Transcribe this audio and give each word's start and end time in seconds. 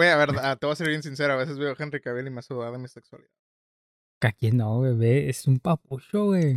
Güey, 0.00 0.08
a 0.08 0.16
ver, 0.16 0.30
ah, 0.40 0.56
te 0.56 0.64
voy 0.64 0.72
a 0.72 0.76
ser 0.76 0.88
bien 0.88 1.02
sincero. 1.02 1.34
A 1.34 1.36
veces 1.36 1.58
veo 1.58 1.72
a 1.72 1.76
Henry 1.78 2.00
Cavill 2.00 2.26
y 2.26 2.30
me 2.30 2.38
hace 2.38 2.54
dudar 2.54 2.72
de 2.72 2.78
mi 2.78 2.88
sexualidad. 2.88 3.28
Aquí 4.22 4.50
no, 4.50 4.80
bebé. 4.80 5.28
Es 5.28 5.46
un 5.46 5.58
papucho, 5.58 6.24
güey. 6.24 6.56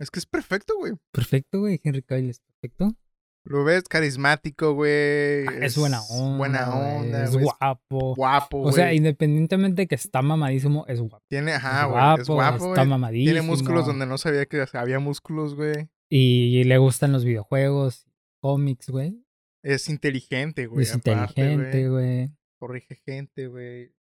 Es 0.00 0.10
que 0.10 0.18
es 0.18 0.26
perfecto, 0.26 0.74
güey. 0.78 0.94
Perfecto, 1.12 1.60
güey. 1.60 1.80
Henry 1.84 2.02
Cavill 2.02 2.30
es 2.30 2.40
perfecto. 2.40 2.96
Lo 3.44 3.62
ves 3.62 3.84
carismático, 3.84 4.74
güey. 4.74 5.46
Ah, 5.46 5.58
Es 5.62 5.78
buena 5.78 6.02
onda. 6.02 6.38
Buena 6.38 6.70
onda. 6.74 7.22
Es 7.22 7.30
güey, 7.32 7.44
guapo. 7.44 8.14
guapo, 8.16 8.62
O 8.62 8.72
sea, 8.72 8.92
independientemente 8.94 9.82
de 9.82 9.86
que 9.86 9.94
está 9.94 10.20
mamadísimo, 10.20 10.84
es 10.88 11.00
guapo. 11.00 11.24
Tiene, 11.28 11.52
Es 11.52 11.58
ajá, 11.58 11.84
güey. 11.84 12.00
guapo, 12.00 12.22
Es 12.22 12.28
guapo, 12.28 12.56
está 12.70 12.80
güey. 12.80 12.86
mamadísimo. 12.88 13.32
Tiene 13.32 13.46
músculos 13.46 13.86
donde 13.86 14.06
no 14.06 14.18
sabía 14.18 14.46
que 14.46 14.64
había 14.72 14.98
músculos, 14.98 15.54
güey. 15.54 15.88
Y 16.08 16.64
le 16.64 16.78
gustan 16.78 17.12
los 17.12 17.24
videojuegos, 17.24 18.06
cómics, 18.40 18.88
güey. 18.90 19.24
Es 19.64 19.88
inteligente, 19.88 20.66
güey. 20.66 20.82
Es 20.82 20.94
aparte, 20.94 21.40
inteligente, 21.42 21.88
güey. 21.88 22.30
Corrige 22.62 22.94
gente, 22.94 23.48
güey. 23.48 23.92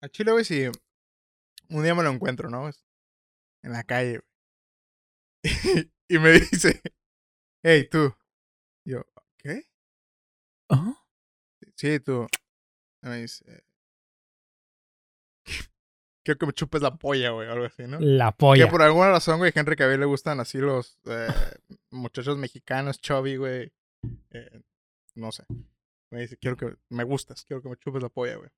A 0.00 0.08
Chile, 0.08 0.32
güey, 0.32 0.44
si 0.44 0.66
un 1.68 1.84
día 1.84 1.94
me 1.94 2.02
lo 2.02 2.10
encuentro, 2.10 2.50
¿no? 2.50 2.68
En 3.62 3.70
la 3.70 3.84
calle, 3.84 4.18
güey. 5.44 5.44
y 6.08 6.18
me 6.18 6.32
dice, 6.50 6.82
hey, 7.62 7.88
tú. 7.88 8.12
Yo, 8.84 9.04
¿qué? 9.38 9.68
Ajá. 10.68 11.00
Sí, 11.76 12.00
tú. 12.00 12.26
Y 13.04 13.06
me 13.06 13.18
dice, 13.18 13.62
quiero 16.24 16.38
que 16.38 16.46
me 16.46 16.52
chupes 16.54 16.82
la 16.82 16.96
polla, 16.96 17.30
güey, 17.30 17.46
o 17.46 17.52
algo 17.52 17.66
así, 17.66 17.84
¿no? 17.84 18.00
La 18.00 18.32
polla. 18.32 18.64
Que 18.64 18.70
por 18.72 18.82
alguna 18.82 19.12
razón, 19.12 19.38
güey, 19.38 19.52
Henry 19.54 19.76
Cavill 19.76 20.00
le 20.00 20.06
gustan 20.06 20.40
así 20.40 20.58
los 20.58 20.98
eh, 21.04 21.28
muchachos 21.92 22.36
mexicanos, 22.36 23.00
chubby, 23.00 23.36
güey. 23.36 23.72
Eh, 24.30 24.60
no 25.14 25.30
sé. 25.30 25.44
Me 26.12 26.20
dice, 26.20 26.36
quiero 26.36 26.56
que 26.56 26.76
me 26.90 27.04
gustas, 27.04 27.44
quiero 27.46 27.62
que 27.62 27.70
me 27.70 27.76
chupes 27.76 28.02
la 28.02 28.10
polla, 28.10 28.36
güey. 28.36 28.50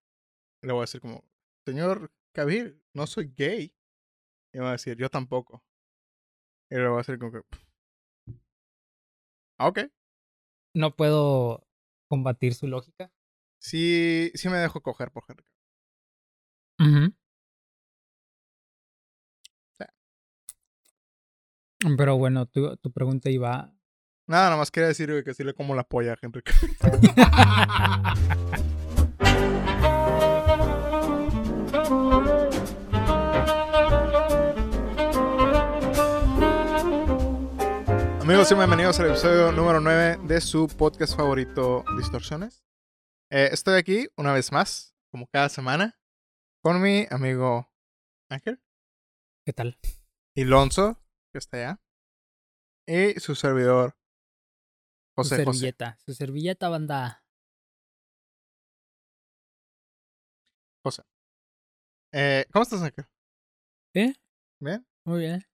Y 0.62 0.66
le 0.66 0.72
voy 0.72 0.80
a 0.80 0.88
decir 0.88 1.00
como, 1.00 1.24
señor 1.64 2.12
Cavill, 2.32 2.82
no 2.94 3.06
soy 3.06 3.32
gay. 3.36 3.74
Y 4.52 4.58
me 4.58 4.64
va 4.64 4.70
a 4.70 4.72
decir, 4.72 4.96
yo 4.96 5.08
tampoco. 5.10 5.64
Y 6.70 6.76
le 6.76 6.88
voy 6.88 6.96
a 6.96 6.98
decir 6.98 7.18
como 7.18 7.32
que, 7.32 7.42
"Ah, 9.58 9.68
ok. 9.68 9.80
No 10.74 10.96
puedo 10.96 11.66
combatir 12.08 12.54
su 12.54 12.66
lógica. 12.66 13.12
Sí, 13.60 14.32
sí 14.34 14.48
me 14.48 14.58
dejo 14.58 14.82
coger 14.82 15.10
por 15.12 15.24
Henry. 15.28 15.46
Ujú. 16.80 17.14
Pero 21.98 22.16
bueno, 22.16 22.46
tu, 22.46 22.76
tu 22.78 22.90
pregunta 22.92 23.30
iba. 23.30 23.74
Nada, 24.26 24.44
nada 24.44 24.56
más 24.56 24.70
quería 24.70 24.88
decir, 24.88 25.10
güey, 25.10 25.22
que 25.22 25.34
sí 25.34 25.44
le 25.44 25.52
como 25.52 25.74
la 25.74 25.84
polla 25.84 26.14
a 26.14 26.18
Henry. 26.20 26.42
Amigos 38.22 38.50
y 38.50 38.54
bienvenidos 38.54 38.98
al 39.00 39.10
episodio 39.10 39.52
número 39.52 39.80
9 39.80 40.20
de 40.26 40.40
su 40.40 40.66
podcast 40.68 41.14
favorito, 41.14 41.84
Distorsiones. 41.98 42.64
Eh, 43.30 43.50
estoy 43.52 43.74
aquí 43.74 44.08
una 44.16 44.32
vez 44.32 44.50
más, 44.50 44.96
como 45.10 45.26
cada 45.26 45.50
semana, 45.50 46.00
con 46.62 46.80
mi 46.80 47.06
amigo 47.10 47.70
Ángel 48.30 48.62
¿Qué 49.44 49.52
tal? 49.52 49.78
y 50.34 50.44
Lonzo, 50.44 50.98
que 51.30 51.38
está 51.38 51.58
allá, 51.58 51.80
y 52.86 53.20
su 53.20 53.34
servidor, 53.34 53.94
José 55.16 55.36
su 55.36 55.44
José. 55.44 55.58
servilleta. 55.58 55.98
Su 56.04 56.14
servilleta, 56.14 56.68
banda. 56.68 57.24
José. 60.82 61.02
Eh, 62.12 62.46
¿Cómo 62.52 62.62
estás, 62.62 62.82
Ángel? 62.82 63.06
¿Eh? 63.94 64.12
¿Bien? 64.60 64.86
Muy 65.04 65.20
bien. 65.20 65.44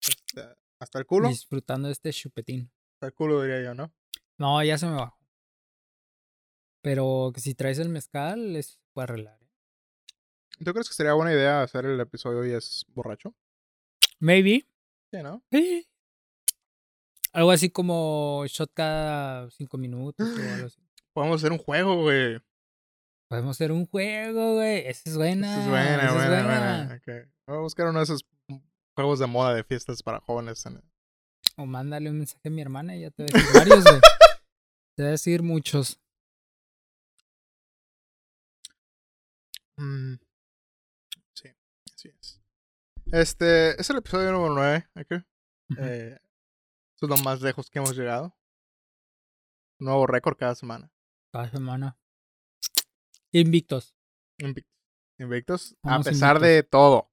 Este, 0.00 0.54
Hasta 0.78 0.98
el 0.98 1.06
culo. 1.06 1.28
Disfrutando 1.28 1.88
de 1.88 1.92
este 1.92 2.12
chupetín. 2.12 2.70
Hasta 2.94 3.06
el 3.06 3.14
culo, 3.14 3.42
diría 3.42 3.62
yo, 3.62 3.74
¿no? 3.74 3.92
No, 4.38 4.62
ya 4.62 4.76
se 4.78 4.86
me 4.86 4.94
bajó. 4.96 5.18
Pero 6.82 7.30
que 7.34 7.40
si 7.40 7.54
traes 7.54 7.78
el 7.78 7.88
mezcal, 7.88 8.56
es 8.56 8.78
puede 8.92 9.04
arreglar. 9.04 9.38
¿eh? 9.42 9.48
¿Tú 10.64 10.72
crees 10.72 10.88
que 10.88 10.94
sería 10.94 11.14
buena 11.14 11.32
idea 11.32 11.62
hacer 11.62 11.86
el 11.86 11.98
episodio 11.98 12.40
hoy 12.40 12.52
es 12.52 12.84
borracho? 12.88 13.34
Maybe. 14.18 14.68
Sí, 15.10 15.22
¿no? 15.22 15.42
Sí. 15.50 15.88
Algo 17.34 17.50
así 17.50 17.68
como 17.68 18.44
shot 18.46 18.70
cada 18.72 19.50
cinco 19.50 19.76
minutos 19.76 20.26
o 20.26 20.52
algo 20.54 20.66
así. 20.66 20.80
Podemos 21.12 21.40
hacer 21.42 21.52
un 21.52 21.58
juego, 21.58 22.02
güey. 22.02 22.40
Podemos 23.28 23.56
hacer 23.56 23.72
un 23.72 23.86
juego, 23.86 24.54
güey. 24.54 24.86
Esa 24.86 25.10
es 25.10 25.16
buena. 25.16 25.52
Esa 25.52 25.62
es 25.62 25.68
buena, 25.68 25.96
esa 25.96 26.06
es 26.06 26.12
buena, 26.14 26.44
buena. 26.44 27.00
buena. 27.06 27.30
Voy 27.48 27.56
a 27.56 27.60
buscar 27.60 27.88
uno 27.88 27.98
de 27.98 28.04
esos 28.04 28.24
juegos 28.96 29.18
de 29.18 29.26
moda 29.26 29.54
de 29.54 29.64
fiestas 29.64 30.02
para 30.02 30.20
jóvenes. 30.20 30.64
en- 30.66 30.82
O 31.56 31.66
mándale 31.66 32.08
un 32.10 32.18
mensaje 32.18 32.48
a 32.48 32.50
mi 32.50 32.62
hermana 32.62 32.96
y 32.96 33.00
ya 33.02 33.10
te 33.10 33.24
voy 33.24 33.30
a 33.32 33.36
decir 33.38 33.54
varios, 33.54 33.84
güey. 33.84 34.00
Te 34.96 35.02
voy 35.02 35.08
a 35.08 35.10
decir 35.10 35.42
muchos. 35.42 35.98
Mm, 39.76 40.14
Sí, 41.34 41.48
así 41.92 42.08
es. 42.08 42.40
Este 43.12 43.80
es 43.80 43.90
el 43.90 43.96
episodio 43.96 44.30
número 44.32 44.54
9. 44.54 44.88
¿ok? 44.94 45.24
Ujú. 45.70 45.80
Eh, 45.82 46.18
es 47.04 47.10
lo 47.10 47.16
más 47.18 47.40
lejos 47.40 47.70
que 47.70 47.78
hemos 47.78 47.96
llegado. 47.96 48.34
Nuevo 49.78 50.06
récord 50.06 50.36
cada 50.36 50.54
semana. 50.54 50.92
Cada 51.32 51.50
semana. 51.50 51.98
Invictos. 53.32 53.94
Invictos. 54.38 54.72
Invictos. 55.18 55.76
A 55.82 55.98
pesar 56.00 56.36
invictos. 56.36 56.42
de 56.42 56.62
todo. 56.62 57.10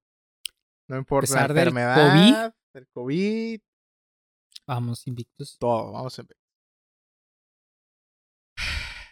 No 0.88 0.98
importa 0.98 1.32
la 1.32 1.34
pesar 1.34 1.54
del 1.54 1.68
enfermedad, 1.68 2.54
del 2.74 2.88
COVID, 2.88 3.60
Vamos, 4.66 5.06
invictos. 5.06 5.56
todo. 5.58 5.92
Vamos 5.92 6.18
empezar. 6.18 6.42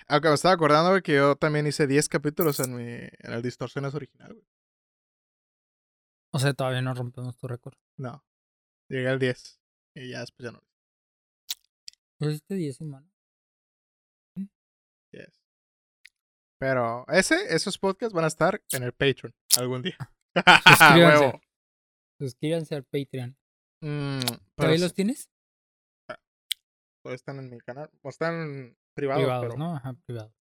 Aunque 0.08 0.28
me 0.28 0.34
estaba 0.34 0.54
acordando 0.54 0.90
güey, 0.90 1.02
que 1.02 1.14
yo 1.14 1.36
también 1.36 1.66
hice 1.66 1.86
10 1.86 2.08
capítulos 2.08 2.58
en 2.60 2.74
mi 2.74 2.84
en 2.84 3.32
el 3.32 3.42
Distorsiones 3.42 3.94
original, 3.94 4.34
güey. 4.34 4.46
O 6.32 6.38
sea, 6.38 6.52
todavía 6.54 6.82
no 6.82 6.94
rompemos 6.94 7.36
tu 7.36 7.48
récord. 7.48 7.76
No. 7.96 8.24
Llegué 8.88 9.08
al 9.08 9.18
10. 9.18 9.60
Y 9.94 10.10
ya 10.10 10.20
después 10.20 10.44
ya 10.44 10.52
no. 10.52 10.62
Pero 12.20 12.32
hiciste 12.32 12.54
10 12.54 12.76
semanas. 12.76 13.10
10. 15.12 15.42
Pero 16.58 17.06
ese, 17.08 17.54
esos 17.54 17.78
podcasts 17.78 18.12
van 18.12 18.24
a 18.24 18.28
estar 18.28 18.62
en 18.72 18.82
el 18.82 18.92
Patreon 18.92 19.34
algún 19.58 19.80
día. 19.80 19.96
Suscríbanse. 20.66 21.40
Suscríbanse 22.18 22.74
al 22.74 22.84
Patreon. 22.84 23.30
Mm, 23.80 24.20
pero 24.20 24.40
¿Todavía 24.54 24.76
sí, 24.76 24.82
los 24.82 24.94
tienes? 24.94 25.30
todavía 27.02 27.16
están 27.16 27.38
en 27.38 27.48
mi 27.48 27.58
canal. 27.60 27.90
O 28.02 28.10
están 28.10 28.76
privados, 28.92 29.22
Privados, 29.22 29.46
pero 29.46 29.58
¿no? 29.58 29.74
Ajá, 29.76 29.94
privados. 30.04 30.34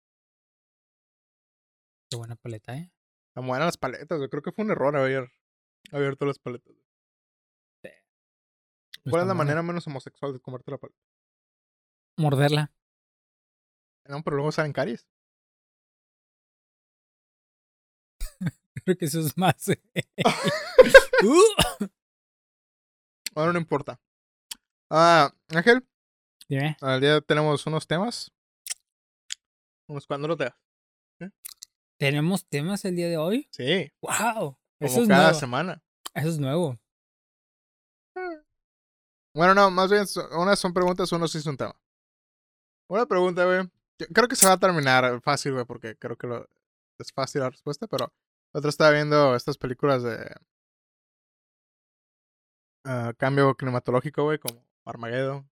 Qué 2.11 2.17
buena 2.17 2.37
paleta, 2.37 2.75
¿eh? 2.75 2.91
están 3.29 3.47
buenas 3.47 3.67
las 3.67 3.77
paletas. 3.77 4.19
Yo 4.19 4.31
creo 4.31 4.43
que 4.43 4.53
fue 4.53 4.65
un 4.65 4.71
error 4.71 4.97
haber 4.97 5.31
abierto 5.93 6.25
las 6.25 6.39
paletas. 6.39 6.75
No 9.05 9.11
¿Cuál 9.11 9.23
es 9.23 9.29
la 9.29 9.35
manera 9.35 9.63
menos 9.63 9.87
homosexual 9.87 10.33
de 10.33 10.41
comerte 10.41 10.71
la 10.71 10.79
paleta? 10.79 10.99
Morderla. 12.17 12.73
No, 14.09 14.23
pero 14.23 14.37
luego 14.37 14.53
salen 14.53 14.73
caries. 14.73 15.07
Creo 18.85 18.97
que 18.97 19.05
eso 19.07 19.21
es 19.21 19.37
más. 19.37 19.69
eh. 19.69 19.81
Uh. 21.25 21.87
Bueno, 23.33 23.55
no 23.55 23.59
importa. 23.59 23.99
Ah, 24.91 25.33
Ángel, 25.49 25.83
Dime. 26.47 26.77
al 26.83 27.01
día 27.01 27.23
tenemos 27.23 27.65
unos 27.67 27.87
temas. 27.87 28.31
Unos 29.89 30.07
cuando 30.07 30.29
los 30.29 30.37
temas. 30.37 30.55
¿Tenemos 31.99 32.47
temas 32.47 32.85
el 32.85 32.97
día 32.97 33.09
de 33.09 33.17
hoy? 33.17 33.49
Sí, 33.51 33.91
¡Wow! 34.03 34.59
Eso 34.79 34.93
como 34.97 35.03
es 35.05 35.09
cada 35.09 35.23
nuevo. 35.23 35.39
semana. 35.41 35.83
Eso 36.15 36.29
es 36.29 36.39
nuevo. 36.39 36.79
Bueno, 39.35 39.55
no, 39.55 39.71
más 39.71 39.91
bien, 39.91 40.05
unas 40.39 40.59
son 40.59 40.75
preguntas, 40.75 41.11
uno 41.13 41.27
sí 41.29 41.39
es 41.39 41.47
un 41.47 41.57
tema. 41.57 41.75
Una 42.89 43.07
pregunta, 43.07 43.45
güey. 43.45 43.71
Creo 44.13 44.29
que 44.29 44.37
se 44.37 44.47
va 44.47 44.55
a 44.55 44.59
terminar 44.59 45.21
fácil, 45.23 45.53
güey, 45.53 45.65
porque 45.65 45.97
creo 45.97 46.17
que 46.17 46.27
lo, 46.27 46.49
es 46.99 47.13
fácil 47.13 47.41
la 47.41 47.51
respuesta, 47.51 47.87
pero 47.87 48.13
otra 48.53 48.69
estaba 48.69 48.91
viendo 48.91 49.35
estas 49.35 49.59
películas 49.59 50.03
de 50.03 50.35
ah, 52.85 53.13
cambio 53.17 53.55
climatológico, 53.55 54.25
güey, 54.25 54.39
como 54.39 54.65
Armageddon. 54.85 55.49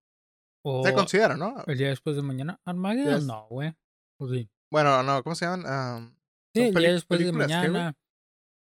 O 0.63 0.85
Se 0.85 0.95
considera, 0.95 1.37
¿no? 1.37 1.63
el 1.67 1.79
día 1.79 1.89
después 1.89 2.17
de 2.17 2.23
mañana. 2.23 2.61
¿Armageddon? 2.65 3.15
Yes. 3.15 3.27
No, 3.27 3.47
güey. 3.49 3.75
Pues 4.19 4.31
sí. 4.33 4.51
Bueno, 4.71 5.03
no, 5.03 5.23
¿cómo 5.23 5.35
se 5.35 5.45
llaman? 5.45 5.67
Am, 5.67 6.17
Sí, 6.55 6.63
el 6.63 6.75
día 6.75 6.93
después 6.93 7.21
de 7.21 7.33
mañana. 7.33 7.97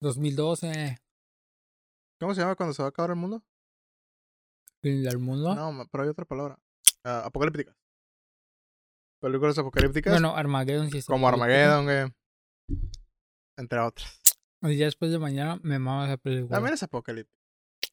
2012. 0.01 0.99
¿Cómo 2.19 2.35
se 2.35 2.41
llama 2.41 2.57
cuando 2.57 2.73
se 2.73 2.83
va 2.83 2.87
a 2.87 2.89
acabar 2.89 3.11
el 3.11 3.17
mundo? 3.17 3.43
Fin 4.81 5.03
del 5.03 5.19
mundo. 5.19 5.55
No, 5.55 5.87
pero 5.91 6.05
hay 6.05 6.11
otra 6.11 6.25
palabra. 6.25 6.59
Ah, 7.05 7.25
apocalíptica. 7.27 7.77
Películas 9.25 9.57
apocalípticas. 9.59 10.13
Bueno, 10.13 10.37
Armageddon 10.37 10.91
sí 10.91 10.99
es 10.99 11.07
como 11.07 11.27
apocalíptica. 11.29 11.79
Armageddon, 11.79 12.13
güey. 12.69 12.81
Entre 13.57 13.79
otras. 13.79 14.21
Y 14.63 14.77
ya 14.77 14.85
después 14.85 15.11
de 15.11 15.19
mañana 15.19 15.59
me 15.63 15.79
mama 15.79 16.07
esa 16.07 16.17
película. 16.19 16.57
También 16.57 16.75
es 16.75 16.83
apocalíptico. 16.83 17.35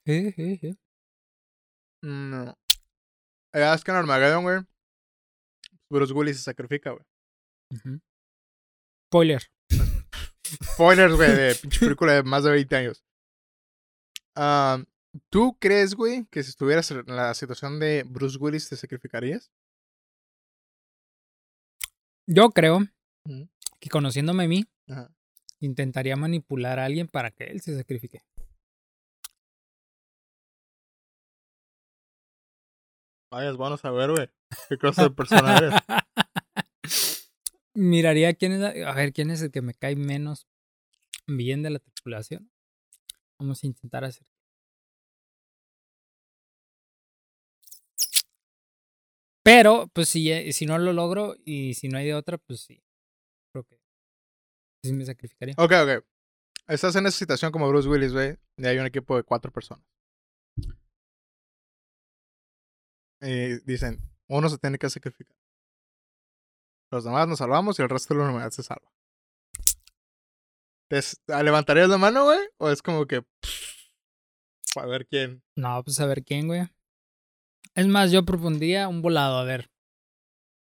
Sí, 0.05 0.31
sí, 0.33 0.57
sí. 0.57 0.77
No. 2.03 2.57
Es 3.53 3.83
que 3.83 3.91
en 3.91 3.97
Armageddon, 3.97 4.43
güey. 4.43 4.59
Bruce 5.89 6.13
Willis 6.13 6.37
se 6.37 6.43
sacrifica, 6.43 6.91
güey. 6.91 7.05
Spoiler. 9.07 9.41
Spoilers, 10.73 11.15
güey, 11.15 11.31
de 11.33 11.55
pinche 11.55 11.79
película 11.85 12.13
de 12.13 12.23
más 12.23 12.43
de 12.43 12.51
20 12.51 12.75
años. 12.75 13.03
Ah, 14.35 14.83
¿Tú 15.29 15.57
crees, 15.59 15.95
güey, 15.95 16.25
que 16.25 16.43
si 16.43 16.49
estuvieras 16.49 16.89
en 16.91 17.05
la 17.07 17.33
situación 17.33 17.79
de 17.79 18.03
Bruce 18.03 18.37
Willis 18.37 18.69
te 18.69 18.75
sacrificarías? 18.75 19.51
Yo 22.27 22.49
creo 22.49 22.79
que 23.79 23.89
conociéndome 23.89 24.43
a 24.43 24.47
mí, 24.47 24.65
Ajá. 24.89 25.09
intentaría 25.59 26.15
manipular 26.15 26.79
a 26.79 26.85
alguien 26.85 27.07
para 27.07 27.31
que 27.31 27.45
él 27.45 27.61
se 27.61 27.75
sacrifique. 27.75 28.21
Vaya, 33.31 33.49
es 33.49 33.55
bueno 33.57 33.77
saber, 33.77 34.11
güey. 34.11 34.29
¿Qué 34.69 34.77
clase 34.77 35.03
de 35.03 35.09
persona 35.11 35.57
eres? 35.57 35.73
Miraría 37.73 38.33
quién 38.33 38.51
es, 38.51 38.59
la- 38.59 38.89
a 38.91 38.93
ver 38.93 39.13
quién 39.13 39.31
es 39.31 39.41
el 39.41 39.51
que 39.51 39.61
me 39.61 39.73
cae 39.73 39.95
menos 39.95 40.47
bien 41.27 41.63
de 41.63 41.69
la 41.69 41.79
tripulación. 41.79 42.51
Vamos 43.39 43.63
a 43.63 43.67
intentar 43.67 44.03
hacer. 44.03 44.27
Pero, 49.43 49.87
pues 49.93 50.09
si, 50.09 50.31
eh, 50.31 50.53
si 50.53 50.65
no 50.65 50.77
lo 50.77 50.93
logro 50.93 51.35
y 51.45 51.73
si 51.73 51.87
no 51.89 51.97
hay 51.97 52.05
de 52.05 52.13
otra, 52.13 52.37
pues 52.37 52.61
sí. 52.61 52.83
Creo 53.51 53.63
que 53.63 53.79
sí 54.85 54.93
me 54.93 55.05
sacrificaría. 55.05 55.55
Ok, 55.57 55.71
ok. 55.83 56.05
Estás 56.67 56.95
en 56.95 57.05
esa 57.07 57.17
situación 57.17 57.51
como 57.51 57.67
Bruce 57.67 57.89
Willis, 57.89 58.13
güey. 58.13 58.37
Y 58.57 58.65
hay 58.65 58.77
un 58.77 58.85
equipo 58.85 59.17
de 59.17 59.23
cuatro 59.23 59.51
personas. 59.51 59.83
Y 63.21 63.59
dicen, 63.65 63.99
uno 64.29 64.49
se 64.49 64.57
tiene 64.57 64.77
que 64.77 64.89
sacrificar. 64.89 65.35
Los 66.91 67.03
demás 67.03 67.27
nos 67.27 67.39
salvamos 67.39 67.77
y 67.79 67.81
el 67.81 67.89
resto 67.89 68.13
de 68.13 68.19
la 68.19 68.29
humanidad 68.29 68.51
se 68.51 68.63
salva. 68.63 68.91
¿Te 70.89 70.99
¿Levantarías 71.43 71.87
la 71.87 71.97
mano, 71.97 72.25
güey? 72.25 72.39
¿O 72.57 72.69
es 72.69 72.81
como 72.81 73.05
que... 73.05 73.23
A 74.75 74.85
ver 74.85 75.07
quién... 75.07 75.43
No, 75.55 75.81
pues 75.83 75.99
a 75.99 76.05
ver 76.05 76.23
quién, 76.23 76.47
güey. 76.47 76.67
Es 77.75 77.87
más, 77.87 78.11
yo 78.11 78.25
propondría 78.25 78.87
un 78.87 79.01
volado, 79.01 79.37
a 79.37 79.43
ver. 79.43 79.71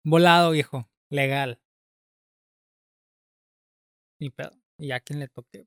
Volado, 0.05 0.53
viejo. 0.53 0.89
Legal. 1.11 1.61
Ni 4.21 4.31
pedo. 4.31 4.53
Y 4.79 4.89
ya 4.89 5.01
quien 5.01 5.19
le 5.19 5.29
toque. 5.29 5.67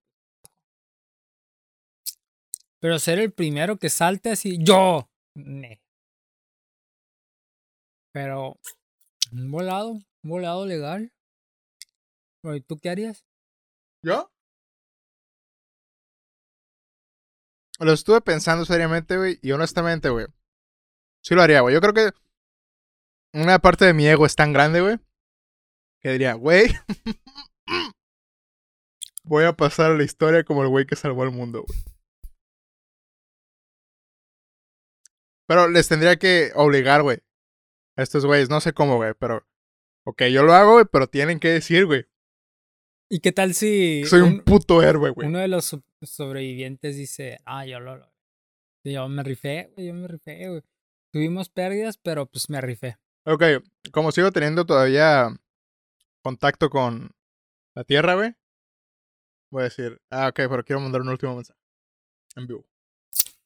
Pero 2.80 3.00
ser 3.00 3.20
el 3.20 3.34
primero 3.34 3.78
que 3.78 3.90
salte 3.90 4.32
así. 4.32 4.58
¡Yo! 4.64 5.10
Pero. 8.14 8.58
Un 9.32 9.52
volado. 9.52 9.92
Un 9.92 10.04
volado 10.24 10.66
legal. 10.66 11.12
¿Y 12.44 12.62
tú 12.62 12.78
qué 12.78 12.90
harías? 12.90 13.26
¿Yo? 14.04 14.32
Lo 17.80 17.92
estuve 17.92 18.22
pensando 18.22 18.64
seriamente, 18.66 19.18
güey. 19.18 19.40
Y 19.42 19.52
honestamente, 19.52 20.10
güey. 20.10 20.28
Sí 21.26 21.34
lo 21.34 21.42
haría, 21.42 21.62
güey. 21.62 21.74
Yo 21.74 21.82
creo 21.82 21.94
que 21.94 22.12
una 23.34 23.58
parte 23.58 23.86
de 23.86 23.94
mi 23.96 24.06
ego 24.06 24.28
es 24.28 24.36
tan 24.36 24.54
grande, 24.54 24.82
güey. 24.82 24.98
Que 26.00 26.12
diría, 26.12 26.34
güey. 26.36 26.68
voy 29.24 29.46
a 29.46 29.54
pasar 29.54 29.92
a 29.92 29.98
la 29.98 30.04
historia 30.04 30.44
como 30.44 30.62
el 30.62 30.70
güey 30.70 30.86
que 30.86 30.96
salvó 30.96 31.24
al 31.24 31.32
mundo, 31.32 31.64
güey. 31.68 31.80
Pero 35.48 35.68
les 35.68 35.88
tendría 35.88 36.18
que 36.18 36.52
obligar, 36.56 37.02
güey. 37.02 37.20
A 37.98 38.04
estos 38.04 38.26
güeyes. 38.26 38.50
No 38.50 38.62
sé 38.62 38.74
cómo, 38.74 38.98
güey. 38.98 39.14
Pero. 39.20 39.48
Ok, 40.06 40.24
yo 40.32 40.44
lo 40.44 40.54
hago, 40.54 40.74
güey. 40.74 40.86
Pero 40.92 41.08
tienen 41.08 41.40
que 41.40 41.48
decir, 41.50 41.86
güey. 41.88 42.06
¿Y 43.10 43.20
qué 43.20 43.32
tal 43.32 43.54
si. 43.56 44.04
Soy 44.06 44.22
un 44.22 44.34
un- 44.34 44.40
puto 44.44 44.84
héroe, 44.84 45.10
güey. 45.12 45.28
Uno 45.28 45.40
de 45.40 45.48
los 45.48 45.66
so- 45.66 45.84
sobrevivientes 46.04 46.96
dice, 46.96 47.40
ah, 47.46 47.66
yo 47.66 47.80
lo, 47.80 47.98
lo- 47.98 48.12
yo 48.84 49.08
me 49.10 49.24
rifé, 49.24 49.72
güey, 49.76 49.88
yo 49.88 49.94
me 49.96 50.08
rifé, 50.08 50.50
güey. 50.50 50.62
Tuvimos 51.16 51.48
pérdidas, 51.48 51.98
pero 51.98 52.26
pues 52.26 52.50
me 52.50 52.60
rifé. 52.60 52.98
Ok, 53.26 53.42
como 53.94 54.12
sigo 54.12 54.34
teniendo 54.34 54.66
todavía 54.66 55.30
contacto 56.22 56.70
con 56.70 57.16
la 57.74 57.86
Tierra, 57.86 58.16
güey, 58.16 58.36
voy 59.50 59.62
a 59.62 59.64
decir, 59.64 60.02
ah, 60.10 60.28
ok, 60.28 60.36
pero 60.36 60.66
quiero 60.66 60.82
mandar 60.82 61.00
un 61.00 61.08
último 61.08 61.34
mensaje. 61.34 61.58
En 62.36 62.48
vivo. 62.48 62.66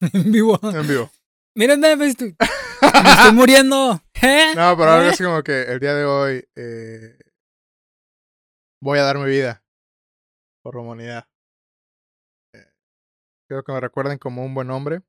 en 0.00 0.32
vivo. 0.32 0.58
En 0.64 0.88
vivo. 0.88 1.12
Mírenme, 1.54 1.94
me 1.94 2.08
estoy, 2.08 2.34
me 3.04 3.10
estoy 3.12 3.32
muriendo. 3.34 4.02
¿Eh? 4.20 4.52
No, 4.56 4.76
pero 4.76 4.90
algo 4.90 5.06
¿Eh? 5.06 5.10
así 5.10 5.22
como 5.22 5.40
que 5.44 5.62
el 5.62 5.78
día 5.78 5.94
de 5.94 6.04
hoy 6.04 6.48
eh, 6.56 7.18
voy 8.82 8.98
a 8.98 9.04
dar 9.04 9.16
mi 9.16 9.30
vida 9.30 9.62
por 10.64 10.74
la 10.74 10.80
humanidad. 10.80 11.28
Eh, 12.52 12.66
quiero 13.46 13.62
que 13.62 13.72
me 13.72 13.78
recuerden 13.78 14.18
como 14.18 14.44
un 14.44 14.54
buen 14.54 14.72
hombre 14.72 15.02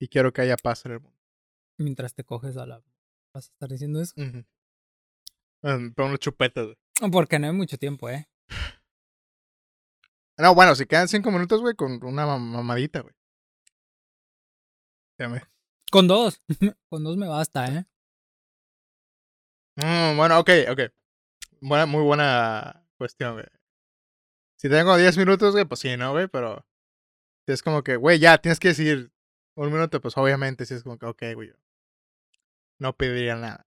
y 0.00 0.08
quiero 0.08 0.32
que 0.32 0.40
haya 0.40 0.56
paz 0.56 0.86
en 0.86 0.92
el 0.92 1.00
mundo. 1.00 1.15
Mientras 1.78 2.14
te 2.14 2.24
coges 2.24 2.56
a 2.56 2.66
la... 2.66 2.76
¿Vas 3.34 3.48
a 3.48 3.52
estar 3.52 3.68
diciendo 3.68 4.00
eso? 4.00 4.14
Ujú. 4.16 4.44
Mm, 5.62 5.92
Pero 5.94 6.08
unos 6.08 6.18
chupetas, 6.20 6.64
güey. 6.66 7.10
Porque 7.10 7.38
no 7.38 7.46
hay 7.48 7.52
mucho 7.52 7.76
tiempo, 7.76 8.08
¿eh? 8.08 8.28
No, 10.38 10.54
bueno, 10.54 10.74
si 10.74 10.86
quedan 10.86 11.08
cinco 11.08 11.30
minutos, 11.30 11.60
güey, 11.60 11.74
con 11.74 12.02
una 12.04 12.26
mam- 12.26 12.38
mamadita, 12.52 13.00
güey. 13.00 13.14
Con 15.90 16.08
dos. 16.08 16.42
Con 16.90 17.04
dos 17.04 17.16
me 17.16 17.26
basta, 17.28 17.66
¿eh? 17.68 17.86
Mm, 19.76 20.16
bueno, 20.16 20.38
ok, 20.40 20.50
ok. 20.70 20.80
Buena, 21.60 21.86
muy 21.86 22.02
buena 22.02 22.86
cuestión, 22.98 23.34
güey. 23.34 23.46
Si 24.58 24.68
tengo 24.68 24.96
10 24.96 25.16
minutos, 25.18 25.52
güey, 25.52 25.64
pues 25.64 25.80
sí, 25.80 25.96
¿no, 25.96 26.12
güey? 26.12 26.28
Pero 26.28 26.66
si 27.46 27.52
es 27.52 27.62
como 27.62 27.82
que, 27.82 27.96
güey, 27.96 28.18
ya, 28.18 28.38
tienes 28.38 28.58
que 28.58 28.68
decir 28.68 29.12
un 29.54 29.72
minuto, 29.72 30.00
pues 30.00 30.16
obviamente 30.16 30.64
sí 30.66 30.74
es 30.74 30.82
como 30.82 30.98
que, 30.98 31.06
ok, 31.06 31.22
güey. 31.34 31.52
Yo 32.78 32.86
No 32.86 32.96
pediría 32.96 33.36
nada. 33.36 33.66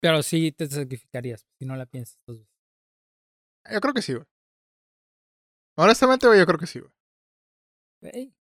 Pero 0.00 0.22
sí 0.22 0.52
te 0.52 0.66
sacrificarías, 0.66 1.46
si 1.58 1.66
no 1.66 1.76
la 1.76 1.86
piensas 1.86 2.18
dos 2.26 2.38
veces. 2.38 2.50
Yo 3.70 3.80
creo 3.80 3.94
que 3.94 4.02
sí, 4.02 4.14
güey. 4.14 4.26
Honestamente, 5.76 6.26
güey, 6.26 6.38
yo 6.38 6.46
creo 6.46 6.58
que 6.58 6.66
sí, 6.66 6.80
güey. 6.80 6.92
Ey, 8.02 8.32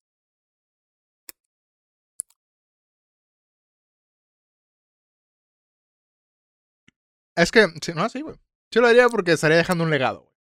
Es 7.36 7.52
que, 7.52 7.68
sí, 7.82 7.94
no, 7.96 8.10
sí, 8.10 8.22
güey. 8.22 8.36
Sí 8.72 8.80
lo 8.80 8.88
haría 8.88 9.08
porque 9.08 9.32
estaría 9.32 9.58
dejando 9.58 9.84
un 9.84 9.90
legado, 9.90 10.22
güey. 10.24 10.34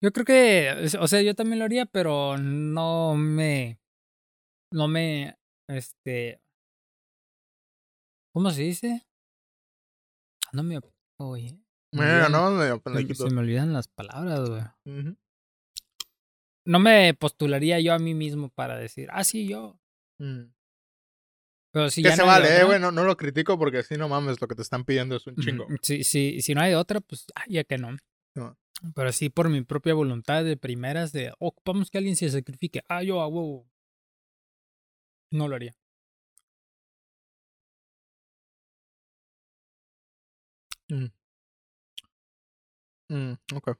Yo 0.00 0.12
creo 0.12 0.24
que, 0.24 0.96
o 0.98 1.06
sea, 1.06 1.22
yo 1.22 1.34
también 1.34 1.60
lo 1.60 1.64
haría, 1.64 1.86
pero 1.86 2.36
no 2.38 3.14
me, 3.14 3.78
no 4.72 4.88
me, 4.88 5.36
este, 5.68 6.42
¿cómo 8.34 8.50
se 8.50 8.62
dice? 8.62 9.06
No 10.52 10.62
me, 10.62 10.78
oye, 11.18 11.52
me 11.92 12.02
Mira, 12.02 12.26
olvidan- 12.28 12.32
no, 12.32 12.50
medio 12.50 12.74
se, 12.76 12.80
pendejito. 12.80 13.28
se 13.28 13.34
me 13.34 13.40
olvidan 13.40 13.72
las 13.72 13.88
palabras, 13.88 14.48
güey. 14.48 14.62
Ujú. 14.84 15.16
No 16.64 16.78
me 16.78 17.14
postularía 17.14 17.80
yo 17.80 17.92
a 17.92 17.98
mí 17.98 18.14
mismo 18.14 18.48
para 18.50 18.76
decir, 18.78 19.08
ah, 19.12 19.24
sí, 19.24 19.48
yo. 19.48 19.78
Mm. 20.18 20.52
Pero 21.72 21.90
si 21.90 22.02
que 22.02 22.10
ya 22.10 22.16
se 22.16 22.22
no 22.22 22.30
hay 22.30 22.42
vale, 22.42 22.48
eh, 22.50 22.54
otra, 22.56 22.66
güey. 22.66 22.80
No, 22.80 22.92
no 22.92 23.04
lo 23.04 23.16
critico 23.16 23.58
porque 23.58 23.82
si 23.82 23.96
no 23.96 24.08
mames, 24.08 24.40
lo 24.40 24.46
que 24.46 24.54
te 24.54 24.62
están 24.62 24.84
pidiendo 24.84 25.16
es 25.16 25.26
un 25.26 25.32
ujú, 25.34 25.42
chingo. 25.42 25.66
Si, 25.82 26.04
si, 26.04 26.40
si 26.42 26.54
no 26.54 26.60
hay 26.60 26.74
otra, 26.74 27.00
pues, 27.00 27.26
ah, 27.34 27.44
ya 27.48 27.64
que 27.64 27.78
no. 27.78 27.96
No. 28.36 28.56
Pero 28.94 29.10
sí 29.12 29.28
por 29.30 29.48
mi 29.48 29.62
propia 29.62 29.94
voluntad 29.94 30.44
de 30.44 30.56
primeras 30.56 31.12
de, 31.12 31.30
oh, 31.38 31.48
ocupamos 31.48 31.90
que 31.90 31.98
alguien 31.98 32.16
se 32.16 32.28
sacrifique. 32.30 32.82
Ah, 32.88 33.02
yo 33.02 33.20
a 33.22 33.26
huevo. 33.26 33.66
No 35.32 35.48
lo 35.48 35.56
haría. 35.56 35.74
Mm. 40.90 41.06
Mm, 43.10 43.34
ok. 43.54 43.76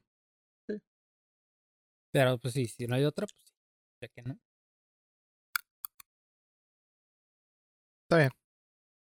Pero 2.11 2.37
pues 2.37 2.53
sí, 2.53 2.67
si 2.67 2.87
no 2.87 2.95
hay 2.95 3.03
otra, 3.05 3.27
pues 3.27 3.53
ya 4.01 4.07
que 4.09 4.21
no. 4.21 4.39
Está 8.05 8.17
bien. 8.17 8.31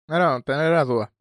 Era 0.08 0.40
tener 0.42 0.72
la 0.72 0.84
duda. 0.84 1.12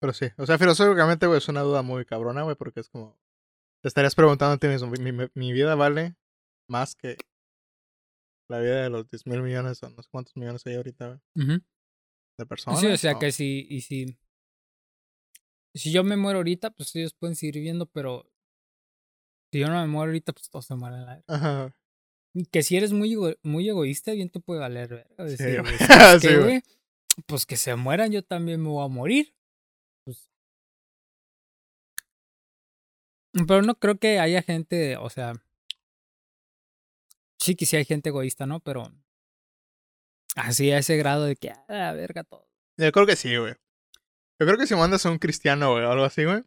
Pero 0.00 0.12
sí, 0.12 0.26
o 0.36 0.46
sea, 0.46 0.58
filosóficamente, 0.58 1.26
güey, 1.26 1.38
es 1.38 1.48
una 1.48 1.62
duda 1.62 1.82
muy 1.82 2.04
cabrona, 2.04 2.42
güey, 2.42 2.56
porque 2.56 2.80
es 2.80 2.88
como... 2.88 3.18
Te 3.82 3.88
estarías 3.88 4.14
preguntando 4.16 4.54
a 4.54 4.58
ti 4.58 4.68
mismo, 4.68 4.90
¿mi, 4.90 5.12
mi- 5.12 5.28
mi 5.34 5.52
vida 5.52 5.74
vale 5.76 6.16
más 6.68 6.94
que 6.94 7.16
la 8.48 8.60
vida 8.60 8.82
de 8.84 8.90
los 8.90 9.08
10 9.10 9.26
mil 9.26 9.42
millones 9.42 9.82
o 9.82 9.90
no 9.90 10.02
sé 10.02 10.08
cuántos 10.10 10.36
millones 10.36 10.64
hay 10.66 10.76
ahorita, 10.76 11.20
Ujú. 11.34 11.58
de 12.38 12.46
personas. 12.46 12.80
Sí, 12.80 12.86
o 12.86 12.96
sea 12.96 13.14
¿no? 13.14 13.18
que 13.18 13.32
si, 13.32 13.66
y 13.68 13.80
si, 13.80 14.18
si 15.74 15.92
yo 15.92 16.04
me 16.04 16.16
muero 16.16 16.38
ahorita, 16.38 16.70
pues 16.70 16.94
ellos 16.96 17.14
pueden 17.14 17.34
seguir 17.36 17.56
viviendo, 17.56 17.86
pero 17.86 18.30
si 19.52 19.60
yo 19.60 19.68
no 19.68 19.80
me 19.80 19.86
muero 19.88 20.10
ahorita, 20.10 20.32
pues 20.32 20.48
todos 20.48 20.66
se 20.66 20.74
mueren. 20.76 21.04
la. 21.06 21.24
Ajá. 21.26 21.74
Que 22.52 22.62
si 22.62 22.76
eres 22.76 22.92
muy, 22.92 23.12
ego- 23.14 23.36
muy 23.42 23.68
egoísta, 23.68 24.12
bien 24.12 24.28
te 24.30 24.40
puede 24.40 24.60
valer, 24.60 24.88
verga, 24.90 25.24
Sí, 25.28 25.36
decir, 25.42 25.62
güey. 25.62 25.76
güey, 25.76 25.88
¿sabes 25.88 26.22
Sí, 26.22 26.28
qué, 26.28 26.34
güey. 26.36 26.46
güey? 26.48 26.62
Pues 27.26 27.46
que 27.46 27.56
se 27.56 27.74
mueran, 27.76 28.12
yo 28.12 28.22
también 28.22 28.60
me 28.62 28.68
voy 28.68 28.84
a 28.84 28.88
morir. 28.88 29.34
Pues. 30.04 30.30
Pero 33.48 33.62
no 33.62 33.74
creo 33.78 33.98
que 33.98 34.18
haya 34.18 34.42
gente, 34.42 34.96
o 34.98 35.10
sea, 35.10 35.32
sí 37.46 37.54
que 37.54 37.64
sí 37.64 37.76
hay 37.76 37.84
gente 37.84 38.10
egoísta, 38.10 38.44
¿no? 38.46 38.60
Pero 38.60 38.92
así 40.34 40.70
a 40.72 40.78
ese 40.78 40.96
grado 40.96 41.24
de 41.24 41.36
que, 41.36 41.50
a 41.50 41.64
la 41.68 41.92
verga 41.92 42.24
todo. 42.24 42.46
Yo 42.78 42.92
creo 42.92 43.06
que 43.06 43.16
sí, 43.16 43.34
güey. 43.36 43.54
Yo 44.38 44.46
creo 44.46 44.58
que 44.58 44.66
si 44.66 44.74
mandas 44.74 45.06
a 45.06 45.10
un 45.10 45.18
cristiano, 45.18 45.72
güey, 45.72 45.84
o 45.84 45.90
algo 45.90 46.04
así, 46.04 46.24
güey, 46.24 46.42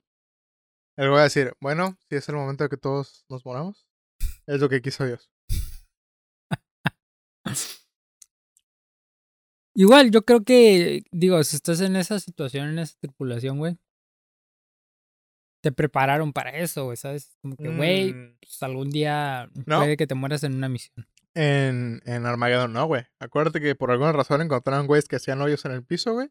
él 0.98 1.12
va 1.12 1.22
a 1.22 1.24
decir, 1.24 1.54
bueno, 1.60 1.98
si 2.10 2.18
es 2.18 2.30
el 2.30 2.36
momento 2.36 2.66
de 2.66 2.70
que 2.70 2.78
todos 2.78 3.26
nos 3.30 3.46
moramos, 3.46 3.88
es 4.46 4.60
lo 4.60 4.70
que 4.70 4.82
quiso 4.82 5.06
Dios. 5.06 5.32
Igual, 9.76 10.12
yo 10.12 10.24
creo 10.24 10.44
que, 10.44 11.04
digo, 11.12 11.42
si 11.44 11.56
estás 11.56 11.80
en 11.80 11.96
esa 11.96 12.20
situación, 12.20 12.70
en 12.70 12.80
esa 12.80 12.98
tripulación, 13.00 13.58
güey, 13.60 13.78
te 15.62 15.72
prepararon 15.72 16.32
para 16.34 16.52
eso, 16.58 16.86
güey, 16.86 16.98
¿sabes? 16.98 17.36
Como 17.42 17.56
que, 17.58 17.70
güey, 17.70 18.14
Mm, 18.14 18.38
pues 18.42 18.64
algún 18.64 18.90
día 18.90 19.50
No. 19.66 19.80
puede 19.80 19.98
que 19.98 20.08
te 20.08 20.16
mueras 20.16 20.44
en 20.44 20.56
una 20.56 20.70
misión. 20.70 21.06
en, 21.36 22.02
en 22.06 22.26
Armageddon 22.26 22.74
no, 22.74 22.86
güey. 22.86 23.06
Acuérdate 23.20 23.60
que 23.62 23.76
por 23.76 23.92
alguna 23.92 24.12
razón 24.12 24.42
encontraron 24.42 24.88
güeyes 24.88 25.08
que 25.08 25.18
hacían 25.18 25.42
hoyos 25.42 25.64
en 25.66 25.72
el 25.74 25.84
piso, 25.84 26.14
güey. 26.14 26.30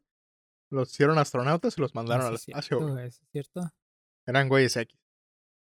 Los 0.70 0.92
hicieron 0.92 1.18
astronautas 1.18 1.78
y 1.78 1.80
los 1.80 1.94
mandaron 1.94 2.26
al 2.26 2.34
es 2.34 2.48
espacio, 2.48 2.80
güey. 2.80 3.06
es 3.06 3.20
cierto. 3.32 3.70
Eran 4.26 4.48
güeyes 4.48 4.76
X. 4.76 4.98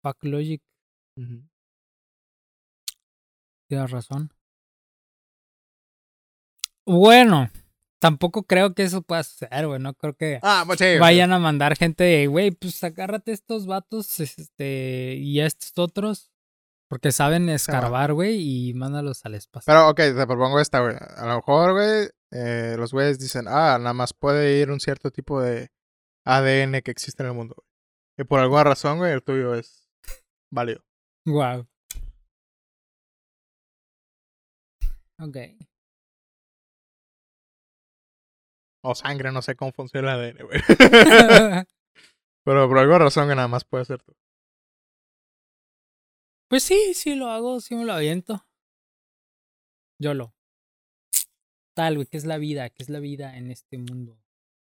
Fuck 0.02 0.24
Logic, 0.24 0.62
tienes 3.68 3.90
razón. 3.90 4.30
Bueno, 6.86 7.50
tampoco 8.00 8.42
creo 8.42 8.74
que 8.74 8.82
eso 8.82 9.02
pueda 9.02 9.22
suceder, 9.22 9.66
güey. 9.68 9.78
No 9.80 9.94
creo 9.94 10.14
que 10.16 10.40
Ah, 10.42 10.64
pues 10.66 10.78
sí. 10.80 10.98
vayan 10.98 11.32
a 11.32 11.38
mandar 11.38 11.76
gente 11.76 12.02
de, 12.02 12.26
güey, 12.26 12.50
pues 12.50 12.82
agárrate 12.82 13.30
estos 13.32 13.66
vatos 13.66 14.18
este, 14.20 15.14
y 15.18 15.38
a 15.40 15.46
estos 15.46 15.72
otros. 15.78 16.32
Porque 16.88 17.12
saben 17.12 17.48
escarbar, 17.48 18.14
güey, 18.14 18.40
y 18.70 18.74
mándalos 18.74 19.24
al 19.24 19.36
espacio. 19.36 19.64
Pero, 19.72 19.90
ok, 19.90 19.96
te 19.96 20.26
propongo 20.26 20.58
esta, 20.58 20.80
güey. 20.80 20.96
A 20.98 21.24
lo 21.24 21.36
mejor, 21.36 21.72
güey, 21.74 22.08
eh, 22.32 22.74
los 22.76 22.92
güeyes 22.92 23.20
dicen, 23.20 23.44
ah, 23.46 23.78
nada 23.78 23.92
más 23.92 24.12
puede 24.12 24.58
ir 24.58 24.72
un 24.72 24.80
cierto 24.80 25.12
tipo 25.12 25.40
de 25.40 25.70
ADN 26.26 26.82
que 26.82 26.90
existe 26.90 27.22
en 27.22 27.28
el 27.28 27.34
mundo, 27.36 27.54
güey. 27.56 27.66
Y 28.18 28.24
por 28.24 28.40
alguna 28.40 28.64
razón, 28.64 28.98
güey, 28.98 29.12
el 29.12 29.22
tuyo 29.22 29.54
es 29.54 29.88
válido. 30.50 30.82
Wow. 31.26 31.68
Ok. 35.20 35.36
O 38.82 38.94
sangre, 38.94 39.30
no 39.32 39.42
sé 39.42 39.56
cómo 39.56 39.72
funciona 39.72 40.14
el 40.14 40.34
ADN, 40.34 40.46
güey. 40.46 40.60
Pero 42.44 42.68
por 42.68 42.78
alguna 42.78 42.98
razón 43.00 43.28
que 43.28 43.34
nada 43.34 43.48
más 43.48 43.64
puede 43.64 43.84
ser 43.84 44.02
tú. 44.02 44.14
pues 46.48 46.62
sí, 46.62 46.94
sí 46.94 47.14
lo 47.14 47.28
hago, 47.28 47.60
sí 47.60 47.74
me 47.76 47.84
lo 47.84 47.92
aviento. 47.92 48.46
Yo 50.00 50.14
lo. 50.14 50.34
Tal, 51.76 51.96
güey, 51.96 52.06
¿qué 52.06 52.16
es 52.16 52.24
la 52.24 52.38
vida? 52.38 52.70
¿Qué 52.70 52.82
es 52.82 52.88
la 52.88 53.00
vida 53.00 53.36
en 53.36 53.50
este 53.50 53.78
mundo? 53.78 54.18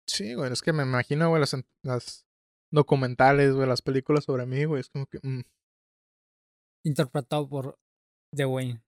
Sí, 0.07 0.33
güey, 0.33 0.51
es 0.51 0.61
que 0.61 0.73
me 0.73 0.83
imagino, 0.83 1.29
güey, 1.29 1.39
las, 1.39 1.55
las 1.83 2.25
documentales, 2.73 3.53
güey, 3.53 3.67
las 3.67 3.81
películas 3.81 4.25
sobre 4.25 4.45
mí, 4.45 4.65
güey, 4.65 4.81
es 4.81 4.89
como 4.89 5.05
que... 5.05 5.19
mm, 5.21 5.41
Interpretado 6.83 7.47
por 7.47 7.77
The 8.35 8.45
Wayne 8.45 8.81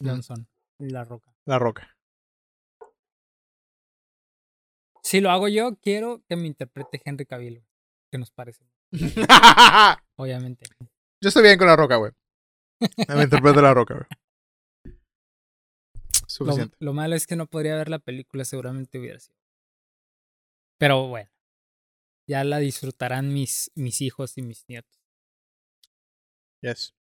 Johnson 0.00 0.48
La 0.80 1.04
Roca. 1.04 1.36
La 1.46 1.58
roca. 1.58 1.93
Si 5.04 5.20
lo 5.20 5.30
hago 5.30 5.48
yo, 5.48 5.76
quiero 5.82 6.22
que 6.28 6.36
me 6.36 6.46
interprete 6.46 7.00
Henry 7.04 7.26
Cavill, 7.26 7.62
que 8.10 8.18
nos 8.18 8.30
parece, 8.30 8.64
obviamente. 10.16 10.66
Yo 11.22 11.28
estoy 11.28 11.42
bien 11.42 11.58
con 11.58 11.66
la 11.66 11.76
roca, 11.76 11.96
güey. 11.96 12.12
Me 13.08 13.22
interpreta 13.24 13.60
la 13.62 13.74
roca, 13.74 13.94
güey. 13.94 14.06
Lo, 14.84 16.28
Suficiente. 16.28 16.76
lo 16.80 16.92
malo 16.94 17.14
es 17.14 17.26
que 17.26 17.36
no 17.36 17.46
podría 17.46 17.76
ver 17.76 17.88
la 17.90 17.98
película, 17.98 18.44
seguramente 18.44 18.98
hubiera 18.98 19.20
sido. 19.20 19.36
Pero 20.78 21.06
bueno, 21.08 21.30
ya 22.28 22.42
la 22.44 22.58
disfrutarán 22.58 23.32
mis, 23.32 23.70
mis 23.74 24.00
hijos 24.00 24.36
y 24.38 24.42
mis 24.42 24.64
nietos. 24.68 25.00
Yes. 26.62 26.94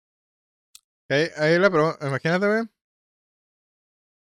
Ahí, 1.11 1.27
ahí 1.37 1.59
la 1.59 1.71
pregunta, 1.71 2.07
imagínate, 2.07 2.47
güey. 2.47 2.63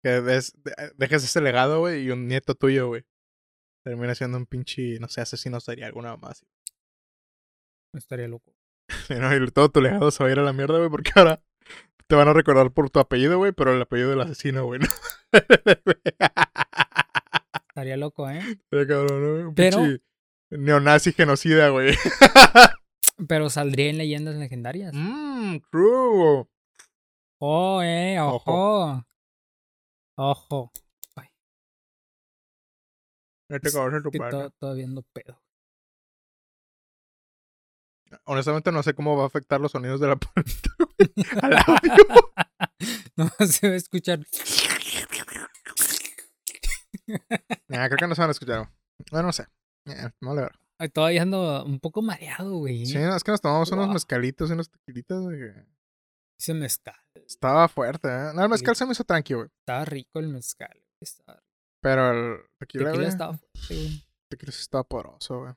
Que 0.03 0.21
des- 0.21 0.53
de- 0.63 0.93
dejes 0.97 1.23
ese 1.23 1.41
legado, 1.41 1.79
güey, 1.79 2.03
y 2.03 2.09
un 2.11 2.27
nieto 2.27 2.55
tuyo, 2.55 2.87
güey. 2.87 3.03
Termina 3.87 4.13
siendo 4.15 4.37
un 4.37 4.45
pinche, 4.45 4.99
no 4.99 5.07
sé, 5.07 5.21
asesino 5.21 5.61
serial, 5.61 5.87
alguna 5.87 6.17
más. 6.17 6.45
Estaría 7.93 8.27
loco. 8.27 8.53
¿no? 9.09 9.33
Y 9.33 9.49
todo 9.51 9.71
tu 9.71 9.79
legado 9.79 10.11
se 10.11 10.21
va 10.21 10.27
a 10.29 10.33
ir 10.33 10.39
a 10.39 10.43
la 10.43 10.51
mierda, 10.51 10.77
güey, 10.77 10.89
porque 10.89 11.11
ahora 11.15 11.41
te 12.05 12.15
van 12.15 12.27
a 12.27 12.33
recordar 12.33 12.71
por 12.71 12.89
tu 12.89 12.99
apellido, 12.99 13.37
güey, 13.37 13.53
pero 13.53 13.73
el 13.73 13.81
apellido 13.81 14.09
del 14.09 14.19
asesino, 14.19 14.65
güey, 14.65 14.81
¿no? 14.81 14.87
Estaría 17.69 17.95
loco, 17.95 18.29
¿eh? 18.29 18.39
Estaría 18.39 18.87
cabrón, 18.87 19.23
¿no? 19.23 19.31
güey? 19.31 19.43
Un 19.43 19.55
Pero- 19.55 19.77
pinche 19.77 20.03
neonazi 20.49 21.13
genocida, 21.13 21.69
güey. 21.69 21.95
Pero 23.29 23.49
saldría 23.49 23.89
en 23.89 23.99
leyendas 23.99 24.35
legendarias. 24.35 24.93
Mmm, 24.93 25.59
true. 25.71 26.45
Oh, 27.39 27.81
eh, 27.81 28.19
ojo. 28.19 29.05
Ojo. 30.17 30.71
Ya 33.49 33.59
te 33.59 33.69
de 33.69 34.01
tu 34.01 34.11
padre. 34.11 34.49
todo 34.59 34.75
viendo 34.75 35.03
pedo. 35.13 35.41
Honestamente 38.25 38.71
no 38.71 38.83
sé 38.83 38.93
cómo 38.93 39.17
va 39.17 39.23
a 39.23 39.27
afectar 39.27 39.59
los 39.59 39.71
sonidos 39.71 39.99
de 39.99 40.07
la 40.07 40.15
puerta, 40.19 40.69
al 41.41 41.53
audio. 41.53 42.31
no 43.15 43.29
se 43.45 43.67
va 43.67 43.73
a 43.73 43.77
escuchar. 43.77 44.19
Nah, 47.67 47.87
creo 47.87 47.97
que 47.97 48.07
no 48.07 48.15
se 48.15 48.21
van 48.21 48.29
a 48.29 48.31
escuchar. 48.31 48.69
Bueno, 49.11 49.27
no 49.27 49.33
sé. 49.33 49.47
Eh, 49.85 50.09
no 50.21 50.35
le 50.35 50.41
verga. 50.41 50.59
Ay, 50.79 50.89
Todavía 50.89 51.23
ando 51.23 51.65
un 51.65 51.79
poco 51.79 52.01
mareado, 52.01 52.57
güey. 52.57 52.85
Sí, 52.85 52.97
no, 52.97 53.15
es 53.15 53.23
que 53.23 53.31
nos 53.31 53.41
tomamos 53.41 53.71
unos 53.71 53.89
mezcalitos 53.89 54.49
y 54.49 54.53
unos 54.53 54.69
tequilitas, 54.69 55.21
güey. 55.21 55.51
Ese 56.39 56.53
mezcal. 56.53 56.95
Estaba 57.15 57.67
fuerte, 57.67 58.07
¿eh? 58.09 58.31
No, 58.35 58.43
el 58.43 58.49
mezcal 58.49 58.75
se 58.75 58.85
me 58.85 58.91
hizo 58.91 59.03
tranqui, 59.03 59.33
güey. 59.33 59.47
Estaba 59.59 59.85
rico 59.85 60.19
el 60.19 60.27
mezcal. 60.27 60.83
Estaba, 61.01 61.41
Pero 61.81 62.11
el 62.11 62.45
tequila, 62.59 62.91
tequila 62.91 63.07
estaba 63.07 63.37
fuerte, 63.37 64.03
tequila 64.29 64.49
estaba 64.49 64.83
poderoso, 64.83 65.39
güey. 65.41 65.53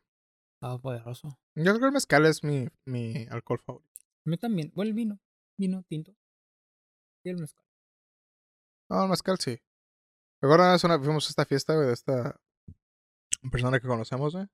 Estaba 0.55 0.79
poderoso. 0.79 1.29
Yo 1.55 1.65
creo 1.65 1.79
que 1.79 1.87
el 1.87 1.93
mezcal 1.93 2.27
es 2.27 2.45
mi, 2.45 2.69
mi 2.87 3.27
alcohol 3.31 3.59
favorito. 3.59 3.91
A 4.27 4.31
mí 4.31 4.37
también. 4.37 4.71
Bueno, 4.75 4.91
el 4.91 4.95
vino. 4.95 5.19
Vino 5.59 5.83
tinto. 5.85 6.15
Y 7.25 7.31
el 7.31 7.39
mezcal. 7.39 7.65
No, 8.91 9.05
el 9.05 9.11
mezcal 9.11 9.39
sí. 9.39 9.59
Recuerdo 10.43 10.65
una 10.65 10.73
vez 10.73 10.85
una, 10.85 10.99
fuimos 10.99 11.27
a 11.27 11.31
esta 11.31 11.45
fiesta, 11.45 11.75
güey, 11.75 11.87
de 11.87 11.93
esta 11.95 12.41
persona 13.51 13.79
que 13.79 13.87
conocemos, 13.87 14.35
güey. 14.35 14.47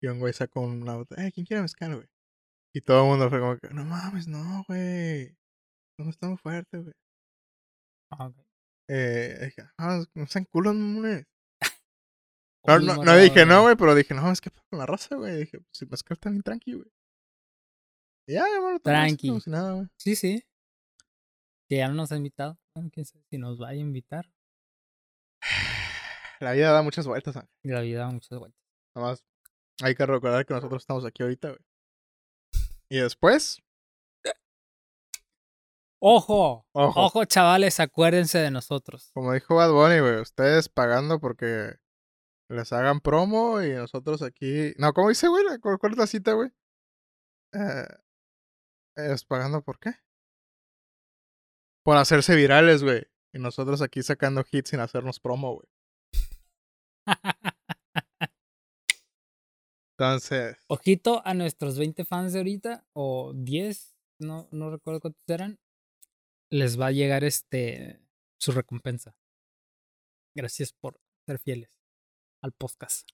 Y 0.00 0.08
un 0.08 0.18
güey 0.20 0.32
sacó 0.32 0.60
una 0.60 0.96
botella, 0.96 1.26
eh, 1.26 1.32
¿quién 1.32 1.46
quiere 1.46 1.62
mezcal, 1.62 1.96
güey? 1.96 2.08
Y 2.74 2.80
todo 2.80 3.02
el 3.02 3.08
mundo 3.08 3.30
fue 3.30 3.40
como 3.40 3.56
que, 3.56 3.68
no 3.70 3.84
mames, 3.84 4.28
no, 4.28 4.64
güey. 4.68 5.36
No 5.98 6.10
está 6.10 6.28
muy 6.28 6.36
fuerte, 6.36 6.78
güey. 6.78 6.94
Ah, 8.10 8.26
ok. 8.26 8.45
Eh, 8.88 9.46
dije, 9.46 9.68
ah, 9.78 10.04
no 10.14 10.26
sean 10.26 10.44
culos, 10.44 10.74
mamones. 10.74 11.26
No, 12.66 13.16
dije 13.16 13.46
no, 13.46 13.62
güey. 13.62 13.76
pero 13.76 13.94
dije, 13.94 14.12
no, 14.14 14.30
es 14.30 14.40
que 14.40 14.50
con 14.50 14.78
la 14.78 14.86
raza, 14.86 15.14
güey. 15.16 15.36
Dije, 15.36 15.60
pues 15.60 15.82
el 15.82 15.88
mezcal 15.88 16.16
está 16.16 16.30
bien 16.30 16.42
tranqui, 16.42 16.72
güey. 16.74 16.90
Ya, 18.28 18.44
así 18.44 18.82
Tranqui. 18.82 19.28
como 19.28 19.40
si 19.40 19.50
nada, 19.50 19.72
güey. 19.72 19.86
Sí, 19.98 20.16
sí. 20.16 20.44
Que 21.68 21.76
ya 21.76 21.88
no 21.88 21.94
nos 21.94 22.10
ha 22.10 22.16
invitado. 22.16 22.58
Quién 22.92 23.06
sabe 23.06 23.24
si 23.30 23.38
nos 23.38 23.58
vaya 23.58 23.78
a 23.78 23.82
invitar. 23.82 24.30
La 26.40 26.52
vida 26.52 26.72
da 26.72 26.82
muchas 26.82 27.06
vueltas. 27.06 27.38
Y 27.62 27.70
la 27.70 27.80
vida 27.80 28.00
da 28.00 28.10
muchas 28.10 28.38
vueltas. 28.38 28.60
Nada 28.94 29.08
más 29.08 29.24
hay 29.82 29.94
que 29.94 30.04
recordar 30.06 30.44
que 30.44 30.54
nosotros 30.54 30.82
estamos 30.82 31.04
aquí 31.04 31.22
ahorita, 31.22 31.48
güey. 31.48 31.60
Y 32.90 32.98
después, 32.98 33.62
¡Ojo! 35.98 36.66
Ojo. 36.72 37.00
¡Ojo, 37.00 37.24
chavales! 37.24 37.80
Acuérdense 37.80 38.38
de 38.38 38.50
nosotros. 38.50 39.10
como 39.14 39.32
dijo 39.32 39.54
Bad 39.54 39.72
Bunny, 39.72 40.00
güey, 40.00 40.20
ustedes 40.20 40.68
pagando 40.68 41.18
porque 41.18 41.76
les 42.48 42.72
hagan 42.72 43.00
promo 43.00 43.62
y 43.62 43.72
nosotros 43.72 44.22
aquí. 44.22 44.74
No, 44.78 44.92
¿cómo 44.92 45.08
dice, 45.08 45.28
güey? 45.28 45.44
¿Cuál 45.60 45.78
cuál 45.78 45.92
es 45.92 45.98
la 45.98 46.06
cita, 46.06 46.32
güey? 46.32 46.50
Eh, 47.52 47.86
¿Es 48.96 49.24
pagando 49.24 49.62
por 49.62 49.78
qué? 49.78 49.94
Por 51.82 51.96
hacerse 51.96 52.34
virales, 52.34 52.82
güey. 52.82 53.06
Y 53.32 53.38
nosotros 53.38 53.82
aquí 53.82 54.02
sacando 54.02 54.44
hits 54.50 54.70
sin 54.70 54.80
hacernos 54.80 55.20
promo, 55.20 55.54
güey. 55.54 55.68
Entonces, 59.98 60.56
Ojito 60.68 61.22
a 61.24 61.34
nuestros 61.34 61.78
20 61.78 62.04
fans 62.04 62.32
de 62.32 62.40
ahorita, 62.40 62.86
o 62.92 63.32
10, 63.34 63.96
no, 64.20 64.48
no 64.50 64.70
recuerdo 64.70 65.00
cuántos 65.00 65.22
eran. 65.28 65.58
Les 66.50 66.78
va 66.80 66.86
a 66.86 66.92
llegar 66.92 67.24
este 67.24 68.00
su 68.40 68.52
recompensa. 68.52 69.16
Gracias 70.34 70.72
por 70.72 71.00
ser 71.26 71.38
fieles 71.38 71.70
al 72.42 72.52
podcast. 72.52 73.08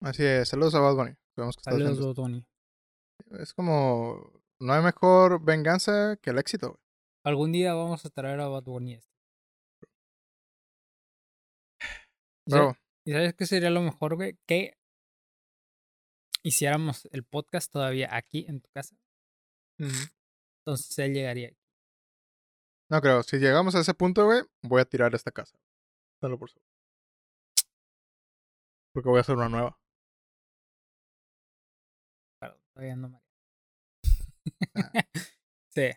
así 0.00 0.22
es. 0.24 0.48
Saludos 0.48 0.74
a 0.74 0.80
Bad 0.80 0.96
Bunny. 0.96 1.14
Sabemos 1.34 1.56
que 1.56 1.62
Saludos, 1.62 2.14
Tony. 2.16 2.38
esto. 2.38 3.36
Es 3.42 3.54
como. 3.54 4.42
No 4.60 4.72
hay 4.72 4.82
mejor 4.82 5.44
venganza 5.44 6.16
que 6.22 6.30
el 6.30 6.38
éxito, 6.38 6.68
güey. 6.70 6.80
Algún 7.24 7.52
día 7.52 7.74
vamos 7.74 8.04
a 8.04 8.10
traer 8.10 8.40
a 8.40 8.48
Bad 8.48 8.64
Bunny 8.64 8.94
este. 8.94 9.14
¿Y 12.46 12.50
sa- 12.50 12.56
Pero, 12.58 12.76
¿Y 13.06 13.12
sabes 13.12 13.34
qué 13.34 13.46
sería 13.46 13.70
lo 13.70 13.80
mejor, 13.80 14.16
güey? 14.16 14.38
Que 14.46 14.76
hiciéramos 16.42 17.06
el 17.12 17.24
podcast 17.24 17.72
todavía 17.72 18.14
aquí 18.14 18.44
en 18.48 18.60
tu 18.60 18.70
casa. 18.70 18.94
Entonces 20.66 20.98
él 20.98 21.12
llegaría. 21.12 21.48
aquí. 21.48 21.58
no 22.88 23.00
creo. 23.02 23.22
Si 23.22 23.36
llegamos 23.36 23.74
a 23.74 23.80
ese 23.80 23.92
punto, 23.92 24.24
güey, 24.24 24.42
voy 24.62 24.80
a 24.80 24.86
tirar 24.86 25.14
esta 25.14 25.30
casa. 25.30 25.58
Dalo 26.22 26.38
por 26.38 26.48
seguro. 26.50 26.66
Porque 28.94 29.08
voy 29.10 29.18
a 29.18 29.20
hacer 29.20 29.36
una 29.36 29.48
nueva. 29.50 29.78
Perdón, 32.40 32.58
todavía 32.72 32.96
no, 32.96 33.08
María. 33.10 33.28
Ah. 34.74 34.92
sí, 35.68 35.90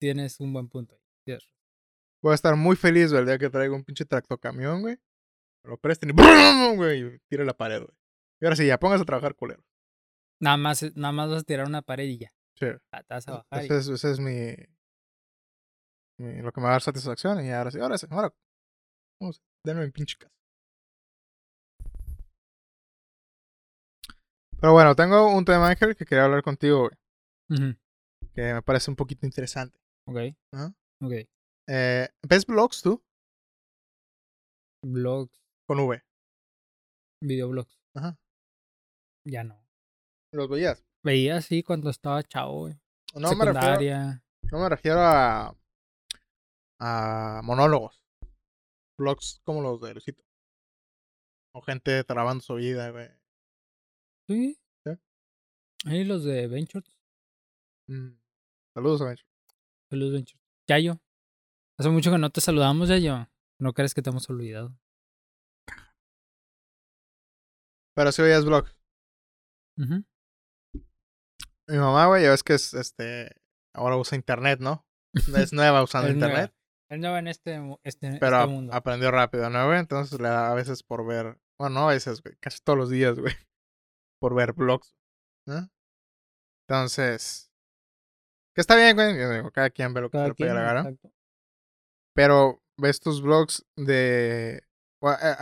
tienes 0.00 0.40
un 0.40 0.52
buen 0.52 0.68
punto 0.68 0.94
ahí. 0.94 1.34
razón. 1.34 1.52
Voy 2.22 2.32
a 2.32 2.34
estar 2.34 2.56
muy 2.56 2.74
feliz, 2.76 3.10
güey, 3.10 3.20
el 3.20 3.26
día 3.26 3.38
que 3.38 3.48
traiga 3.48 3.74
un 3.74 3.84
pinche 3.84 4.04
tractocamión, 4.04 4.82
güey. 4.82 4.98
Me 5.62 5.70
lo 5.70 5.76
presten 5.76 6.10
y 6.10 6.12
¡brum! 6.12 6.76
güey, 6.76 7.02
y 7.02 7.18
tire 7.28 7.44
la 7.44 7.56
pared, 7.56 7.82
güey. 7.82 7.96
Y 8.40 8.46
ahora 8.46 8.56
sí, 8.56 8.66
ya 8.66 8.78
póngase 8.78 9.02
a 9.02 9.06
trabajar, 9.06 9.34
culero. 9.36 9.62
Nada 10.40 10.56
más, 10.56 10.82
nada 10.96 11.12
más 11.12 11.28
vas 11.28 11.42
a 11.42 11.46
tirar 11.46 11.66
una 11.66 11.82
pared 11.82 12.04
y 12.06 12.18
ya. 12.18 12.32
Sí. 12.60 12.66
Ah, 12.92 13.02
bajar. 13.08 13.62
y- 13.62 13.66
Ese 13.66 13.76
es, 13.78 13.88
ese 13.88 14.10
es 14.12 14.20
mi, 14.20 14.54
mi- 16.18 16.42
Lo 16.42 16.52
que 16.52 16.60
me 16.60 16.64
va 16.64 16.70
a 16.70 16.72
dar 16.72 16.82
satisfacción. 16.82 17.44
Y 17.44 17.50
ahora 17.50 17.70
sí, 17.70 17.78
ahora 17.80 17.96
sí. 17.98 18.06
Ahora. 18.10 18.32
Vamos, 19.20 19.40
denme 19.64 19.86
mi 19.86 19.90
pinche 19.90 20.16
casa. 20.18 20.30
Pero 24.60 24.72
bueno, 24.74 24.94
tengo 24.94 25.34
un 25.34 25.44
tema, 25.44 25.68
Ángel, 25.70 25.96
que 25.96 26.04
quería 26.04 26.24
hablar 26.24 26.42
contigo, 26.42 26.88
güey. 27.48 27.76
Que 28.34 28.54
me 28.54 28.62
parece 28.62 28.90
un 28.90 28.96
poquito 28.96 29.24
interesante. 29.26 29.78
Ok, 30.06 30.18
Ajá. 30.52 30.74
ok. 31.02 31.12
Eh, 31.68 32.08
¿Ves 32.28 32.44
blogs 32.46 32.82
tú? 32.82 33.02
Blogs, 34.84 35.32
Con 35.66 35.80
V. 35.80 36.02
videoblogs. 37.22 37.78
Ajá. 37.96 38.16
Ya 39.26 39.44
no. 39.44 39.62
¿Los 40.32 40.48
veías? 40.48 40.82
Veía 41.02 41.36
así 41.36 41.62
cuando 41.62 41.90
estaba 41.90 42.22
chavo, 42.22 42.60
güey. 42.60 42.74
No 43.14 43.20
me, 43.34 43.44
refiero, 43.44 43.52
Secundaria. 43.54 44.24
no 44.52 44.58
me 44.58 44.68
refiero 44.68 45.00
a. 45.00 45.56
a 46.78 47.40
monólogos. 47.42 48.04
Blogs 48.98 49.40
como 49.44 49.62
los 49.62 49.80
de 49.80 49.94
Luisito. 49.94 50.22
O 51.52 51.62
gente 51.62 52.04
trabando 52.04 52.42
su 52.42 52.54
vida, 52.54 52.90
güey. 52.90 53.08
Sí. 54.28 54.60
Sí. 54.84 54.90
Ahí 55.86 56.04
los 56.04 56.22
de 56.24 56.46
Ventures. 56.46 56.92
Mm. 57.88 58.10
Saludos 58.74 59.00
a 59.00 59.06
Bencho. 59.06 59.26
Saludos, 59.88 60.12
Ventures. 60.12 60.44
Yayo. 60.68 61.00
Hace 61.78 61.88
mucho 61.88 62.10
que 62.12 62.18
no 62.18 62.30
te 62.30 62.40
saludamos, 62.40 62.88
Yayo. 62.88 63.26
No 63.58 63.72
crees 63.72 63.94
que 63.94 64.02
te 64.02 64.10
hemos 64.10 64.28
olvidado. 64.30 64.78
Pero 67.94 68.12
si 68.12 68.22
veías 68.22 68.44
blogs. 68.44 68.74
Ujú. 69.76 70.04
Mi 71.70 71.78
mamá, 71.78 72.06
güey, 72.06 72.22
ya 72.24 72.30
ves 72.30 72.42
que 72.42 72.54
es 72.54 72.74
este. 72.74 73.30
Ahora 73.74 73.96
usa 73.96 74.16
internet, 74.16 74.60
¿no? 74.60 74.84
Es 75.36 75.52
nueva 75.52 75.82
usando 75.82 76.08
Es 76.08 76.16
nueva. 76.16 76.32
internet. 76.32 76.54
Él 76.90 77.00
no 77.00 77.12
va 77.12 77.20
en 77.20 77.28
este, 77.28 77.60
este, 77.84 78.18
Pero 78.18 78.40
este 78.40 78.50
mundo. 78.50 78.74
aprendió 78.74 79.10
rápido, 79.12 79.48
¿no, 79.48 79.66
güey? 79.66 79.78
Entonces 79.78 80.20
le 80.20 80.28
da 80.28 80.50
a 80.50 80.54
veces 80.54 80.82
por 80.82 81.06
ver. 81.06 81.38
Bueno, 81.58 81.74
no 81.74 81.88
a 81.88 81.92
veces, 81.92 82.20
güey. 82.22 82.34
Casi 82.40 82.58
todos 82.64 82.78
los 82.78 82.90
días, 82.90 83.18
güey. 83.18 83.34
Por 84.20 84.34
ver 84.34 84.52
blogs. 84.54 84.94
¿no? 85.46 85.70
Entonces. 86.68 87.50
Que 88.54 88.60
está 88.60 88.76
bien, 88.76 88.96
güey. 88.96 89.18
Yo 89.18 89.30
digo, 89.30 89.50
cada 89.50 89.70
quien 89.70 89.94
ve 89.94 90.00
lo 90.00 90.10
que 90.10 90.18
le 90.18 90.34
gana. 90.46 90.80
exacto. 90.80 91.12
Pero 92.14 92.62
ves 92.78 93.00
tus 93.00 93.22
blogs 93.22 93.64
de. 93.76 94.62
bueno, 95.00 95.18
eh, 95.22 95.36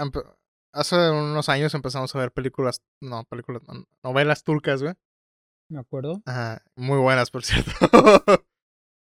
Hace 0.75 0.97
unos 1.11 1.49
años 1.49 1.75
empezamos 1.75 2.15
a 2.15 2.19
ver 2.19 2.31
películas. 2.31 2.83
No, 3.01 3.25
películas. 3.25 3.63
no, 3.67 3.85
novelas 4.05 4.45
turcas, 4.45 4.83
güey. 4.83 4.95
Me 5.69 5.81
acuerdo. 5.81 6.23
Ajá, 6.25 6.63
muy 6.77 6.99
buenas, 6.99 7.31
por 7.31 7.45
cierto. 7.45 7.71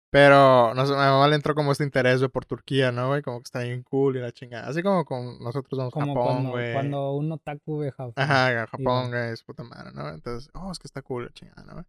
Pero 0.09 0.73
no 0.73 0.85
sé, 0.85 0.93
a 0.93 0.95
mi 0.95 1.01
mamá 1.03 1.27
le 1.27 1.35
entró 1.35 1.53
como 1.53 1.71
este 1.71 1.83
interés, 1.83 2.19
güey, 2.19 2.29
por 2.31 2.45
Turquía, 2.45 2.91
¿no, 2.91 3.09
güey? 3.09 3.21
Como 3.21 3.39
que 3.39 3.43
está 3.43 3.59
bien 3.59 3.83
cool 3.83 4.15
y 4.15 4.19
la 4.21 4.31
chingada. 4.31 4.67
Así 4.67 4.81
como 4.81 5.03
con 5.03 5.37
nosotros 5.39 5.77
vamos 5.77 5.93
a 5.95 5.99
Japón, 5.99 6.49
güey. 6.49 6.73
cuando 6.73 7.13
un 7.13 7.31
otaku 7.31 7.79
ve 7.79 7.91
Japón. 7.91 8.13
Ajá, 8.15 8.67
Japón, 8.67 9.09
güey, 9.09 9.33
es 9.33 9.43
puta 9.43 9.63
madre, 9.63 9.91
¿no? 9.93 10.09
Entonces, 10.09 10.49
oh, 10.53 10.71
es 10.71 10.79
que 10.79 10.87
está 10.87 11.01
cool 11.01 11.25
la 11.25 11.33
chingada, 11.33 11.63
¿no? 11.63 11.85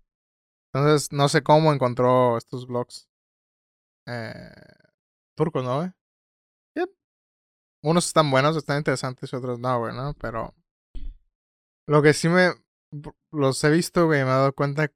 Entonces, 0.72 1.12
no 1.12 1.28
sé 1.28 1.42
cómo 1.42 1.72
encontró 1.72 2.36
estos 2.36 2.66
blogs 2.66 3.08
eh, 4.06 4.50
turcos, 5.36 5.64
¿no, 5.64 5.76
güey? 5.76 5.90
Yep. 6.74 6.90
Unos 7.84 8.06
están 8.06 8.30
buenos, 8.30 8.56
están 8.56 8.78
interesantes 8.78 9.32
y 9.32 9.36
otros 9.36 9.58
no, 9.60 9.78
güey, 9.78 9.94
¿no? 9.94 10.14
Pero 10.14 10.54
lo 11.86 12.02
que 12.02 12.12
sí 12.12 12.28
me... 12.28 12.50
Los 13.32 13.62
he 13.64 13.70
visto, 13.70 14.06
güey, 14.06 14.20
me 14.24 14.30
he 14.30 14.32
dado 14.32 14.52
cuenta 14.54 14.92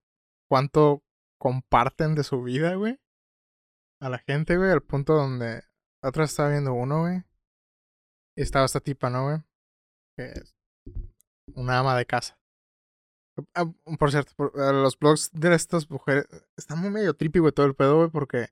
cuánto 0.49 1.03
comparten 1.39 2.15
de 2.15 2.25
su 2.25 2.43
vida, 2.43 2.75
güey. 2.75 2.99
A 4.01 4.09
la 4.09 4.19
gente, 4.19 4.57
güey, 4.57 4.71
al 4.71 4.83
punto 4.83 5.15
donde... 5.15 5.63
vez 6.03 6.31
estaba 6.31 6.51
viendo 6.51 6.73
uno, 6.73 7.03
güey. 7.03 7.23
Y 8.37 8.43
estaba 8.43 8.65
esta 8.65 8.81
tipa, 8.81 9.11
¿no, 9.11 9.25
güey? 9.25 9.39
Que 10.17 10.25
es 10.27 10.55
una 11.55 11.79
ama 11.79 11.97
de 11.97 12.07
casa. 12.07 12.39
Ah, 13.55 13.65
por 13.99 14.11
cierto, 14.11 14.33
eh, 14.39 14.73
los 14.73 14.99
blogs 14.99 15.31
de 15.33 15.55
estas 15.55 15.89
mujeres 15.89 16.27
están 16.57 16.79
muy 16.79 16.91
medio 16.91 17.15
trippy, 17.15 17.39
güey, 17.39 17.53
todo 17.53 17.67
el 17.67 17.75
pedo, 17.75 17.97
güey, 17.97 18.11
porque 18.11 18.49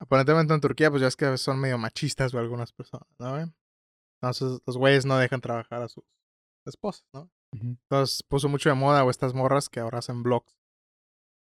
aparentemente 0.00 0.52
en 0.52 0.60
Turquía, 0.60 0.90
pues 0.90 1.02
ya 1.02 1.08
es 1.08 1.16
que 1.16 1.36
son 1.38 1.60
medio 1.60 1.78
machistas, 1.78 2.32
güey, 2.32 2.42
algunas 2.42 2.72
personas, 2.72 3.08
¿no, 3.18 3.30
güey? 3.30 3.44
Entonces, 4.20 4.60
los 4.66 4.76
güeyes 4.76 5.06
no 5.06 5.18
dejan 5.18 5.40
trabajar 5.40 5.82
a 5.82 5.88
sus 5.88 6.04
esposas, 6.66 7.06
¿no? 7.12 7.30
Entonces, 7.52 8.22
puso 8.22 8.48
mucho 8.48 8.68
de 8.68 8.74
moda, 8.74 9.02
güey, 9.02 9.10
estas 9.10 9.34
morras 9.34 9.68
que 9.68 9.80
ahora 9.80 9.98
hacen 9.98 10.22
blogs. 10.22 10.54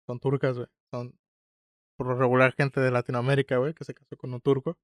Son 0.07 0.19
turcas, 0.19 0.57
güey. 0.57 0.69
Son, 0.91 1.19
por 1.99 2.07
lo 2.07 2.17
regular, 2.17 2.55
gente 2.55 2.81
de 2.81 2.91
Latinoamérica, 2.91 3.59
güey, 3.59 3.75
que 3.75 3.85
se 3.85 3.95
casó 3.95 4.17
con 4.17 4.33
un 4.33 4.41
turco. 4.41 4.79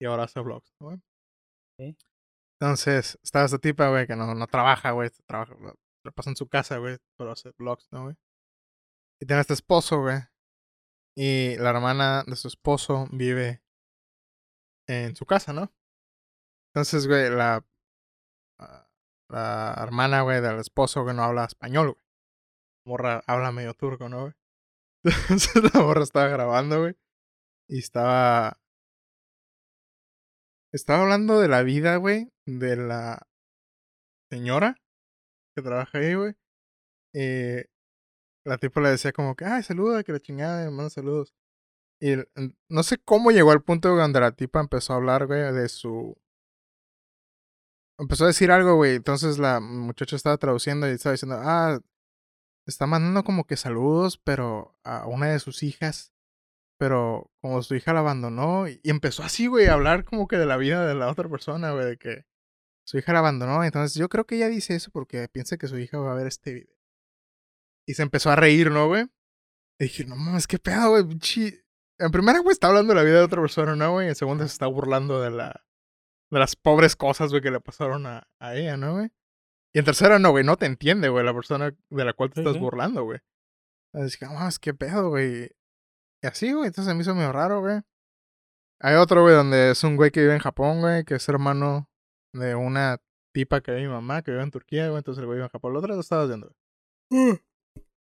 Y 0.00 0.06
ahora 0.06 0.24
hace 0.24 0.40
blogs, 0.40 0.74
¿no, 0.80 0.88
güey? 0.88 0.98
Ok. 1.78 1.96
Entonces, 2.60 3.18
estaba 3.22 3.44
esta 3.44 3.58
tipa, 3.58 3.88
güey, 3.90 4.06
que 4.06 4.16
no, 4.16 4.34
no 4.34 4.46
trabaja, 4.46 4.90
güey. 4.92 5.10
Trabaja, 5.26 5.54
lo, 5.54 6.12
pasa 6.12 6.30
en 6.30 6.36
su 6.36 6.48
casa, 6.48 6.78
güey, 6.78 6.98
pero 7.16 7.32
hace 7.32 7.52
blogs, 7.58 7.88
¿no, 7.92 8.04
güey? 8.04 8.16
Y 9.20 9.26
tiene 9.26 9.40
este 9.40 9.54
esposo, 9.54 10.00
güey. 10.00 10.18
Y 11.16 11.56
la 11.56 11.70
hermana 11.70 12.24
de 12.26 12.36
su 12.36 12.48
esposo 12.48 13.06
vive 13.10 13.62
en 14.86 15.16
su 15.16 15.24
casa, 15.24 15.52
¿no? 15.52 15.72
Entonces, 16.74 17.06
güey, 17.06 17.30
la, 17.30 17.64
la 19.28 19.74
hermana, 19.78 20.22
güey, 20.22 20.40
del 20.40 20.58
esposo, 20.58 21.02
güey, 21.02 21.16
no 21.16 21.24
habla 21.24 21.44
español, 21.44 21.92
güey. 21.92 22.02
Morra 22.86 23.22
habla 23.26 23.52
medio 23.52 23.74
turco, 23.74 24.08
¿no, 24.08 24.20
güey? 24.22 24.32
Entonces 25.04 25.74
la 25.74 25.80
morra 25.80 26.02
estaba 26.02 26.28
grabando, 26.28 26.80
güey. 26.80 26.96
Y 27.68 27.78
estaba. 27.78 28.60
Estaba 30.72 31.02
hablando 31.02 31.40
de 31.40 31.48
la 31.48 31.62
vida, 31.62 31.96
güey, 31.96 32.32
de 32.46 32.76
la 32.76 33.26
señora 34.30 34.76
que 35.54 35.62
trabaja 35.62 35.98
ahí, 35.98 36.14
güey. 36.14 36.34
Y 37.14 37.64
la 38.44 38.58
tipa 38.58 38.80
le 38.80 38.90
decía 38.90 39.12
como 39.12 39.34
que, 39.34 39.44
ay, 39.44 39.62
saluda, 39.62 40.04
que 40.04 40.12
la 40.12 40.20
chingada, 40.20 40.70
manda 40.70 40.90
saludos. 40.90 41.34
Y 42.00 42.14
no 42.68 42.82
sé 42.82 42.98
cómo 42.98 43.30
llegó 43.30 43.52
al 43.52 43.62
punto 43.62 43.96
donde 43.96 44.20
la 44.20 44.32
tipa 44.32 44.60
empezó 44.60 44.92
a 44.92 44.96
hablar, 44.96 45.26
güey, 45.26 45.52
de 45.52 45.68
su... 45.68 46.16
Empezó 47.98 48.24
a 48.24 48.28
decir 48.28 48.50
algo, 48.50 48.76
güey. 48.76 48.96
Entonces 48.96 49.38
la 49.38 49.60
muchacha 49.60 50.16
estaba 50.16 50.36
traduciendo 50.36 50.88
y 50.88 50.92
estaba 50.92 51.12
diciendo, 51.12 51.38
ah, 51.40 51.80
está 52.66 52.86
mandando 52.86 53.24
como 53.24 53.46
que 53.46 53.56
saludos, 53.56 54.18
pero 54.18 54.78
a 54.84 55.06
una 55.06 55.28
de 55.28 55.38
sus 55.38 55.62
hijas. 55.62 56.12
Pero 56.78 57.30
como 57.40 57.62
su 57.62 57.74
hija 57.74 57.94
la 57.94 58.00
abandonó. 58.00 58.68
Y 58.68 58.80
empezó 58.84 59.22
así, 59.22 59.46
güey, 59.46 59.66
a 59.66 59.74
hablar 59.74 60.04
como 60.04 60.28
que 60.28 60.36
de 60.36 60.46
la 60.46 60.58
vida 60.58 60.86
de 60.86 60.94
la 60.94 61.10
otra 61.10 61.28
persona, 61.28 61.72
güey, 61.72 61.86
de 61.86 61.96
que 61.96 62.26
su 62.86 62.98
hija 62.98 63.12
la 63.12 63.20
abandonó. 63.20 63.64
Entonces 63.64 63.94
yo 63.94 64.08
creo 64.08 64.26
que 64.26 64.36
ella 64.36 64.48
dice 64.48 64.74
eso 64.74 64.90
porque 64.92 65.28
piensa 65.28 65.56
que 65.56 65.68
su 65.68 65.78
hija 65.78 65.98
va 65.98 66.12
a 66.12 66.16
ver 66.16 66.26
este 66.26 66.54
video. 66.54 66.76
Y 67.86 67.94
se 67.94 68.02
empezó 68.02 68.30
a 68.30 68.36
reír, 68.36 68.70
¿no, 68.70 68.88
güey? 68.88 69.04
Y 69.78 69.84
dije, 69.84 70.04
no 70.04 70.16
mames, 70.16 70.46
qué 70.46 70.58
pedo, 70.58 70.90
güey, 70.90 71.04
En 71.98 72.10
primera, 72.10 72.40
güey, 72.40 72.52
está 72.52 72.68
hablando 72.68 72.92
de 72.92 73.00
la 73.00 73.04
vida 73.04 73.18
de 73.18 73.24
otra 73.24 73.40
persona, 73.40 73.76
¿no, 73.76 73.92
güey? 73.92 74.08
En 74.08 74.14
segunda, 74.14 74.46
se 74.46 74.52
está 74.52 74.66
burlando 74.66 75.20
de 75.20 75.30
la. 75.30 75.65
De 76.30 76.38
las 76.38 76.56
pobres 76.56 76.96
cosas, 76.96 77.30
güey, 77.30 77.40
que 77.42 77.50
le 77.50 77.60
pasaron 77.60 78.06
a, 78.06 78.26
a 78.40 78.54
ella, 78.56 78.76
¿no, 78.76 78.94
güey? 78.94 79.10
Y 79.74 79.78
en 79.78 79.84
tercera, 79.84 80.18
no, 80.18 80.30
güey, 80.30 80.44
no 80.44 80.56
te 80.56 80.66
entiende, 80.66 81.08
güey, 81.08 81.24
la 81.24 81.34
persona 81.34 81.76
de 81.90 82.04
la 82.04 82.12
cual 82.14 82.30
te 82.30 82.36
Sí, 82.36 82.40
estás 82.40 82.54
sí. 82.54 82.60
burlando, 82.60 83.04
güey. 83.04 83.20
Así 83.92 84.18
que, 84.18 84.26
vamos, 84.26 84.58
qué 84.58 84.74
pedo, 84.74 85.10
güey. 85.10 85.50
Y 86.22 86.26
así, 86.26 86.52
güey, 86.52 86.66
entonces 86.68 86.86
se 86.90 86.94
me 86.94 87.02
hizo 87.02 87.14
medio 87.14 87.32
raro, 87.32 87.60
güey. 87.60 87.80
Hay 88.80 88.94
otro, 88.96 89.22
güey, 89.22 89.34
donde 89.34 89.70
es 89.70 89.84
un 89.84 89.96
güey 89.96 90.10
que 90.10 90.20
vive 90.20 90.34
en 90.34 90.40
Japón, 90.40 90.80
güey, 90.80 91.04
que 91.04 91.14
es 91.14 91.28
hermano 91.28 91.88
de 92.34 92.54
una 92.54 92.98
tipa 93.32 93.60
que 93.60 93.72
vive 93.72 93.86
mi 93.86 93.92
mamá, 93.92 94.22
que 94.22 94.30
vive 94.32 94.42
en 94.42 94.50
Turquía, 94.50 94.86
güey, 94.88 94.98
entonces 94.98 95.20
el 95.20 95.26
güey 95.26 95.36
vive 95.36 95.44
en 95.46 95.50
Japón. 95.50 95.72
Lo 95.72 95.78
otro 95.78 95.94
lo 95.94 96.00
estaba 96.00 96.24
haciendo, 96.24 96.52
güey. 97.10 97.40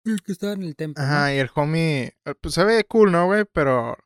El 0.06 0.22
que 0.24 0.32
estaba 0.32 0.54
en 0.54 0.63
el 0.63 0.76
templo. 0.76 1.04
¿no? 1.04 1.08
Ajá, 1.10 1.34
y 1.34 1.38
el 1.39 1.50
homie, 1.54 2.17
eh, 2.26 2.36
pues 2.41 2.54
se 2.56 2.63
ve 2.63 2.84
cool, 2.86 3.12
¿no, 3.12 3.26
güey? 3.28 3.45
Pero 3.45 3.98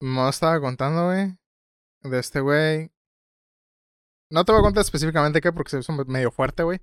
no 0.00 0.28
estaba 0.28 0.60
contando, 0.60 1.06
güey, 1.06 1.36
de 2.02 2.18
este 2.18 2.40
güey. 2.40 2.90
No 4.30 4.44
te 4.44 4.52
voy 4.52 4.60
a 4.60 4.64
contar 4.64 4.82
específicamente 4.82 5.40
qué, 5.40 5.52
porque 5.52 5.70
se 5.70 5.78
hizo 5.80 5.92
medio 6.06 6.30
fuerte, 6.30 6.62
güey. 6.62 6.80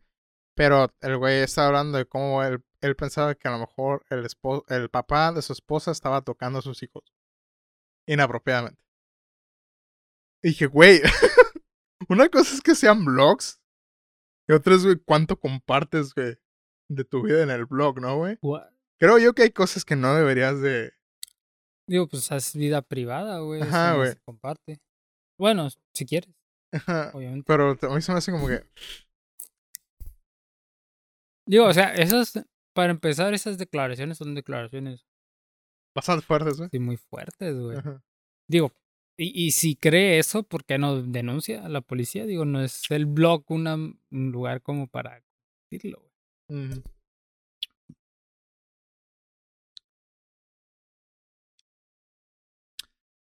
Pero 0.55 0.91
el 1.01 1.17
güey 1.17 1.37
estaba 1.41 1.67
hablando 1.67 1.97
de 1.97 2.05
cómo 2.05 2.43
él, 2.43 2.63
él 2.81 2.95
pensaba 2.95 3.35
que 3.35 3.47
a 3.47 3.51
lo 3.51 3.59
mejor 3.59 4.03
el, 4.09 4.25
espo- 4.25 4.63
el 4.69 4.89
papá 4.89 5.31
de 5.31 5.41
su 5.41 5.53
esposa 5.53 5.91
estaba 5.91 6.21
tocando 6.23 6.59
a 6.59 6.61
sus 6.63 6.81
hijos. 6.83 7.03
Inapropiadamente. 8.07 8.81
Y 10.43 10.49
dije, 10.49 10.65
güey, 10.67 11.01
una 12.09 12.29
cosa 12.29 12.53
es 12.55 12.61
que 12.61 12.75
sean 12.75 13.05
vlogs. 13.05 13.61
Y 14.49 14.53
otra 14.53 14.75
es, 14.75 14.83
güey, 14.83 14.97
cuánto 14.97 15.39
compartes, 15.39 16.13
güey, 16.15 16.37
de 16.89 17.03
tu 17.03 17.21
vida 17.23 17.43
en 17.43 17.49
el 17.49 17.65
blog, 17.65 17.99
¿no, 17.99 18.17
güey? 18.17 18.37
Creo 18.99 19.19
yo 19.19 19.33
que 19.33 19.43
hay 19.43 19.51
cosas 19.51 19.85
que 19.85 19.95
no 19.95 20.15
deberías 20.15 20.59
de... 20.61 20.93
Digo, 21.87 22.07
pues 22.07 22.29
es 22.31 22.55
vida 22.55 22.81
privada, 22.81 23.39
güey. 23.39 23.61
Ajá, 23.61 23.95
güey. 23.95 24.15
comparte. 24.25 24.79
Bueno, 25.39 25.67
si 25.93 26.05
quieres, 26.05 26.33
obviamente. 27.13 27.45
Pero 27.45 27.77
a 27.81 27.95
mí 27.95 28.01
se 28.01 28.11
me 28.11 28.17
hace 28.17 28.31
como 28.31 28.47
que... 28.47 28.63
Digo, 31.45 31.65
o 31.65 31.73
sea, 31.73 31.93
esas, 31.95 32.45
para 32.73 32.91
empezar, 32.91 33.33
esas 33.33 33.57
declaraciones 33.57 34.17
son 34.17 34.35
declaraciones 34.35 35.05
Bastante 35.95 36.25
fuertes, 36.25 36.57
güey. 36.57 36.69
sí, 36.69 36.79
muy 36.79 36.97
fuertes, 36.97 37.57
güey. 37.57 37.77
Ajá. 37.77 38.03
Digo, 38.47 38.71
y, 39.17 39.47
y 39.47 39.51
si 39.51 39.75
cree 39.75 40.19
eso, 40.19 40.43
¿por 40.43 40.63
qué 40.63 40.77
no 40.77 41.01
denuncia 41.01 41.65
a 41.65 41.69
la 41.69 41.81
policía? 41.81 42.25
Digo, 42.27 42.45
no 42.45 42.61
es 42.61 42.91
el 42.91 43.07
blog 43.07 43.43
una, 43.49 43.75
un 43.75 44.31
lugar 44.31 44.61
como 44.61 44.87
para 44.87 45.23
decirlo, 45.71 46.03
güey. 46.49 46.83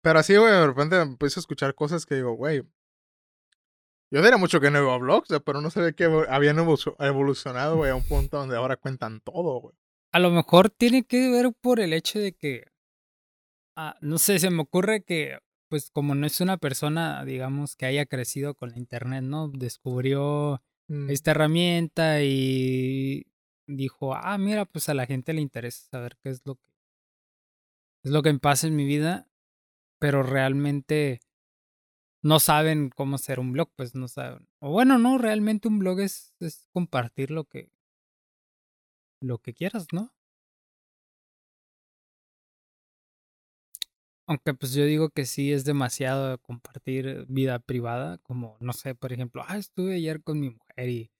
Pero 0.03 0.19
así, 0.19 0.35
güey, 0.35 0.51
de 0.51 0.67
repente 0.67 0.99
empiezo 1.01 1.39
a 1.39 1.41
escuchar 1.41 1.75
cosas 1.75 2.05
que 2.05 2.15
digo, 2.15 2.33
güey. 2.33 2.63
Yo 4.11 4.21
diría 4.21 4.37
mucho 4.37 4.59
que 4.59 4.69
no 4.69 4.79
iba 4.81 4.93
a 4.93 4.97
blogs, 4.97 5.29
pero 5.45 5.61
no 5.61 5.69
sabía 5.69 5.93
que 5.93 6.03
habían 6.03 6.57
evo- 6.57 6.95
evolucionado, 6.99 7.77
güey, 7.77 7.91
a 7.91 7.95
un 7.95 8.03
punto 8.03 8.37
donde 8.37 8.57
ahora 8.57 8.75
cuentan 8.75 9.21
todo, 9.21 9.61
güey. 9.61 9.75
A 10.11 10.19
lo 10.19 10.31
mejor 10.31 10.69
tiene 10.69 11.03
que 11.03 11.29
ver 11.29 11.53
por 11.61 11.79
el 11.79 11.93
hecho 11.93 12.19
de 12.19 12.33
que, 12.33 12.65
ah, 13.77 13.95
no 14.01 14.17
sé, 14.17 14.39
se 14.39 14.49
me 14.49 14.61
ocurre 14.61 15.03
que, 15.03 15.37
pues 15.69 15.91
como 15.91 16.13
no 16.13 16.27
es 16.27 16.41
una 16.41 16.57
persona, 16.57 17.23
digamos, 17.23 17.77
que 17.77 17.85
haya 17.85 18.05
crecido 18.05 18.53
con 18.53 18.71
la 18.71 18.77
internet, 18.77 19.23
¿no? 19.23 19.47
Descubrió 19.47 20.61
Mm, 20.87 21.09
esta 21.09 21.31
herramienta 21.31 22.21
y 22.21 23.25
dijo, 23.65 24.13
ah, 24.13 24.37
mira, 24.37 24.65
pues 24.65 24.89
a 24.89 24.93
la 24.93 25.05
gente 25.05 25.31
le 25.31 25.39
interesa 25.39 25.87
saber 25.89 26.17
qué 26.21 26.31
es 26.31 26.41
lo 26.43 26.55
que 26.55 26.71
es 28.03 28.11
lo 28.11 28.21
que 28.23 28.33
pasa 28.33 28.67
en 28.67 28.75
mi 28.75 28.83
vida, 28.85 29.29
pero 29.99 30.23
realmente 30.23 31.21
no 32.23 32.39
saben 32.39 32.89
cómo 32.95 33.15
hacer 33.15 33.39
un 33.39 33.51
blog, 33.53 33.71
pues 33.75 33.95
no 33.95 34.07
saben. 34.07 34.47
O 34.59 34.71
bueno, 34.71 34.97
no, 34.97 35.17
realmente 35.17 35.67
un 35.67 35.79
blog 35.79 35.99
es, 36.01 36.33
es 36.39 36.67
compartir 36.73 37.31
lo 37.31 37.45
que 37.45 37.71
lo 39.21 39.37
que 39.39 39.53
quieras, 39.53 39.87
¿no? 39.93 40.11
Aunque 44.27 44.53
pues 44.53 44.73
yo 44.73 44.85
digo 44.85 45.09
que 45.09 45.25
sí 45.25 45.51
es 45.51 45.65
demasiado 45.65 46.37
compartir 46.39 47.25
vida 47.27 47.59
privada, 47.59 48.17
como 48.19 48.57
no 48.61 48.73
sé, 48.73 48.95
por 48.95 49.11
ejemplo, 49.11 49.43
ah, 49.47 49.57
estuve 49.57 49.95
ayer 49.95 50.23
con 50.23 50.39
mi 50.39 50.51
mujer 50.51 50.89
y 50.89 51.11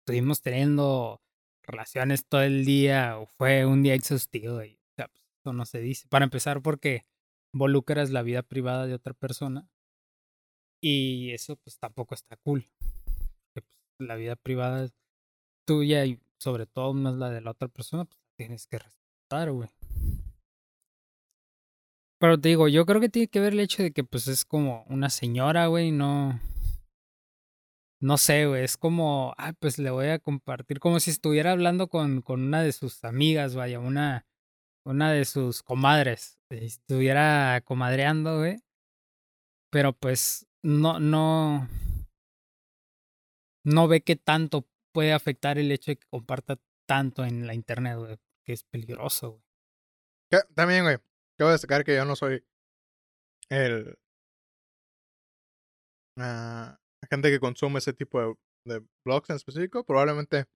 estuvimos 0.00 0.40
teniendo 0.42 1.20
relaciones 1.62 2.26
todo 2.26 2.42
el 2.42 2.64
día 2.64 3.18
o 3.18 3.26
fue 3.26 3.66
un 3.66 3.82
día 3.82 3.94
exhaustivo 3.94 4.62
y 4.62 4.74
o 4.74 4.94
sea, 4.96 5.08
pues, 5.08 5.24
eso 5.40 5.52
no 5.52 5.64
se 5.66 5.80
dice. 5.80 6.06
Para 6.08 6.24
empezar 6.24 6.62
porque 6.62 7.06
involucras 7.52 8.10
la 8.10 8.22
vida 8.22 8.42
privada 8.42 8.86
de 8.86 8.94
otra 8.94 9.14
persona 9.14 9.68
y 10.86 11.32
eso 11.32 11.56
pues 11.56 11.78
tampoco 11.78 12.14
está 12.14 12.36
cool. 12.36 12.66
Pues, 13.54 13.64
la 13.98 14.16
vida 14.16 14.36
privada 14.36 14.90
tuya 15.66 16.04
y 16.04 16.20
sobre 16.38 16.66
todo 16.66 16.92
más 16.92 17.14
la 17.14 17.30
de 17.30 17.40
la 17.40 17.52
otra 17.52 17.68
persona, 17.68 18.04
pues 18.04 18.20
tienes 18.36 18.66
que 18.66 18.80
respetar, 18.80 19.50
güey. 19.50 19.70
Pero 22.20 22.38
te 22.38 22.50
digo, 22.50 22.68
yo 22.68 22.84
creo 22.84 23.00
que 23.00 23.08
tiene 23.08 23.28
que 23.28 23.40
ver 23.40 23.54
el 23.54 23.60
hecho 23.60 23.82
de 23.82 23.92
que 23.92 24.04
pues 24.04 24.28
es 24.28 24.44
como 24.44 24.84
una 24.90 25.08
señora, 25.08 25.68
güey, 25.68 25.90
no... 25.90 26.38
No 28.00 28.18
sé, 28.18 28.44
güey, 28.44 28.62
es 28.64 28.76
como, 28.76 29.32
ah, 29.38 29.54
pues 29.58 29.78
le 29.78 29.88
voy 29.88 30.08
a 30.08 30.18
compartir, 30.18 30.80
como 30.80 31.00
si 31.00 31.10
estuviera 31.10 31.52
hablando 31.52 31.88
con, 31.88 32.20
con 32.20 32.42
una 32.42 32.62
de 32.62 32.72
sus 32.72 33.02
amigas, 33.04 33.54
vaya, 33.54 33.80
una, 33.80 34.26
una 34.84 35.10
de 35.12 35.24
sus 35.24 35.62
comadres, 35.62 36.38
estuviera 36.50 37.62
comadreando, 37.64 38.40
güey. 38.40 38.58
Pero 39.70 39.94
pues 39.94 40.46
no, 40.64 40.98
no, 40.98 41.68
no 43.64 43.88
ve 43.88 44.00
que 44.02 44.16
tanto 44.16 44.66
puede 44.92 45.12
afectar 45.12 45.58
el 45.58 45.70
hecho 45.70 45.90
de 45.92 45.96
que 45.96 46.06
comparta 46.08 46.58
tanto 46.88 47.24
en 47.24 47.46
la 47.46 47.54
internet, 47.54 47.96
güey, 47.98 48.16
que 48.46 48.52
es 48.52 48.64
peligroso, 48.64 49.30
güey. 49.32 49.42
que- 50.30 50.54
También, 50.54 50.84
güey, 50.84 50.96
quiero 51.38 51.52
destacar 51.52 51.84
que 51.84 51.94
yo 51.96 52.04
no 52.04 52.16
soy 52.16 52.44
el... 53.50 53.96
ah, 56.18 56.78
gente 57.10 57.30
que 57.30 57.40
consume 57.40 57.78
ese 57.78 57.92
tipo 57.92 58.20
de, 58.20 58.34
de 58.78 58.86
blogs 59.06 59.30
en 59.30 59.36
específico. 59.36 59.84
Probablemente 59.84 60.46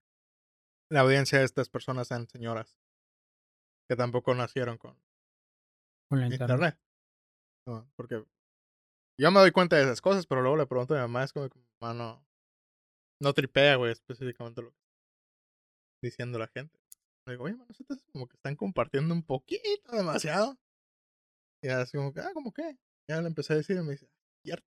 la 0.91 1.01
audiencia 1.01 1.39
de 1.39 1.45
estas 1.45 1.69
personas 1.69 2.09
sean 2.09 2.27
señoras 2.29 2.77
que 3.91 3.97
tampoco 3.97 4.35
nacieron 4.35 4.79
con 4.79 4.95
Con 6.11 6.21
la 6.21 6.27
internet. 6.27 6.41
internet. 6.51 6.81
No, 7.67 7.91
porque 7.97 8.25
yo 9.19 9.31
me 9.31 9.41
doy 9.41 9.51
cuenta 9.51 9.77
de 9.77 9.83
esas 9.83 10.01
cosas, 10.01 10.27
pero 10.27 10.43
luego 10.43 10.57
le 10.57 10.67
pregunto 10.67 10.95
a 10.95 10.99
mi 10.99 11.03
mamá, 11.03 11.25
es 11.25 11.33
como 11.33 11.49
que 11.49 11.59
mi 11.59 11.65
mamá 11.81 11.95
no, 11.95 12.27
no 13.21 13.35
tripea, 13.35 13.77
güey, 13.77 13.93
específicamente 13.93 14.63
lo 14.63 14.71
que 14.71 14.79
diciendo 16.03 16.39
la 16.39 16.49
gente. 16.49 16.79
Le 17.27 17.33
digo, 17.33 17.45
oye, 17.45 17.55
mano, 17.55 17.67
ustedes 17.71 18.05
como 18.13 18.27
que 18.27 18.37
están 18.37 18.57
compartiendo 18.57 19.15
un 19.15 19.23
poquito 19.23 19.93
demasiado. 19.93 20.57
Y 21.63 21.69
así 21.69 21.97
como 21.97 22.13
que, 22.13 22.21
ah, 22.21 22.31
como 22.33 22.53
que. 22.53 22.79
Ya 23.09 23.21
le 23.21 23.29
empecé 23.29 23.55
a 23.55 23.57
decir 23.57 23.77
y 23.77 23.81
me 23.81 23.93
dice, 23.93 24.09
cierto. 24.45 24.67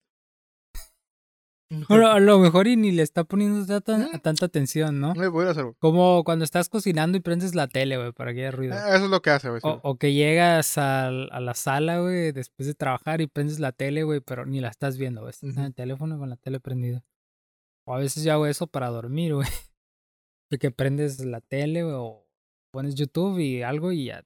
A 1.89 2.19
lo 2.19 2.39
mejor 2.39 2.67
y 2.67 2.75
ni 2.75 2.91
le 2.91 3.01
está 3.01 3.23
poniendo 3.23 3.65
tanta, 3.65 3.97
Mm. 4.17 4.21
tanta 4.21 4.45
atención, 4.45 4.99
¿no? 4.99 5.12
Hacer. 5.12 5.73
Como 5.79 6.23
cuando 6.23 6.43
estás 6.45 6.67
cocinando 6.69 7.17
y 7.17 7.21
prendes 7.21 7.55
la 7.55 7.67
tele, 7.67 7.97
güey, 7.97 8.12
para 8.12 8.34
que 8.34 8.41
haya 8.41 8.51
ruido. 8.51 8.73
Ah, 8.75 8.95
Eso 8.95 9.05
es 9.05 9.10
lo 9.12 9.21
que 9.21 9.29
hace, 9.29 9.49
güey. 9.49 9.62
sí, 9.62 9.67
O, 9.84 9.95
que 9.97 10.13
llegas 10.13 10.77
al- 10.77 11.29
a, 11.31 11.39
la 11.39 11.53
sala, 11.53 11.99
güey, 12.01 12.31
después 12.34 12.67
de 12.67 12.73
trabajar 12.73 13.21
y 13.21 13.27
prendes 13.27 13.60
la 13.60 13.71
tele, 13.71 14.03
güey, 14.03 14.19
pero 14.19 14.45
ni 14.45 14.60
la 14.60 14.67
estás 14.69 14.97
viendo, 14.97 15.21
güey. 15.21 15.29
Estás 15.31 15.55
en 15.57 15.63
el 15.63 15.73
teléfono 15.73 16.17
con 16.19 16.29
la 16.29 16.36
tele 16.36 16.60
prendida. 16.60 17.03
O 17.88 17.95
a 17.95 17.99
veces 17.99 18.23
yo 18.23 18.34
hago 18.34 18.45
eso 18.47 18.67
para 18.67 18.89
dormir, 18.89 19.34
güey. 19.36 19.47
De 20.49 20.57
que 20.60 20.71
prendes 20.71 21.23
la 21.23 21.39
tele, 21.41 21.84
güey, 21.84 21.95
o 21.97 22.27
pones 22.73 22.95
YouTube 22.95 23.39
y 23.39 23.62
algo 23.63 23.91
y 23.93 24.05
ya 24.05 24.23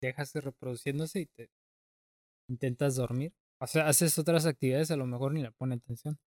dejas 0.00 0.32
de 0.32 0.40
reproduciéndose 0.40 1.20
y 1.20 1.26
te 1.26 1.48
intentas 2.48 2.96
dormir. 2.96 3.32
O 3.60 3.66
sea, 3.68 3.86
haces 3.88 4.18
otras 4.18 4.46
actividades, 4.46 4.90
a 4.90 4.96
lo 4.96 5.06
mejor 5.06 5.32
ni 5.32 5.42
le 5.42 5.52
pone 5.52 5.76
atención. 5.76 6.18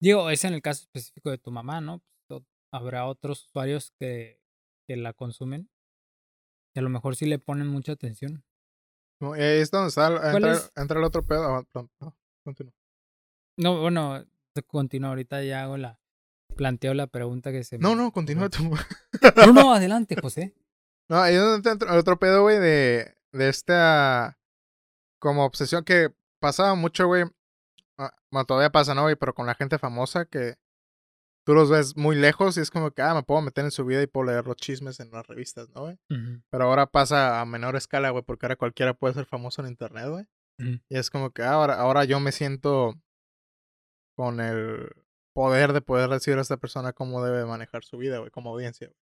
Digo, 0.00 0.30
es 0.30 0.44
en 0.44 0.54
el 0.54 0.62
caso 0.62 0.82
específico 0.82 1.30
de 1.30 1.38
tu 1.38 1.50
mamá, 1.50 1.80
¿no? 1.80 2.02
Pues, 2.28 2.42
habrá 2.72 3.06
otros 3.06 3.46
usuarios 3.46 3.92
que, 3.98 4.40
que 4.86 4.96
la 4.96 5.12
consumen 5.12 5.68
que 6.74 6.80
a 6.80 6.82
lo 6.82 6.90
mejor 6.90 7.16
sí 7.16 7.24
le 7.26 7.38
ponen 7.38 7.66
mucha 7.66 7.92
atención. 7.92 8.44
No, 9.20 9.32
ahí 9.32 9.42
es 9.60 9.70
donde 9.70 9.88
está, 9.88 10.08
el- 10.08 10.18
¿Cuál 10.20 10.60
entra, 10.76 10.98
el 10.98 11.04
otro 11.04 11.22
pedo. 11.24 11.42
Ah, 11.56 11.64
no, 12.00 12.16
continúa. 12.44 12.72
No, 13.56 13.80
bueno, 13.80 14.24
te 14.54 14.62
continúo. 14.62 15.08
Ahorita 15.10 15.42
ya 15.42 15.64
hago 15.64 15.76
la. 15.76 16.00
Planteo 16.56 16.92
la 16.94 17.06
pregunta 17.06 17.52
que 17.52 17.62
se 17.64 17.78
No, 17.78 17.90
me 17.94 18.02
no, 18.02 18.12
continúa 18.12 18.48
tú. 18.48 18.64
No, 19.36 19.52
no, 19.52 19.72
adelante, 19.74 20.16
José. 20.20 20.54
No, 21.08 21.20
ahí 21.20 21.34
es 21.34 21.40
donde 21.40 21.70
entra 21.70 21.92
el 21.92 21.98
otro 21.98 22.18
pedo, 22.18 22.42
güey, 22.42 22.58
de, 22.58 23.16
de 23.32 23.48
esta 23.48 24.38
como 25.20 25.44
obsesión 25.44 25.84
que 25.84 26.12
pasaba 26.40 26.74
mucho, 26.74 27.06
güey. 27.06 27.24
Ah, 27.98 28.12
Bueno, 28.30 28.46
todavía 28.46 28.70
pasa, 28.70 28.94
¿no? 28.94 29.06
Pero 29.18 29.34
con 29.34 29.46
la 29.46 29.54
gente 29.54 29.78
famosa 29.78 30.24
que 30.24 30.56
tú 31.44 31.54
los 31.54 31.70
ves 31.70 31.96
muy 31.96 32.14
lejos 32.16 32.56
y 32.56 32.60
es 32.60 32.70
como 32.70 32.90
que, 32.90 33.02
ah, 33.02 33.14
me 33.14 33.22
puedo 33.22 33.40
meter 33.40 33.64
en 33.64 33.70
su 33.70 33.84
vida 33.84 34.02
y 34.02 34.06
puedo 34.06 34.26
leer 34.26 34.46
los 34.46 34.56
chismes 34.56 35.00
en 35.00 35.10
las 35.10 35.26
revistas, 35.26 35.68
¿no, 35.70 35.82
güey? 35.82 35.98
Pero 36.50 36.64
ahora 36.64 36.86
pasa 36.86 37.40
a 37.40 37.46
menor 37.46 37.74
escala, 37.76 38.10
güey, 38.10 38.22
porque 38.22 38.46
ahora 38.46 38.56
cualquiera 38.56 38.94
puede 38.94 39.14
ser 39.14 39.24
famoso 39.26 39.62
en 39.62 39.68
internet, 39.68 40.08
güey. 40.08 40.26
Y 40.88 40.98
es 40.98 41.08
como 41.08 41.30
que 41.30 41.42
ahora, 41.42 41.74
ahora 41.80 42.04
yo 42.04 42.20
me 42.20 42.32
siento 42.32 42.94
con 44.16 44.40
el 44.40 44.90
poder 45.32 45.72
de 45.72 45.80
poder 45.80 46.10
decir 46.10 46.36
a 46.36 46.40
esta 46.40 46.56
persona 46.56 46.92
cómo 46.92 47.24
debe 47.24 47.46
manejar 47.46 47.84
su 47.84 47.96
vida, 47.96 48.18
güey, 48.18 48.30
como 48.30 48.50
audiencia. 48.50 48.88
güey. 48.88 48.98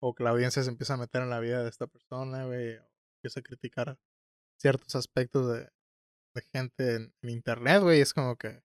O 0.00 0.14
que 0.14 0.24
la 0.24 0.30
audiencia 0.30 0.62
se 0.62 0.70
empieza 0.70 0.94
a 0.94 0.96
meter 0.96 1.22
en 1.22 1.30
la 1.30 1.38
vida 1.38 1.62
de 1.62 1.68
esta 1.68 1.86
persona, 1.86 2.46
güey. 2.46 2.76
O 2.78 2.86
empieza 3.18 3.40
a 3.40 3.42
criticar 3.42 3.98
ciertos 4.58 4.96
aspectos 4.96 5.52
de, 5.52 5.68
de 6.36 6.42
gente 6.52 6.94
en, 6.96 7.12
internet, 7.22 7.82
güey. 7.82 8.00
Es 8.00 8.14
como 8.14 8.36
que... 8.36 8.62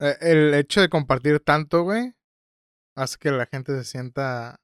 eh, 0.00 0.16
El 0.20 0.54
hecho 0.54 0.80
de 0.80 0.88
compartir 0.88 1.40
tanto, 1.40 1.82
güey, 1.84 2.14
hace 2.96 3.18
que 3.18 3.30
la 3.30 3.46
gente 3.46 3.72
se 3.78 3.84
sienta... 3.84 4.60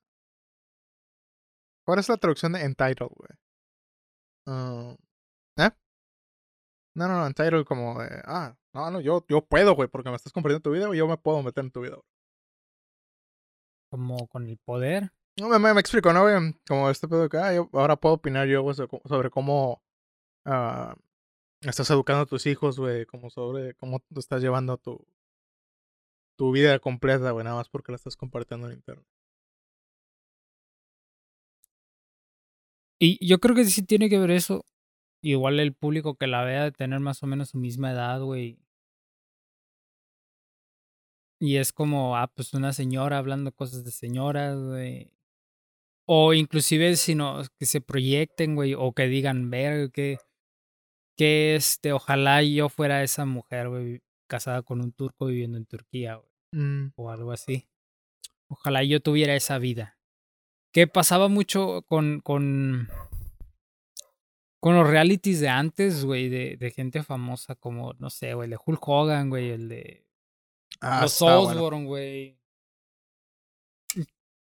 ¿Cuál 1.85 2.01
es 2.01 2.09
la 2.09 2.17
traducción 2.19 2.53
de 2.53 2.63
entitled, 2.65 3.09
güey? 3.17 3.31
Ah, 4.47 4.97
¿Eh? 5.59 5.71
No, 6.95 7.09
no, 7.09 7.15
no, 7.19 7.27
entitled 7.27 7.65
como 7.65 7.99
de, 8.01 8.09
ah, 8.25 8.57
no, 8.75 8.91
no, 8.91 9.01
yo, 9.01 9.25
yo 9.29 9.43
puedo, 9.47 9.75
güey, 9.75 9.89
porque 9.89 10.11
me 10.11 10.17
estás 10.17 10.33
compartiendo 10.33 10.63
tu 10.63 10.73
vida, 10.73 10.87
güey, 10.87 10.99
yo 10.99 11.07
me 11.09 11.17
puedo 11.17 11.43
meter 11.43 11.65
en 11.65 11.71
tu 11.71 11.81
vida. 11.83 11.97
Como 13.91 14.27
con 14.29 14.47
el 14.49 14.59
poder. 14.59 15.11
No, 15.41 15.49
me, 15.49 15.59
me, 15.73 15.81
explico, 15.81 16.13
¿no? 16.13 16.25
Como 16.67 16.91
este 16.91 17.07
pedo 17.07 17.29
que, 17.29 17.37
ah, 17.39 17.55
yo 17.55 17.71
ahora 17.73 17.97
puedo 17.97 18.17
opinar 18.17 18.49
yo, 18.49 18.63
güey, 18.63 18.75
so- 18.75 18.89
sobre 19.07 19.31
cómo 19.31 19.81
ah, 20.45 20.97
estás 21.63 21.91
educando 21.91 22.23
a 22.23 22.27
tus 22.27 22.47
hijos, 22.47 22.79
güey, 22.79 23.07
como 23.07 23.31
sobre 23.31 23.75
cómo 23.75 24.01
tú 24.01 24.21
estás 24.21 24.43
llevando 24.43 24.79
tu, 24.79 25.07
tu 26.37 26.53
vida 26.53 26.79
completa, 26.81 27.31
güey, 27.33 27.45
nada 27.45 27.57
más 27.57 27.69
porque 27.69 27.93
la 27.93 27.97
estás 27.97 28.17
compartiendo 28.17 28.69
en 28.69 28.75
internet. 28.75 29.07
Y 33.01 33.25
yo 33.27 33.39
creo 33.39 33.55
que 33.55 33.65
sí 33.65 33.83
tiene 33.85 34.09
que 34.09 34.19
ver 34.19 34.31
eso. 34.33 34.65
Igual 35.23 35.61
el 35.61 35.75
público 35.75 36.17
que 36.17 36.27
la 36.29 36.45
vea 36.45 36.65
de 36.65 36.73
tener 36.73 37.01
más 37.01 37.23
o 37.23 37.27
menos 37.27 37.51
su 37.51 37.59
misma 37.59 37.93
edad, 37.93 38.21
güey. 38.23 38.59
Y 41.41 41.57
es 41.57 41.73
como, 41.73 42.17
ah, 42.17 42.29
pues 42.35 42.53
una 42.55 42.73
señora 42.73 43.19
hablando 43.19 43.53
cosas 43.53 43.85
de 43.85 43.93
señoras, 43.93 44.57
güey. 44.59 45.13
O 46.11 46.33
inclusive 46.33 46.97
si 46.97 47.15
no, 47.15 47.43
que 47.59 47.67
se 47.67 47.83
proyecten, 47.83 48.55
güey, 48.55 48.75
o 48.75 48.93
que 48.93 49.09
digan, 49.09 49.51
ver, 49.51 49.91
que, 49.91 50.19
que 51.17 51.55
este, 51.55 51.93
ojalá 51.93 52.43
yo 52.43 52.71
fuera 52.71 53.03
esa 53.03 53.27
mujer, 53.27 53.69
güey, 53.69 54.01
casada 54.27 54.63
con 54.63 54.81
un 54.81 54.93
turco 54.93 55.27
viviendo 55.27 55.59
en 55.59 55.67
Turquía, 55.67 56.17
güey, 56.17 56.29
Mm, 56.53 56.93
o 56.97 57.11
algo 57.11 57.33
así. 57.33 57.69
Ojalá 58.49 58.83
yo 58.83 59.01
tuviera 59.01 59.35
esa 59.35 59.59
vida. 59.59 59.99
Que 60.73 60.87
pasaba 60.87 61.29
mucho 61.29 61.83
con, 61.83 62.21
con, 62.21 62.89
con 64.61 64.75
los 64.75 64.89
realities 64.89 65.41
de 65.41 65.49
antes, 65.49 66.05
güey, 66.05 66.29
de, 66.29 66.57
de 66.57 66.71
gente 66.71 67.03
famosa 67.03 67.55
como, 67.55 67.93
no 67.99 68.11
sé, 68.11 68.35
güey, 68.35 68.47
el 68.47 68.51
de 68.51 68.59
Hulk 68.65 68.89
Hogan, 68.89 69.31
güey, 69.31 69.51
el 69.51 69.69
de 69.69 70.07
ah, 70.81 71.03
los. 71.03 71.21
Osborne, 71.21 71.87
güey. 71.87 72.38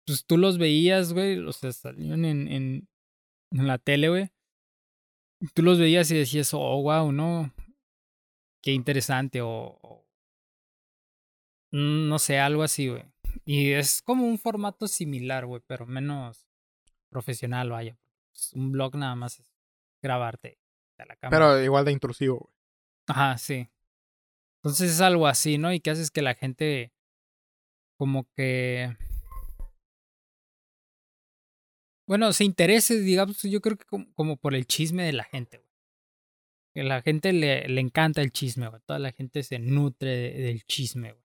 Pues 0.07 0.25
tú 0.25 0.37
los 0.37 0.57
veías, 0.57 1.11
güey, 1.11 1.37
o 1.39 1.51
sea, 1.51 1.73
salían 1.73 2.23
en, 2.23 2.47
en, 2.47 2.89
en 3.51 3.67
la 3.67 3.77
tele, 3.77 4.07
güey. 4.07 4.31
Tú 5.53 5.63
los 5.63 5.77
veías 5.77 6.09
y 6.11 6.15
decías, 6.15 6.53
oh, 6.53 6.81
wow, 6.81 7.11
¿no? 7.11 7.53
Qué 8.63 8.71
interesante, 8.71 9.41
o, 9.41 9.77
o 9.81 10.07
no 11.73 12.19
sé, 12.19 12.39
algo 12.39 12.63
así, 12.63 12.87
güey. 12.87 13.03
Y 13.43 13.71
es 13.71 14.01
como 14.01 14.25
un 14.25 14.39
formato 14.39 14.87
similar, 14.87 15.45
güey, 15.45 15.61
pero 15.67 15.85
menos 15.85 16.47
profesional, 17.09 17.69
vaya. 17.69 17.99
Pues, 18.31 18.53
un 18.53 18.71
blog 18.71 18.95
nada 18.95 19.15
más 19.15 19.41
es 19.41 19.45
grabarte 20.01 20.57
a 20.97 21.05
la 21.05 21.17
cámara. 21.17 21.37
Pero 21.37 21.63
igual 21.63 21.83
de 21.83 21.91
intrusivo, 21.91 22.39
güey. 22.39 22.53
Ajá, 23.07 23.37
sí. 23.37 23.69
Entonces 24.59 24.91
es 24.91 25.01
algo 25.01 25.27
así, 25.27 25.57
¿no? 25.57 25.73
Y 25.73 25.81
que 25.81 25.91
haces 25.91 26.11
que 26.11 26.21
la 26.21 26.33
gente 26.33 26.93
como 27.97 28.29
que... 28.35 28.95
Bueno, 32.07 32.31
se 32.33 32.45
interese, 32.45 32.99
digamos, 33.01 33.41
yo 33.43 33.59
creo 33.61 33.77
que 33.77 33.85
como, 34.15 34.37
por 34.37 34.55
el 34.55 34.65
chisme 34.65 35.03
de 35.03 35.13
la 35.13 35.25
gente, 35.25 35.57
güey. 35.57 35.67
La 36.87 37.01
gente 37.01 37.33
le, 37.33 37.67
le 37.67 37.81
encanta 37.81 38.21
el 38.21 38.31
chisme, 38.31 38.67
güey. 38.69 38.81
Toda 38.85 38.99
la 38.99 39.11
gente 39.11 39.43
se 39.43 39.59
nutre 39.59 40.09
de- 40.15 40.31
del 40.43 40.63
chisme, 40.63 41.11
güey. 41.11 41.23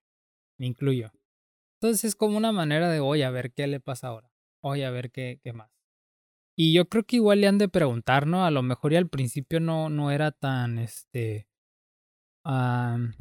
Me 0.59 0.67
incluyo. 0.67 1.13
Entonces 1.81 2.05
es 2.05 2.17
como 2.17 2.37
una 2.37 2.53
manera 2.53 2.89
de, 2.91 3.01
oye, 3.01 3.25
a 3.25 3.31
ver 3.31 3.53
qué 3.53 3.67
le 3.67 3.81
pasa 3.81 4.09
ahora. 4.09 4.33
Oye, 4.63 4.85
a 4.87 4.91
ver 4.91 5.11
qué, 5.11 5.41
qué 5.43 5.53
más. 5.53 5.71
Y 6.57 6.73
yo 6.75 6.89
creo 6.89 7.05
que 7.05 7.17
igual 7.17 7.41
le 7.41 7.49
han 7.49 7.59
de 7.59 7.69
preguntar, 7.69 8.27
¿no? 8.27 8.45
A 8.47 8.51
lo 8.51 8.63
mejor 8.63 8.93
y 8.93 8.97
al 8.97 9.09
principio 9.09 9.61
no, 9.61 9.89
no 9.91 10.11
era 10.11 10.33
tan, 10.33 10.79
este, 10.79 11.49
tan, 12.45 13.15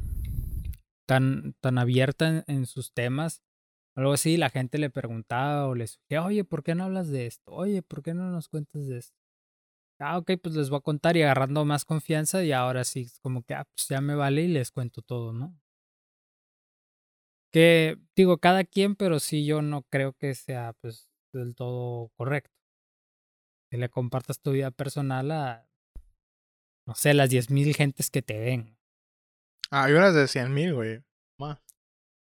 tan 1.60 1.78
abierta 1.78 2.44
en 2.46 2.66
sus 2.66 2.92
temas. 2.92 3.42
Algo 3.94 4.12
así, 4.12 4.36
la 4.38 4.48
gente 4.48 4.78
le 4.78 4.88
preguntaba 4.90 5.66
o 5.66 5.74
le 5.74 5.86
sugería, 5.86 6.24
oye, 6.24 6.44
¿por 6.44 6.62
qué 6.62 6.74
no 6.74 6.84
hablas 6.84 7.08
de 7.10 7.26
esto? 7.26 7.52
Oye, 7.52 7.82
¿por 7.82 8.02
qué 8.02 8.14
no 8.14 8.30
nos 8.30 8.48
cuentas 8.48 8.86
de 8.86 8.98
esto? 8.98 9.16
Ah, 10.00 10.18
ok, 10.18 10.32
pues 10.42 10.56
les 10.56 10.70
voy 10.70 10.78
a 10.78 10.80
contar 10.80 11.16
y 11.16 11.22
agarrando 11.22 11.64
más 11.64 11.84
confianza 11.84 12.42
y 12.42 12.52
ahora 12.52 12.84
sí, 12.84 13.06
como 13.20 13.42
que, 13.44 13.54
ah, 13.54 13.64
pues 13.64 13.88
ya 13.88 14.00
me 14.00 14.14
vale 14.14 14.42
y 14.42 14.48
les 14.48 14.72
cuento 14.72 15.02
todo, 15.02 15.32
¿no? 15.32 15.54
Que 17.52 17.98
digo, 18.16 18.38
cada 18.38 18.64
quien, 18.64 18.96
pero 18.96 19.20
sí 19.20 19.44
yo 19.44 19.60
no 19.60 19.82
creo 19.82 20.14
que 20.14 20.34
sea 20.34 20.72
pues 20.80 21.10
del 21.34 21.54
todo 21.54 22.08
correcto. 22.16 22.50
Que 23.70 23.76
le 23.76 23.90
compartas 23.90 24.40
tu 24.40 24.52
vida 24.52 24.70
personal 24.70 25.30
a, 25.30 25.68
no 26.86 26.94
sé, 26.94 27.12
las 27.12 27.28
10.000 27.28 27.74
gentes 27.74 28.10
que 28.10 28.22
te 28.22 28.38
ven. 28.40 28.78
Ah, 29.70 29.84
hay 29.84 29.92
unas 29.92 30.14
de 30.14 30.28
100 30.28 30.52
mil, 30.52 30.74
güey. 30.74 31.02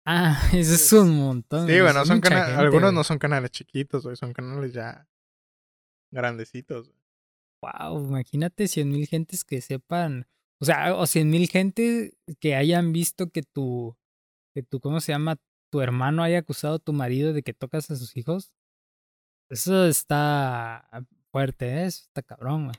Ah, 0.07 0.41
eso 0.55 0.75
es 0.75 0.93
un 0.93 1.17
montón. 1.19 1.67
Sí, 1.67 1.75
güey, 1.79 1.89
es 1.89 1.95
no 1.95 2.05
son 2.07 2.21
cana- 2.21 2.47
gente, 2.47 2.61
algunos 2.61 2.83
güey. 2.91 2.95
no 2.95 3.05
son 3.05 3.19
canales 3.19 3.51
chiquitos, 3.51 4.05
güey, 4.05 4.17
son 4.17 4.33
canales 4.33 4.73
ya 4.73 5.07
grandecitos. 6.13 6.89
güey. 6.89 7.01
Wow, 7.63 8.03
imagínate 8.07 8.65
100.000 8.65 9.07
gentes 9.07 9.45
que 9.45 9.61
sepan, 9.61 10.27
o 10.61 10.65
sea, 10.65 10.95
o 10.97 11.03
100.000 11.03 11.49
gente 11.51 12.15
que 12.41 12.55
hayan 12.55 12.93
visto 12.93 13.31
que 13.31 13.43
tu, 13.43 13.97
que 14.55 14.63
tu, 14.63 14.81
¿cómo 14.81 15.01
se 15.01 15.13
llama? 15.13 15.37
Tu 15.71 15.81
hermano 15.83 16.23
haya 16.23 16.39
acusado 16.39 16.77
a 16.77 16.79
tu 16.79 16.93
marido 16.95 17.33
de 17.35 17.43
que 17.43 17.53
tocas 17.53 17.91
a 17.91 17.97
sus 17.97 18.17
hijos. 18.17 18.53
Eso 19.51 19.85
está 19.87 20.89
fuerte, 21.31 21.67
¿eh? 21.69 21.85
Eso 21.87 22.05
está 22.05 22.23
cabrón, 22.23 22.65
güey. 22.67 22.77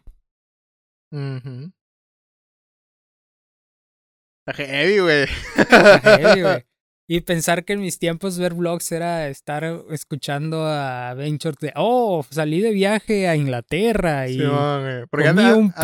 Está 4.47 4.53
heavy, 4.65 4.99
güey. 4.99 5.23
Está 5.57 5.99
heavy, 5.99 6.41
güey. 6.41 6.65
Y 7.13 7.19
pensar 7.19 7.65
que 7.65 7.73
en 7.73 7.81
mis 7.81 7.99
tiempos 7.99 8.37
ver 8.39 8.53
vlogs 8.53 8.89
era 8.93 9.27
estar 9.27 9.65
escuchando 9.89 10.65
a 10.65 11.13
Venture 11.13 11.57
de, 11.59 11.73
oh, 11.75 12.23
salí 12.29 12.61
de 12.61 12.71
viaje 12.71 13.27
a 13.27 13.35
Inglaterra 13.35 14.29
y 14.29 14.37
güey. 14.37 15.05
Porque 15.09 15.27
comí 15.27 15.41
antes- 15.43 15.57
un 15.57 15.71
pie. 15.73 15.81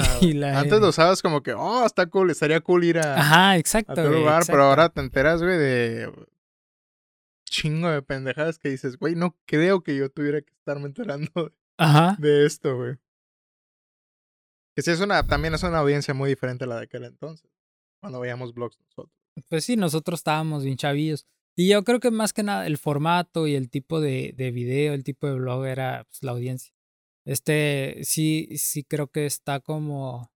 ajá, 0.00 0.18
y 0.20 0.26
güey. 0.26 0.32
la- 0.34 0.60
Antes 0.60 0.80
lo 0.80 0.88
usabas 0.90 1.20
como 1.20 1.42
que, 1.42 1.52
oh, 1.52 1.84
está 1.84 2.06
cool, 2.06 2.30
estaría 2.30 2.60
cool 2.60 2.84
ir 2.84 2.98
a, 3.00 3.16
Ajá, 3.18 3.50
a 3.50 3.56
exacto. 3.56 3.92
tu 3.96 4.02
güey, 4.02 4.20
lugar, 4.20 4.34
exacto. 4.42 4.52
pero 4.52 4.62
ahora 4.68 4.88
te 4.88 5.00
enteras, 5.00 5.42
güey, 5.42 5.58
de 5.58 6.12
chingo 7.50 7.90
de 7.90 8.00
pendejadas 8.02 8.60
que 8.60 8.68
dices, 8.68 8.98
güey, 8.98 9.16
no 9.16 9.36
creo 9.46 9.82
que 9.82 9.96
yo 9.96 10.08
tuviera 10.10 10.40
que 10.42 10.52
estarme 10.52 10.86
enterando 10.86 11.52
Ajá. 11.76 12.14
de 12.20 12.46
esto, 12.46 12.76
güey. 12.76 12.94
Que 14.76 14.82
sí 14.82 14.92
es 14.92 15.00
una, 15.00 15.26
también 15.26 15.54
es 15.54 15.62
una 15.64 15.78
audiencia 15.78 16.14
muy 16.14 16.28
diferente 16.28 16.62
a 16.62 16.68
la 16.68 16.76
de 16.76 16.84
aquel 16.84 17.02
entonces, 17.02 17.50
cuando 18.00 18.20
veíamos 18.20 18.54
blogs 18.54 18.78
nosotros. 18.78 19.17
Pues 19.48 19.64
sí, 19.64 19.76
nosotros 19.76 20.20
estábamos 20.20 20.64
bien 20.64 20.76
chavillos. 20.76 21.26
Y 21.56 21.68
yo 21.68 21.82
creo 21.82 21.98
que 21.98 22.10
más 22.10 22.32
que 22.32 22.42
nada 22.44 22.66
el 22.66 22.78
formato 22.78 23.46
y 23.46 23.54
el 23.54 23.68
tipo 23.68 24.00
de, 24.00 24.32
de 24.36 24.50
video, 24.52 24.94
el 24.94 25.02
tipo 25.02 25.26
de 25.26 25.34
blog 25.34 25.66
era 25.66 26.04
pues, 26.04 26.22
la 26.22 26.32
audiencia. 26.32 26.72
Este 27.24 27.98
sí, 28.04 28.48
sí 28.56 28.84
creo 28.84 29.08
que 29.08 29.26
está 29.26 29.60
como, 29.60 30.32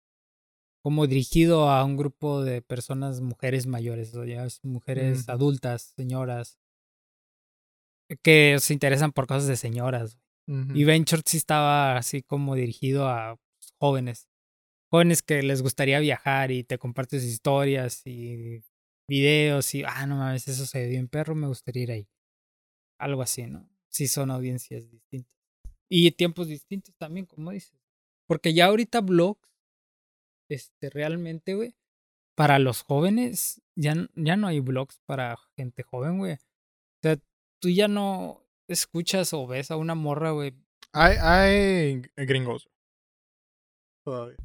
como 0.82 1.06
dirigido 1.06 1.70
a 1.70 1.84
un 1.84 1.96
grupo 1.96 2.42
de 2.42 2.60
personas, 2.60 3.20
mujeres 3.20 3.66
mayores, 3.66 4.14
o 4.14 4.24
ya 4.24 4.44
es 4.44 4.58
mujeres 4.64 5.22
Ujú. 5.22 5.32
adultas, 5.32 5.94
señoras, 5.96 6.58
que 8.22 8.56
se 8.60 8.72
interesan 8.72 9.12
por 9.12 9.26
cosas 9.26 9.46
de 9.46 9.56
señoras. 9.56 10.18
Y 10.74 10.84
Venture 10.84 11.22
sí 11.24 11.36
estaba 11.36 11.96
así 11.96 12.22
como 12.22 12.56
dirigido 12.56 13.08
a 13.08 13.36
pues, 13.36 13.74
jóvenes. 13.78 14.28
Jóvenes 14.90 15.22
que 15.22 15.42
les 15.42 15.62
gustaría 15.62 15.98
viajar 16.00 16.50
y 16.50 16.64
te 16.64 16.78
compartes 16.78 17.24
historias 17.24 18.02
y 18.06 18.62
videos 19.08 19.74
y, 19.74 19.84
ah, 19.84 20.06
no 20.06 20.16
mames, 20.16 20.48
eso 20.48 20.66
se 20.66 20.80
ve 20.80 20.88
bien 20.88 21.08
perro, 21.08 21.34
me 21.34 21.46
gustaría 21.46 21.82
ir 21.82 21.90
ahí. 21.92 22.08
Algo 22.98 23.22
así, 23.22 23.46
¿no? 23.46 23.68
Sí 23.88 24.08
son 24.08 24.30
audiencias 24.30 24.90
distintas. 24.90 25.32
Y 25.88 26.10
tiempos 26.12 26.48
distintos 26.48 26.94
también, 26.96 27.26
como 27.26 27.50
dices. 27.50 27.78
Porque 28.26 28.54
ya 28.54 28.66
ahorita 28.66 29.00
blogs, 29.00 29.48
este, 30.48 30.90
realmente, 30.90 31.54
güey, 31.54 31.74
para 32.34 32.58
los 32.58 32.82
jóvenes, 32.82 33.60
ya, 33.76 33.94
ya 34.14 34.36
no 34.36 34.46
hay 34.46 34.60
blogs 34.60 34.98
para 35.06 35.36
gente 35.56 35.82
joven, 35.82 36.18
güey. 36.18 36.34
O 36.34 36.38
sea, 37.02 37.18
tú 37.60 37.68
ya 37.68 37.88
no 37.88 38.42
escuchas 38.68 39.32
o 39.34 39.46
ves 39.46 39.70
a 39.70 39.76
una 39.76 39.94
morra, 39.94 40.30
güey. 40.30 40.54
Hay, 40.92 41.16
hay 41.20 42.02
gringos. 42.16 42.68
Todavía. 44.04 44.36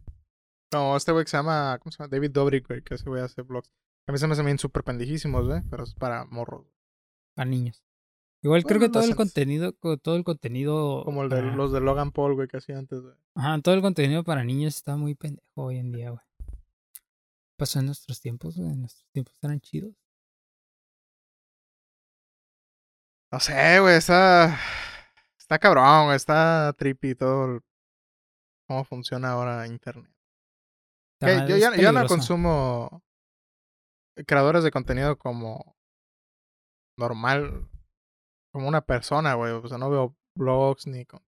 No, 0.73 0.97
este 0.97 1.11
güey 1.11 1.25
se 1.25 1.37
llama, 1.37 1.79
¿cómo 1.81 1.91
se 1.91 1.97
llama? 1.97 2.09
David 2.09 2.31
Dobrik, 2.31 2.67
güey, 2.67 2.81
que 2.81 2.95
ese 2.95 3.09
güey 3.09 3.21
hace 3.21 3.41
vlogs. 3.41 3.71
A 4.07 4.11
mí 4.11 4.17
se 4.17 4.25
me 4.27 4.33
hacen 4.33 4.45
bien 4.45 4.57
súper 4.57 4.83
pendejísimos, 4.83 5.45
güey, 5.47 5.61
pero 5.69 5.83
es 5.83 5.93
para 5.93 6.25
morros. 6.25 6.65
para 7.35 7.49
niños. 7.49 7.83
Igual 8.41 8.63
creo 8.63 8.79
Bueno, 8.79 8.91
que 8.91 8.93
todo 8.99 9.03
el 9.09 9.15
contenido, 9.15 9.73
co- 9.77 9.97
todo 9.97 10.15
el 10.15 10.23
contenido. 10.23 11.03
Como 11.03 11.23
el 11.23 11.29
de, 11.29 11.37
para- 11.37 11.55
los 11.55 11.71
de 11.71 11.81
Logan 11.81 12.11
Paul, 12.11 12.35
güey, 12.35 12.47
que 12.47 12.57
hacía 12.57 12.77
antes, 12.77 13.01
güey. 13.01 13.15
Ajá, 13.35 13.59
todo 13.61 13.75
el 13.75 13.81
contenido 13.81 14.23
para 14.23 14.43
niños 14.43 14.75
está 14.77 14.95
muy 14.95 15.13
pendejo 15.15 15.63
hoy 15.63 15.77
en 15.77 15.91
día, 15.91 16.09
güey. 16.11 16.21
Pasó 17.57 17.79
en 17.79 17.87
nuestros 17.87 18.21
tiempos, 18.21 18.55
güey. 18.57 18.69
En 18.71 18.81
nuestros 18.81 19.07
tiempos 19.11 19.35
eran 19.43 19.59
chidos. 19.59 19.93
No 23.31 23.39
sé, 23.39 23.79
güey, 23.79 23.95
está. 23.97 24.57
Está 25.37 25.59
cabrón, 25.59 26.05
güey, 26.05 26.15
está 26.15 26.73
trippy 26.77 27.15
todo. 27.15 27.45
el- 27.55 27.61
cómo 28.67 28.83
funciona 28.83 29.31
ahora 29.31 29.65
internet. 29.67 30.11
Yo, 31.21 31.57
ya, 31.57 31.75
yo 31.75 31.91
no 31.91 32.05
consumo 32.05 33.01
creadores 34.25 34.63
de 34.63 34.71
contenido 34.71 35.17
como 35.17 35.77
normal, 36.97 37.69
como 38.51 38.67
una 38.67 38.81
persona, 38.81 39.35
güey. 39.35 39.51
O 39.51 39.67
sea, 39.67 39.77
no 39.77 39.89
veo 39.89 40.15
blogs 40.35 40.87
ni 40.87 41.05
con... 41.05 41.21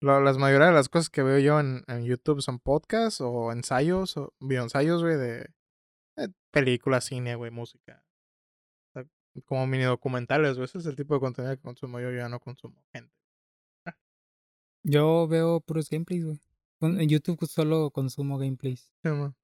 las 0.00 0.38
mayoría 0.38 0.68
de 0.68 0.72
las 0.72 0.88
cosas 0.88 1.10
que 1.10 1.22
veo 1.22 1.38
yo 1.38 1.60
en, 1.60 1.84
en 1.88 2.04
YouTube 2.04 2.42
son 2.42 2.58
podcasts 2.58 3.20
o 3.20 3.52
ensayos 3.52 4.16
o 4.16 4.32
videoensayos, 4.40 5.02
güey, 5.02 5.16
de, 5.16 5.50
de 6.16 6.32
películas, 6.50 7.04
cine, 7.04 7.34
güey, 7.34 7.50
música. 7.50 8.04
O 8.88 8.92
sea, 8.92 9.08
como 9.44 9.66
mini 9.66 9.84
documentales, 9.84 10.56
güey. 10.56 10.64
Ese 10.64 10.78
es 10.78 10.86
el 10.86 10.96
tipo 10.96 11.14
de 11.14 11.20
contenido 11.20 11.54
que 11.54 11.62
consumo 11.62 12.00
yo. 12.00 12.10
Yo 12.10 12.18
ya 12.18 12.28
no 12.28 12.40
consumo 12.40 12.82
gente. 12.92 13.14
Yo 14.82 15.28
veo 15.28 15.60
puros 15.60 15.90
gameplays, 15.90 16.24
güey. 16.24 16.40
En 16.80 17.08
YouTube 17.08 17.46
solo 17.46 17.90
consumo 17.90 18.38
gameplays. 18.38 18.90
Sí, 19.02 19.10
man. 19.10 19.36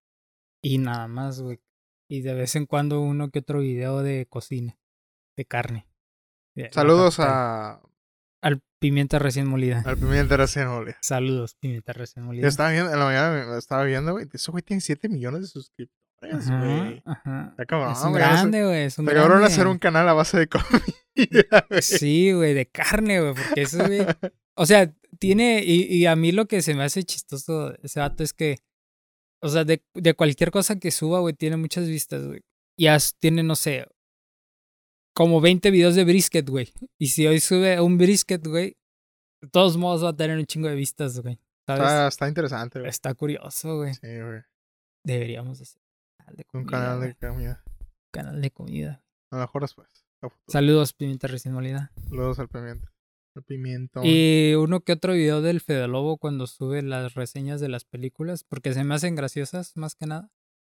Y 0.62 0.78
nada 0.78 1.06
más, 1.06 1.42
güey. 1.42 1.60
Y 2.08 2.20
de 2.22 2.34
vez 2.34 2.54
en 2.56 2.66
cuando 2.66 3.00
uno 3.00 3.30
que 3.30 3.40
otro 3.40 3.60
video 3.60 4.02
de 4.02 4.26
cocina. 4.28 4.78
De 5.36 5.44
carne. 5.44 5.86
Saludos 6.70 7.18
a, 7.20 7.82
Al 8.42 8.62
pimienta 8.78 9.18
recién 9.18 9.46
molida. 9.46 9.82
al 9.84 9.96
Pimienta 9.98 10.36
recién 10.36 10.68
molida. 10.68 10.96
Saludos, 11.02 11.54
pimienta 11.60 11.92
recién 11.92 12.24
molida. 12.24 12.42
Yo 12.42 12.48
estaba 12.48 12.70
viendo, 12.70 12.92
en 12.92 12.98
la 12.98 13.04
mañana 13.04 13.46
me- 13.46 13.58
estaba 13.58 13.84
viendo, 13.84 14.12
güey. 14.12 14.26
Ese 14.32 14.50
güey 14.50 14.62
tiene 14.62 14.80
7 14.80 15.08
millones 15.10 15.42
de 15.42 15.46
suscriptores, 15.48 16.48
güey. 16.50 17.02
ajá. 17.04 17.48
Está 17.50 17.66
cabrón, 17.66 17.92
es 17.92 17.98
un 18.02 18.12
sé- 18.12 18.18
grande, 18.18 18.64
güey. 18.64 18.82
Es 18.84 18.98
un 18.98 19.04
Te 19.06 19.12
grande. 19.14 19.44
hacer 19.44 19.66
un 19.66 19.78
canal 19.78 20.08
a 20.08 20.14
base 20.14 20.38
de 20.38 20.48
comida, 20.48 21.66
güey. 21.68 21.82
Sí, 21.82 22.32
güey, 22.32 22.54
de 22.54 22.66
carne, 22.66 23.20
güey. 23.20 23.34
Porque 23.34 23.62
eso, 23.62 23.84
güey. 23.84 24.00
O 24.58 24.64
sea, 24.64 24.90
tiene. 25.18 25.62
Y, 25.62 25.82
y 25.82 26.06
a 26.06 26.16
mí 26.16 26.32
lo 26.32 26.46
que 26.46 26.62
se 26.62 26.72
me 26.72 26.82
hace 26.82 27.02
chistoso 27.04 27.74
ese 27.82 28.00
vato 28.00 28.22
es 28.22 28.32
que. 28.32 28.56
O 29.42 29.48
sea, 29.48 29.64
de, 29.64 29.82
de 29.94 30.14
cualquier 30.14 30.50
cosa 30.50 30.78
que 30.78 30.90
suba, 30.90 31.20
güey, 31.20 31.34
tiene 31.34 31.56
muchas 31.56 31.86
vistas, 31.88 32.26
güey. 32.26 32.40
Y 32.78 32.86
as- 32.88 33.14
tiene, 33.18 33.42
no 33.42 33.54
sé. 33.56 33.86
Como 35.14 35.40
20 35.40 35.70
videos 35.70 35.94
de 35.94 36.04
brisket, 36.04 36.48
güey. 36.48 36.72
Y 36.98 37.08
si 37.08 37.26
hoy 37.26 37.40
sube 37.40 37.80
un 37.80 37.96
brisket, 37.98 38.46
güey. 38.46 38.76
De 39.42 39.48
todos 39.48 39.76
modos 39.76 40.04
va 40.04 40.10
a 40.10 40.16
tener 40.16 40.36
un 40.38 40.46
chingo 40.46 40.68
de 40.68 40.74
vistas, 40.74 41.20
güey. 41.20 41.38
Está, 41.68 42.06
está 42.08 42.28
interesante, 42.28 42.78
güey. 42.78 42.88
Está 42.88 43.14
curioso, 43.14 43.78
güey. 43.78 43.94
Sí, 43.94 44.06
güey. 44.20 44.42
Deberíamos 45.04 45.60
hacer 45.60 45.80
un 45.82 46.24
canal 46.24 46.36
de 46.36 46.44
comida. 46.44 46.62
Un 46.62 46.66
canal 46.70 47.00
de 47.00 47.14
comida. 47.14 47.64
canal 48.12 48.40
de 48.42 48.50
comida. 48.50 49.04
A 49.30 49.36
lo 49.36 49.40
mejor 49.42 49.62
después. 49.62 49.88
Saludos, 50.48 50.92
pimienta 50.92 51.28
recién 51.28 51.54
molida. 51.54 51.92
Saludos 52.08 52.38
al 52.38 52.48
pimiento. 52.48 52.88
Y 54.04 54.54
uno 54.54 54.80
que 54.80 54.92
otro 54.92 55.12
video 55.12 55.42
del 55.42 55.60
Fede 55.60 55.88
Lobo 55.88 56.18
cuando 56.18 56.46
sube 56.46 56.82
las 56.82 57.14
reseñas 57.14 57.60
de 57.60 57.68
las 57.68 57.84
películas, 57.84 58.44
porque 58.44 58.72
se 58.72 58.84
me 58.84 58.94
hacen 58.94 59.14
graciosas 59.14 59.76
más 59.76 59.94
que 59.94 60.06
nada. 60.06 60.30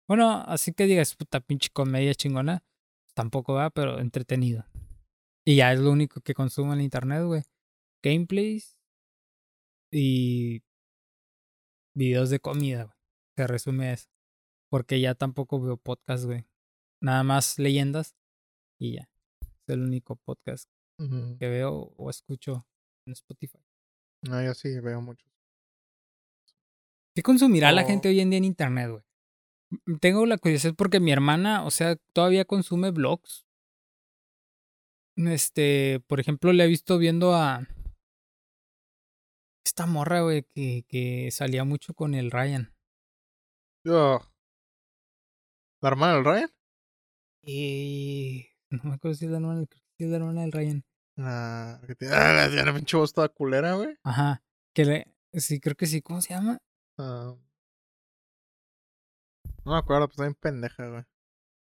Bueno, 0.09 0.43
así 0.47 0.73
que 0.73 0.87
digas, 0.87 1.15
puta 1.15 1.41
pinche 1.41 1.71
comedia 1.73 2.15
chingona, 2.15 2.65
tampoco 3.15 3.55
va, 3.55 3.71
pero 3.71 3.99
entretenido. 3.99 4.65
Y 5.45 5.57
ya 5.57 5.73
es 5.73 5.81
lo 5.81 5.91
único 5.91 6.21
que 6.21 6.35
consumo 6.35 6.73
en 6.75 6.81
internet, 6.81 7.25
güey. 7.25 7.43
Gameplays 8.03 8.79
y 9.91 10.63
videos 11.95 12.31
de 12.31 12.41
comida, 12.41 12.85
güey. 12.85 12.97
Se 13.37 13.47
resume 13.47 13.93
eso. 13.93 14.09
Porque 14.71 15.01
ya 15.01 15.15
tampoco 15.15 15.61
veo 15.61 15.77
podcast, 15.77 16.25
güey. 16.25 16.47
Nada 17.01 17.23
más 17.25 17.59
leyendas 17.59 18.17
y 18.79 18.95
ya. 18.95 19.11
Es 19.41 19.69
el 19.69 19.83
único 19.83 20.17
podcast 20.17 20.69
Que 21.39 21.49
veo 21.49 21.93
o 21.97 22.11
escucho 22.11 22.67
en 23.07 23.13
Spotify. 23.15 23.59
No, 24.23 24.43
yo 24.43 24.55
sí 24.55 24.79
veo 24.81 25.01
mucho. 25.01 25.27
¿Qué 27.15 27.23
consumirá 27.23 27.73
la 27.73 27.83
Oh. 27.83 27.87
gente 27.87 28.09
hoy 28.09 28.21
en 28.21 28.31
día 28.31 28.39
en 28.39 28.45
internet, 28.45 28.91
güey? 28.91 29.03
Tengo 30.01 30.27
la 30.27 30.39
curiosidad 30.39 30.75
porque 30.77 31.01
mi 31.01 31.13
hermana, 31.13 31.65
o 31.65 31.71
sea, 31.71 31.97
todavía 32.15 32.45
consume 32.45 32.91
blogs. 32.91 33.47
Este, 35.17 36.01
por 36.07 36.21
ejemplo, 36.21 36.53
le 36.53 36.65
he 36.65 36.69
visto 36.69 36.99
viendo 36.99 37.35
a 37.35 37.67
esta 39.65 39.87
morra, 39.87 40.21
güey, 40.23 40.45
que, 40.55 40.85
que 40.89 41.31
salía 41.31 41.65
mucho 41.65 41.95
con 41.95 42.15
el 42.15 42.31
Ryan. 42.31 42.75
Yo. 43.85 44.21
¿La 45.83 45.89
hermana 45.89 46.15
del 46.15 46.25
Ryan? 46.25 46.51
Y 47.45 48.47
no 48.71 48.83
me 48.85 48.95
acuerdo 48.95 49.15
si 49.17 49.25
es 49.25 49.31
la 49.31 49.39
hermana, 49.39 49.67
sí 49.99 50.05
es 50.05 50.11
la 50.11 50.17
hermana 50.17 50.43
del 50.43 50.53
Ryan. 50.53 50.85
La 51.17 51.81
que 51.87 51.95
tiene, 51.95 52.15
ah, 52.15 52.33
la 52.33 52.51
tiene 52.51 52.73
pinche 52.73 52.97
voz 52.97 53.13
toda 53.13 53.29
culera, 53.29 53.75
güey. 53.75 53.97
Ajá. 54.03 54.43
Que 54.75 54.85
le, 54.85 55.07
sí, 55.35 55.61
creo 55.61 55.77
que 55.77 55.87
sí. 55.87 56.01
¿Cómo 56.01 56.23
se 56.23 56.35
llama? 56.35 56.59
Ah. 56.99 57.35
no 59.65 59.73
me 59.73 59.79
acuerdo, 59.79 60.07
pues 60.07 60.15
está 60.15 60.25
bien 60.25 60.35
pendeja, 60.35 60.89
güey. 60.89 61.05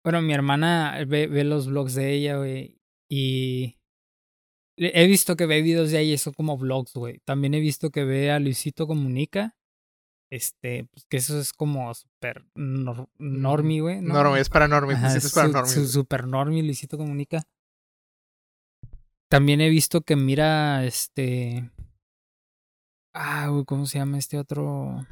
Bueno, 0.04 0.22
mi 0.22 0.32
hermana 0.32 1.04
ve, 1.06 1.26
ve 1.26 1.44
los 1.44 1.68
vlogs 1.68 1.94
de 1.94 2.12
ella, 2.12 2.36
güey. 2.36 2.80
Y 3.10 3.78
he 4.76 5.06
visto 5.06 5.36
que 5.36 5.46
ve 5.46 5.62
videos 5.62 5.90
de 5.90 6.00
ella 6.00 6.14
y 6.14 6.18
son 6.18 6.32
como 6.32 6.56
vlogs, 6.56 6.94
güey. 6.94 7.20
También 7.24 7.54
he 7.54 7.60
visto 7.60 7.90
que 7.90 8.04
ve 8.04 8.30
a 8.30 8.40
Luisito 8.40 8.86
Comunica. 8.86 9.56
Este, 10.30 10.88
pues 10.90 11.04
que 11.06 11.18
eso 11.18 11.38
es 11.38 11.52
como 11.52 11.92
super 11.94 12.46
nor, 12.54 13.10
normie, 13.18 13.82
güey. 13.82 14.00
¿no? 14.00 14.14
Normie, 14.14 14.40
es 14.40 14.48
para 14.48 14.66
sí, 14.66 15.18
es 15.18 15.32
para 15.34 15.48
normie. 15.48 15.70
su 15.70 15.86
super 15.86 16.26
normie, 16.26 16.62
Luisito 16.62 16.96
Comunica. 16.96 17.42
También 19.32 19.62
he 19.62 19.70
visto 19.70 20.02
que 20.02 20.14
mira, 20.14 20.84
este... 20.84 21.70
Ah, 23.14 23.48
güey, 23.48 23.64
¿cómo 23.64 23.86
se 23.86 23.96
llama 23.96 24.18
este 24.18 24.38
otro? 24.38 25.06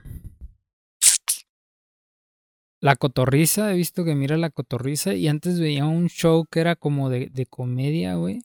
La 2.82 2.96
cotorriza, 2.96 3.72
he 3.72 3.76
visto 3.76 4.04
que 4.04 4.14
mira 4.14 4.36
la 4.36 4.50
cotorriza 4.50 5.14
y 5.14 5.26
antes 5.26 5.58
veía 5.58 5.86
un 5.86 6.08
show 6.10 6.44
que 6.44 6.60
era 6.60 6.76
como 6.76 7.08
de, 7.08 7.30
de 7.30 7.46
comedia, 7.46 8.16
güey. 8.16 8.42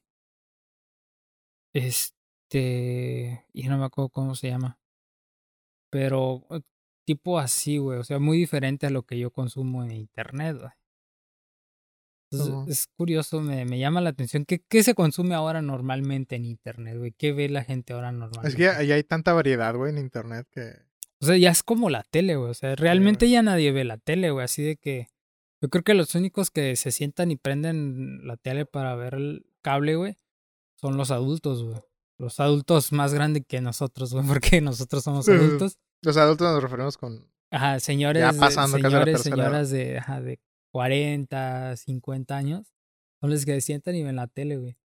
Este... 1.73 3.45
Y 3.51 3.67
no 3.67 3.77
me 3.77 3.83
acuerdo 3.83 4.07
cómo 4.07 4.35
se 4.35 4.47
llama. 4.47 4.79
Pero 5.89 6.45
eh, 6.51 6.61
tipo 7.05 7.37
así, 7.37 7.79
güey. 7.79 7.99
O 7.99 8.05
sea, 8.05 8.19
muy 8.19 8.37
diferente 8.37 8.87
a 8.87 8.91
lo 8.91 9.03
que 9.03 9.19
yo 9.19 9.29
consumo 9.29 9.83
en 9.83 9.91
internet, 9.91 10.55
güey. 10.57 10.71
Entonces, 12.43 12.79
es 12.79 12.87
curioso, 12.95 13.41
me, 13.41 13.65
me 13.65 13.79
llama 13.79 14.01
la 14.01 14.09
atención. 14.09 14.45
¿Qué, 14.45 14.59
¿Qué 14.67 14.83
se 14.83 14.93
consume 14.95 15.35
ahora 15.35 15.61
normalmente 15.61 16.35
en 16.35 16.45
internet, 16.45 16.97
güey? 16.97 17.11
¿Qué 17.17 17.33
ve 17.33 17.49
la 17.49 17.63
gente 17.63 17.93
ahora 17.93 18.11
normalmente? 18.11 18.47
Es 18.49 18.55
que 18.55 18.63
ya, 18.63 18.81
ya 18.83 18.95
hay 18.95 19.03
tanta 19.03 19.33
variedad, 19.33 19.75
güey, 19.75 19.91
en 19.91 19.97
internet 19.97 20.47
que. 20.51 20.73
O 21.21 21.25
sea, 21.25 21.37
ya 21.37 21.49
es 21.51 21.63
como 21.63 21.89
la 21.89 22.03
tele, 22.03 22.35
güey. 22.35 22.51
O 22.51 22.53
sea, 22.53 22.75
realmente 22.75 23.29
ya 23.29 23.41
nadie 23.41 23.71
ve 23.71 23.83
la 23.85 23.97
tele, 23.97 24.31
güey. 24.31 24.43
Así 24.45 24.61
de 24.63 24.75
que 24.75 25.07
yo 25.61 25.69
creo 25.69 25.83
que 25.83 25.93
los 25.93 26.13
únicos 26.15 26.51
que 26.51 26.75
se 26.75 26.91
sientan 26.91 27.31
y 27.31 27.37
prenden 27.37 28.27
la 28.27 28.37
tele 28.37 28.65
para 28.65 28.95
ver 28.95 29.15
el 29.15 29.45
cable, 29.61 29.95
güey, 29.95 30.17
son 30.79 30.97
los 30.97 31.11
adultos, 31.11 31.63
güey. 31.63 31.77
Los 32.17 32.39
adultos 32.39 32.91
más 32.91 33.13
grandes 33.13 33.43
que 33.47 33.59
nosotros, 33.61 34.13
güey, 34.13 34.25
porque 34.27 34.61
nosotros 34.61 35.03
somos 35.03 35.27
adultos. 35.29 35.77
Los 36.01 36.17
adultos 36.17 36.51
nos 36.53 36.61
referimos 36.61 36.97
con. 36.97 37.27
Ajá, 37.51 37.79
señores, 37.79 38.33
de- 38.33 38.39
pasando 38.39 38.77
casi 38.79 38.85
a 38.95 38.99
la 38.99 39.05
señores, 39.05 39.21
señoras 39.21 39.69
de, 39.69 39.97
ajá, 39.99 40.21
de 40.21 40.39
40, 40.75 41.77
50 41.77 42.35
años, 42.35 42.73
son 43.21 43.29
los 43.29 43.45
que 43.45 43.53
se 43.53 43.61
sientan 43.61 43.95
y 43.95 44.03
ven 44.03 44.17
la 44.17 44.27
tele, 44.27 44.57
güey. 44.57 44.75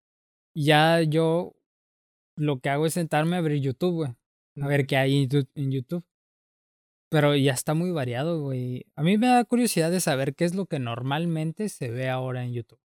Y 0.55 0.67
Ya 0.67 1.03
yo 1.03 1.57
lo 2.37 2.61
que 2.61 2.69
hago 2.71 2.87
es 2.87 2.95
sentarme 2.95 3.35
a 3.35 3.41
ver 3.41 3.59
YouTube, 3.59 3.95
güey. 3.95 4.15
A 4.61 4.69
ver 4.69 4.87
qué 4.87 4.97
hay 4.97 5.29
en 5.57 5.73
Youtube-. 5.73 6.05
Pero 7.11 7.35
ya 7.35 7.55
está 7.55 7.75
muy 7.75 7.91
variado, 7.91 8.41
güey. 8.41 8.87
A 8.95 9.03
mí 9.03 9.19
me 9.19 9.27
da 9.27 9.45
curiosidad 9.45 9.91
de 9.91 9.99
saber 9.99 10.37
qué 10.37 10.45
es 10.45 10.55
lo 10.55 10.67
que 10.67 10.79
normalmente 10.79 11.69
se 11.69 11.91
ve 11.91 12.09
ahora 12.09 12.45
en 12.45 12.53
YouTube. 12.53 12.79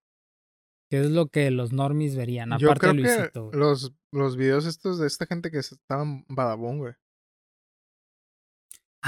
¿Qué 0.90 1.02
es 1.02 1.12
lo 1.12 1.28
que 1.28 1.52
los 1.52 1.74
normies 1.74 2.16
verían? 2.16 2.58
Yo 2.58 2.72
Aparte 2.72 2.88
creo 2.88 2.94
de 2.94 3.04
que 3.04 3.18
Luisito, 3.18 3.52
los, 3.54 3.94
los 4.12 4.36
videos 4.36 4.66
estos 4.66 4.98
de 4.98 5.06
esta 5.06 5.28
gente 5.28 5.52
que 5.52 5.60
estaban 5.60 6.26
Badabun, 6.28 6.80
güey. 6.80 6.94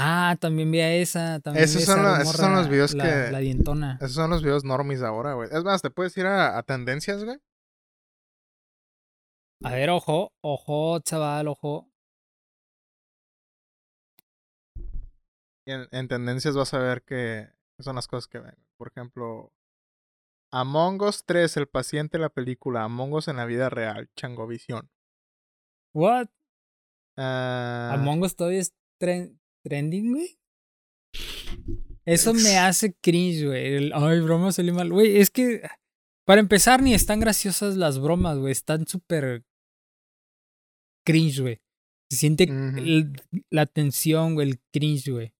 Ah, 0.00 0.36
también 0.40 0.70
vi 0.70 0.78
a 0.80 0.94
esa. 0.94 1.40
También 1.40 1.64
Esos 1.64 1.80
vi 1.80 1.86
son 1.86 1.98
esa 2.00 2.08
los- 2.10 2.18
esos 2.20 2.36
son 2.36 2.54
los 2.54 2.68
videos 2.68 2.94
la, 2.94 3.04
que- 3.04 3.32
La 3.32 3.38
dientona. 3.40 3.96
Esos 4.00 4.12
son 4.14 4.30
los 4.30 4.42
videos 4.44 4.62
normis 4.64 5.02
ahora, 5.02 5.34
güey. 5.34 5.48
Es 5.52 5.64
más, 5.64 5.82
te 5.82 5.90
puedes 5.90 6.16
ir 6.16 6.26
a, 6.26 6.56
a 6.56 6.62
tendencias, 6.62 7.24
güey. 7.24 7.38
A 9.64 9.72
ver, 9.72 9.90
ojo, 9.90 10.32
ojo, 10.40 11.00
chaval, 11.00 11.48
ojo. 11.48 11.88
En 15.66 16.08
tendencias 16.08 16.54
vas 16.56 16.72
a 16.72 16.78
ver 16.78 17.02
que 17.02 17.48
son 17.80 17.96
las 17.96 18.06
cosas 18.08 18.26
que 18.28 18.38
ven. 18.38 18.56
Por 18.78 18.88
ejemplo, 18.88 19.52
Among 20.52 21.02
Us 21.02 21.24
3, 21.26 21.56
el 21.58 21.66
paciente 21.68 22.16
de 22.16 22.22
la 22.22 22.30
película. 22.30 22.84
Among 22.84 23.12
Us 23.14 23.28
en 23.28 23.36
la 23.36 23.44
vida 23.44 23.68
real. 23.68 24.08
Changovisión. 24.16 24.88
What? 25.94 26.28
Ah, 27.18 27.90
Among 27.94 28.22
Us 28.22 28.34
todavía 28.36 28.60
es 28.60 28.72
tren- 29.00 29.38
trending, 29.68 30.12
güey. 30.12 30.38
Eso 32.06 32.32
me 32.32 32.56
hace 32.58 32.94
cringe, 33.02 33.44
güey. 33.46 33.74
El, 33.74 33.92
Ay, 33.94 34.20
broma 34.20 34.50
salió 34.52 34.74
mal. 34.74 34.90
Güey, 34.92 35.18
es 35.18 35.30
que. 35.30 35.62
Para 36.26 36.40
empezar, 36.40 36.82
ni 36.82 36.94
están 36.94 37.20
graciosas 37.20 37.76
las 37.76 37.98
bromas, 37.98 38.38
güey. 38.38 38.52
Están 38.52 38.86
súper. 38.86 39.44
cringe, 41.06 41.40
güey. 41.40 41.60
Se 42.10 42.18
siente 42.18 42.44
el- 42.44 43.12
la 43.50 43.66
tensión, 43.66 44.34
güey, 44.34 44.48
el 44.50 44.60
cringe, 44.72 45.10
güey. 45.10 45.32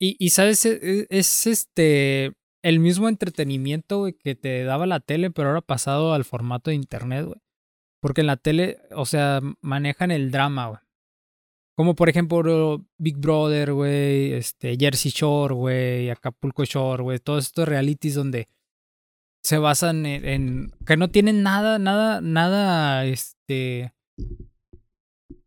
Y, 0.00 0.16
y 0.18 0.30
sabes, 0.30 0.64
E- 0.66 0.78
e- 0.82 1.06
es, 1.10 1.46
este. 1.46 2.32
El 2.64 2.78
mismo 2.78 3.08
entretenimiento, 3.08 3.98
güey, 4.00 4.12
que 4.12 4.36
te 4.36 4.62
daba 4.62 4.86
la 4.86 5.00
tele, 5.00 5.32
pero 5.32 5.48
ahora 5.48 5.62
pasado 5.62 6.12
al 6.14 6.24
formato 6.24 6.70
de 6.70 6.76
internet, 6.76 7.26
güey. 7.26 7.40
Porque 8.00 8.20
en 8.20 8.28
la 8.28 8.36
tele, 8.36 8.78
o 8.94 9.04
sea, 9.06 9.40
manejan 9.60 10.12
el 10.12 10.30
drama, 10.30 10.68
güey. 10.68 10.80
Como 11.82 11.96
por 11.96 12.08
ejemplo 12.08 12.86
Big 12.96 13.16
Brother, 13.16 13.72
güey, 13.72 14.34
este, 14.34 14.76
Jersey 14.78 15.10
Shore, 15.10 15.52
güey, 15.52 16.10
Acapulco 16.10 16.64
Shore, 16.64 17.02
güey, 17.02 17.18
todos 17.18 17.46
estos 17.46 17.66
realities 17.66 18.14
donde 18.14 18.48
se 19.42 19.58
basan 19.58 20.06
en, 20.06 20.24
en- 20.24 20.70
que 20.86 20.96
no 20.96 21.10
tienen 21.10 21.42
nada, 21.42 21.80
nada, 21.80 22.20
nada, 22.20 23.04
este, 23.04 23.92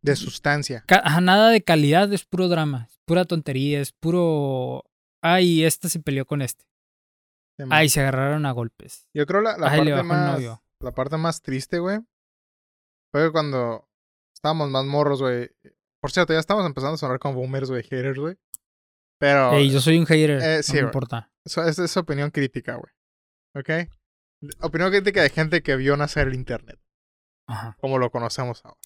de 0.01 0.15
sustancia. 0.17 0.83
ca- 0.85 1.21
nada 1.21 1.51
de 1.51 1.63
calidad, 1.63 2.11
es 2.11 2.25
puro 2.25 2.49
drama, 2.49 2.87
es 2.89 2.99
pura 3.05 3.23
tontería, 3.23 3.79
es 3.79 3.93
puro, 3.93 4.83
ay, 5.21 5.63
este 5.63 5.87
se 5.87 6.01
peleó 6.01 6.25
con 6.25 6.41
este, 6.41 6.65
Sí, 7.57 7.63
ay, 7.69 7.87
se 7.87 8.01
agarraron 8.01 8.45
a 8.45 8.51
golpes, 8.51 9.07
Yo 9.13 9.25
creo 9.25 9.39
la, 9.39 9.57
la 9.57 9.71
Ay, 9.71 9.77
parte 9.89 10.03
más. 10.03 10.41
La 10.81 10.91
parte 10.91 11.15
más 11.15 11.41
triste, 11.41 11.79
güey. 11.79 11.99
Fue 13.13 13.31
cuando 13.31 13.87
estábamos 14.33 14.69
más 14.69 14.83
morros, 14.83 15.21
güey. 15.21 15.49
Por 16.05 16.11
cierto, 16.11 16.33
ya 16.33 16.39
estamos 16.39 16.63
empezando 16.67 16.93
a 16.93 16.97
sonar 16.97 17.17
como 17.17 17.33
boomers, 17.39 17.67
güey, 17.67 17.81
haters, 17.81 18.19
güey. 18.19 18.37
Pero 19.19 19.53
Ey, 19.53 19.71
yo 19.71 19.81
soy 19.81 19.97
un 19.97 20.05
hater, 20.05 20.39
eh, 20.39 20.61
no 20.67 20.73
me 20.75 20.79
importa, 20.81 21.31
eso, 21.43 21.63
esa 21.63 21.83
es 21.83 21.97
opinión 21.97 22.29
crítica, 22.29 22.75
güey. 22.75 22.93
¿Ok? 23.55 23.89
Opinión 24.61 24.91
crítica 24.91 25.23
de 25.23 25.31
gente 25.31 25.63
que 25.63 25.75
vio 25.75 25.97
nacer 25.97 26.27
el 26.27 26.35
internet, 26.35 26.79
ajá. 27.47 27.75
como 27.81 27.97
lo 27.97 28.11
conocemos 28.11 28.63
ahora. 28.63 28.77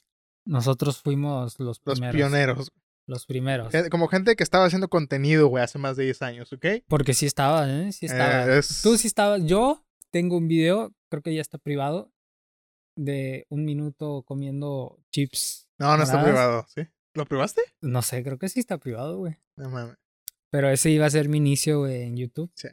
Nosotros 0.46 1.02
fuimos 1.02 1.60
los 1.60 1.82
Los 1.84 2.00
primeros, 2.00 2.16
pioneros. 2.16 2.72
los 3.06 3.26
primeros, 3.26 3.70
Gen- 3.74 3.90
Como 3.90 4.08
gente 4.08 4.38
que 4.38 4.44
estaba 4.44 4.64
haciendo 4.64 4.88
contenido, 4.88 5.48
güey, 5.48 5.62
hace 5.62 5.78
más 5.78 5.98
de 5.98 6.06
10 6.06 6.22
años, 6.22 6.54
¿ok? 6.54 6.66
porque 6.88 7.14
sí 7.14 7.26
estaba, 7.26 7.70
¿eh? 7.70 7.92
Sí 7.92 8.06
estaba. 8.06 8.46
Eh, 8.46 8.60
es- 8.60 8.82
Tú 8.82 8.98
sí 8.98 9.08
estabas. 9.08 9.42
Yo 9.44 9.84
tengo 10.10 10.38
un 10.38 10.48
video, 10.48 10.94
creo 11.10 11.22
que 11.22 11.36
ya 11.36 11.42
está 11.42 11.58
privado, 11.58 12.14
de 12.96 13.46
un 13.50 13.66
minuto 13.66 14.24
comiendo 14.26 14.98
chips. 15.12 15.68
No, 15.80 15.98
no 15.98 16.04
está 16.04 16.24
privado, 16.24 16.66
¿sí? 16.70 16.84
¿Lo 17.14 17.26
privaste? 17.26 17.62
No 17.82 18.02
sé, 18.02 18.24
creo 18.24 18.38
que 18.38 18.50
sí 18.50 18.60
está 18.60 18.78
privado, 18.78 19.18
güey. 19.18 19.38
No 19.56 19.70
mames. 19.70 19.98
Pero 20.52 20.70
ese 20.70 20.90
iba 20.90 21.06
a 21.06 21.10
ser 21.10 21.30
mi 21.30 21.38
inicio, 21.38 21.80
güey, 21.80 22.04
en 22.04 22.18
YouTube. 22.18 22.52
Sí. 22.56 22.70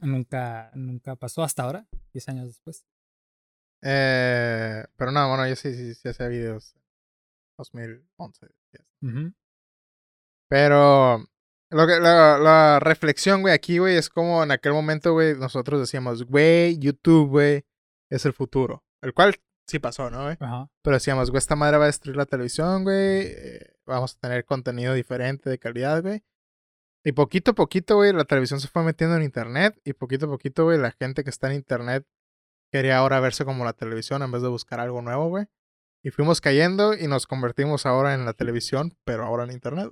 Nunca, 0.00 0.70
nunca 0.74 1.16
pasó 1.16 1.42
hasta 1.42 1.62
ahora, 1.62 1.86
10 2.12 2.28
años 2.28 2.46
después. 2.48 2.84
Eh, 3.82 4.84
pero 4.96 5.12
no, 5.12 5.28
bueno, 5.28 5.46
yo 5.48 5.56
sí, 5.56 5.74
sí, 5.74 5.94
sí 5.94 6.08
hacía 6.08 6.28
videos. 6.28 6.74
2011. 7.58 8.46
ya. 8.72 9.08
Ujú. 9.08 9.32
Pero 10.48 11.24
lo 11.70 11.86
que, 11.86 12.00
la, 12.00 12.38
la 12.38 12.80
reflexión, 12.80 13.42
güey, 13.42 13.54
aquí, 13.54 13.78
güey, 13.78 13.96
es 13.96 14.08
como 14.08 14.42
en 14.42 14.50
aquel 14.50 14.72
momento, 14.72 15.12
güey, 15.12 15.36
nosotros 15.36 15.80
decíamos, 15.80 16.24
güey, 16.24 16.78
YouTube, 16.78 17.28
güey, 17.28 17.64
es 18.10 18.24
el 18.26 18.32
futuro. 18.32 18.84
El 19.02 19.12
cual 19.14 19.36
sí 19.66 19.78
pasó, 19.78 20.10
¿no, 20.10 20.24
güey? 20.24 20.36
Ajá. 20.40 20.70
Pero 20.82 20.96
decíamos, 20.96 21.30
güey, 21.30 21.38
esta 21.38 21.56
madre 21.56 21.78
va 21.78 21.84
a 21.84 21.88
destruir 21.88 22.16
la 22.16 22.26
televisión, 22.26 22.84
güey. 22.84 23.26
eh, 23.26 23.76
vamos 23.86 24.16
a 24.16 24.20
tener 24.20 24.44
contenido 24.44 24.94
diferente, 24.94 25.50
de 25.50 25.58
calidad, 25.58 26.02
güey. 26.02 26.22
Y 27.04 27.12
poquito 27.12 27.50
a 27.50 27.54
poquito, 27.54 27.96
güey, 27.96 28.12
la 28.12 28.24
televisión 28.24 28.60
se 28.60 28.68
fue 28.68 28.82
metiendo 28.82 29.16
en 29.16 29.22
internet. 29.22 29.78
Y 29.84 29.92
poquito 29.92 30.26
a 30.26 30.28
poquito, 30.30 30.64
güey, 30.64 30.78
la 30.78 30.92
gente 30.92 31.22
que 31.22 31.30
está 31.30 31.48
en 31.48 31.56
internet 31.56 32.06
quería 32.72 32.98
ahora 32.98 33.20
verse 33.20 33.44
como 33.44 33.64
la 33.64 33.74
televisión 33.74 34.22
en 34.22 34.32
vez 34.32 34.42
de 34.42 34.48
buscar 34.48 34.80
algo 34.80 35.02
nuevo, 35.02 35.28
güey. 35.28 35.46
Y 36.02 36.10
fuimos 36.10 36.40
cayendo 36.40 36.94
y 36.94 37.06
nos 37.06 37.26
convertimos 37.26 37.86
ahora 37.86 38.14
en 38.14 38.24
la 38.24 38.32
televisión, 38.32 38.96
pero 39.04 39.24
ahora 39.24 39.44
en 39.44 39.52
internet. 39.52 39.90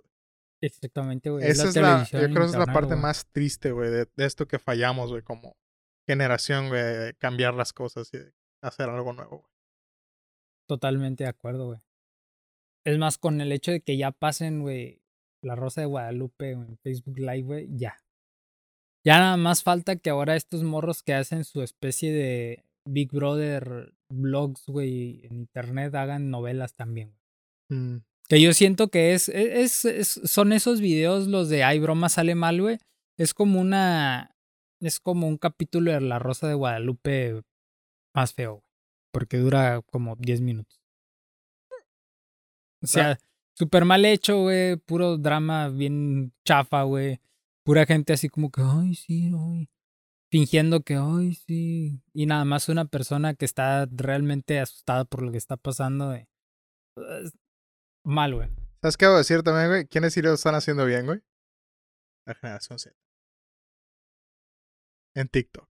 Exactamente, 0.63 1.31
güey. 1.31 1.47
Esa 1.47 1.69
es 1.69 1.77
la, 1.77 2.05
yo 2.05 2.19
creo 2.19 2.35
que 2.35 2.45
esa 2.45 2.61
es 2.61 2.67
la 2.67 2.73
parte 2.73 2.97
más 2.97 3.27
triste, 3.31 3.73
güey, 3.73 3.91
de, 3.91 4.09
de 4.15 4.25
esto 4.25 4.47
que 4.47 4.59
fallamos, 4.59 5.11
güey, 5.11 5.23
como 5.23 5.57
generación, 6.07 6.69
güey, 6.69 6.83
de 6.83 7.15
cambiar 7.15 7.55
las 7.55 7.73
cosas 7.73 8.09
y 8.13 8.19
de 8.19 8.33
hacer 8.63 8.89
algo 8.89 9.13
nuevo, 9.13 9.39
güey. 9.39 9.52
Totalmente 10.73 11.25
de 11.25 11.29
acuerdo, 11.31 11.67
güey. 11.67 11.81
Es 12.87 12.97
más, 12.99 13.19
con 13.19 13.41
el 13.41 13.53
hecho 13.53 13.71
de 13.73 13.81
que 13.83 13.97
ya 13.97 14.11
pasen, 14.11 14.63
güey, 14.63 15.03
la 15.45 15.55
Rosa 15.55 15.83
de 15.83 15.87
Guadalupe 15.87 16.53
en 16.53 16.79
Facebook 16.79 17.19
Live, 17.19 17.43
güey, 17.43 17.69
ya. 17.77 17.99
Ya 19.05 19.19
nada 19.19 19.37
más 19.37 19.63
falta 19.63 19.97
que 19.97 20.11
ahora 20.11 20.35
estos 20.37 20.63
morros 20.63 21.03
que 21.03 21.13
hacen 21.15 21.45
su 21.45 21.61
especie 21.63 22.13
de 22.13 22.65
Big 22.89 23.11
Brother 23.13 23.93
vlogs, 24.11 24.65
güey, 24.67 25.27
en 25.27 25.35
internet 25.41 25.95
hagan 25.95 26.31
novelas 26.31 26.75
también, 26.75 27.11
güey. 27.69 27.81
Mm, 27.81 28.05
Que 28.29 28.41
yo 28.41 28.53
siento 28.55 28.89
que 28.89 29.13
es, 29.13 29.29
es, 29.29 29.85
es- 29.85 30.21
son 30.25 30.53
esos 30.53 30.81
videos 30.81 31.27
los 31.29 31.49
de 31.51 31.65
ay, 31.65 31.81
broma 31.81 32.09
sale 32.09 32.35
mal, 32.35 32.61
güey. 32.63 32.79
Es 33.19 33.35
como 33.35 33.61
una, 33.61 34.35
es 34.81 35.01
como 35.01 35.29
un 35.29 35.37
capítulo 35.37 35.93
de 35.93 36.01
La 36.01 36.19
Rosa 36.19 36.49
de 36.49 36.55
Guadalupe 36.55 37.43
más 38.15 38.33
feo, 38.33 38.53
güey. 38.55 38.65
Porque 39.13 39.37
dura 39.37 39.83
como 39.83 40.17
10 40.17 40.41
minutos. 40.41 40.81
O 42.83 42.87
sea, 42.87 43.19
súper 43.57 43.85
mal 43.85 44.05
hecho, 44.05 44.41
güey. 44.43 44.77
Puro 44.77 45.19
drama 45.19 45.69
bien 45.69 46.33
chafa, 46.45 46.83
güey. 46.83 47.21
Pura 47.65 47.87
gente 47.87 48.13
así 48.13 48.29
como 48.29 48.51
que, 48.51 48.63
ay, 48.65 48.95
sí, 48.95 49.31
ay. 49.39 49.69
Fingiendo 50.31 50.81
que, 50.83 50.97
ay, 50.97 51.35
sí. 51.35 52.03
Y 52.13 52.27
nada 52.27 52.45
más 52.45 52.69
una 52.69 52.87
persona 52.87 53.35
que 53.35 53.45
está 53.45 53.87
realmente 53.91 54.59
asustada 54.59 55.05
por 55.05 55.23
lo 55.23 55.31
que 55.31 55.39
está 55.39 55.57
pasando. 55.57 56.07
güey. 56.09 56.27
Mal, 58.05 58.35
güey. 58.35 58.49
¿Sabes 58.81 58.97
qué 58.97 59.05
debo 59.05 59.19
decir 59.19 59.43
también, 59.43 59.69
güey? 59.69 59.87
¿Quiénes 59.87 60.15
sí 60.15 60.23
lo 60.23 60.33
están 60.33 60.57
haciendo 60.57 60.85
bien, 60.85 61.07
güey? 61.07 61.21
La 62.27 62.35
generación 62.35 62.79
Z. 62.79 62.97
En 65.15 65.29
TikTok. 65.29 65.69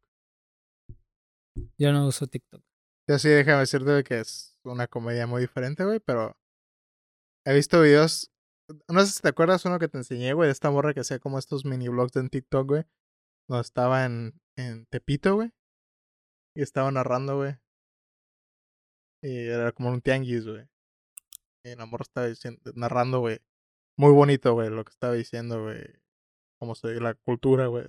Yo 1.78 1.93
no 1.93 2.07
uso 2.07 2.26
TikTok. 2.26 2.62
Yo 3.09 3.18
sí, 3.18 3.28
déjame 3.28 3.61
decirte 3.61 4.05
que 4.05 4.20
es 4.20 4.57
una 4.64 4.86
comedia 4.86 5.26
muy 5.26 5.40
diferente, 5.40 5.84
güey, 5.84 5.98
pero 5.98 6.36
he 7.44 7.55
visto 7.55 7.80
videos. 7.80 8.30
No 8.88 9.00
sé 9.00 9.12
si 9.12 9.20
te 9.20 9.28
acuerdas 9.28 9.64
uno 9.64 9.78
que 9.78 9.88
te 9.88 9.98
enseñé, 9.98 10.34
güey, 10.34 10.46
de 10.46 10.53
esta 10.53 10.70
morra 10.70 10.94
que 10.94 11.00
hacía 11.00 11.18
como 11.18 11.38
estos 11.38 11.64
mini 11.64 11.88
vlogs 11.88 12.16
en 12.16 12.30
TikTok, 12.30 12.68
güey. 12.68 12.84
Donde 13.48 13.62
estaba 13.62 14.05
en, 14.05 14.40
en 14.57 14.86
Tepito, 14.86 15.34
güey. 15.34 15.53
Y 16.55 16.62
estaba 16.62 16.90
narrando, 16.92 17.36
güey. 17.36 17.57
Y 19.22 19.48
era 19.48 19.72
como 19.72 19.90
un 19.90 20.00
tianguis, 20.00 20.46
güey. 20.46 20.68
Y 21.64 21.74
la 21.76 21.86
morra 21.86 22.03
estaba 22.03 22.26
diciendo, 22.28 22.61
narrando, 22.74 23.20
güey. 23.20 23.40
Muy 23.96 24.12
bonito, 24.12 24.55
güey, 24.55 24.70
lo 24.70 24.84
que 24.84 24.90
estaba 24.90 25.14
diciendo, 25.14 25.62
güey. 25.62 25.82
Cómo 26.59 26.74
se 26.76 26.88
la 27.00 27.14
cultura, 27.14 27.66
güey. 27.66 27.86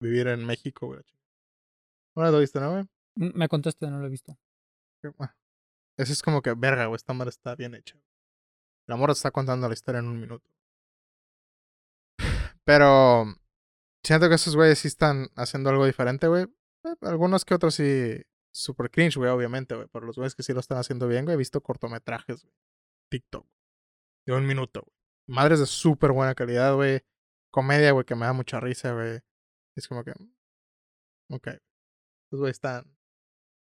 Vivir 0.00 0.28
en 0.28 0.46
México, 0.46 0.86
güey. 0.86 1.02
No 2.16 2.30
lo 2.30 2.38
viste, 2.38 2.60
¿no, 2.60 2.70
güey? 2.72 2.93
Mm, 3.16 3.30
Me 3.38 3.48
contaste, 3.48 3.86
no 3.88 3.98
lo 3.98 4.06
he 4.06 4.10
visto. 4.10 4.36
Eso 5.96 6.12
es 6.12 6.22
como 6.22 6.42
que, 6.42 6.54
verga, 6.54 6.86
güey, 6.86 6.96
esta 6.96 7.12
madre 7.12 7.30
está 7.30 7.54
bien 7.54 7.74
hecha. 7.74 7.96
La 8.86 8.96
morra 8.96 9.12
está 9.12 9.30
contando 9.30 9.68
la 9.68 9.74
historia 9.74 10.00
en 10.00 10.06
un 10.06 10.20
minuto. 10.20 10.48
Pero 12.64 13.24
siento 14.02 14.28
que 14.28 14.34
esos 14.36 14.56
güeyes 14.56 14.78
sí 14.78 14.88
están 14.88 15.28
haciendo 15.36 15.70
algo 15.70 15.86
diferente, 15.86 16.26
güey. 16.28 16.44
Eh, 16.84 16.94
Algunos 17.02 17.44
que 17.44 17.54
otros 17.54 17.74
sí, 17.74 18.22
super 18.52 18.90
cringe, 18.90 19.16
güey, 19.16 19.30
obviamente, 19.30 19.74
güey. 19.74 19.88
Pero 19.92 20.06
los 20.06 20.16
güeyes 20.16 20.34
que 20.34 20.42
sí 20.42 20.52
lo 20.52 20.60
están 20.60 20.78
haciendo 20.78 21.06
bien, 21.06 21.24
güey, 21.24 21.34
he 21.34 21.38
visto 21.38 21.62
cortometrajes, 21.62 22.42
güey. 22.42 22.54
TikTok. 23.10 23.46
De 24.26 24.32
un 24.34 24.46
minuto, 24.46 24.80
güey. 24.80 24.94
Madres 25.26 25.60
de 25.60 25.66
súper 25.66 26.12
buena 26.12 26.34
calidad, 26.34 26.74
güey. 26.74 27.02
Comedia, 27.50 27.92
güey, 27.92 28.04
que 28.04 28.14
me 28.14 28.26
da 28.26 28.32
mucha 28.32 28.60
risa, 28.60 28.92
güey. 28.92 29.20
Es 29.76 29.86
como 29.88 30.02
que, 30.04 30.12
ok. 31.30 31.48
Los 32.30 32.40
güeyes 32.40 32.56
están 32.56 32.93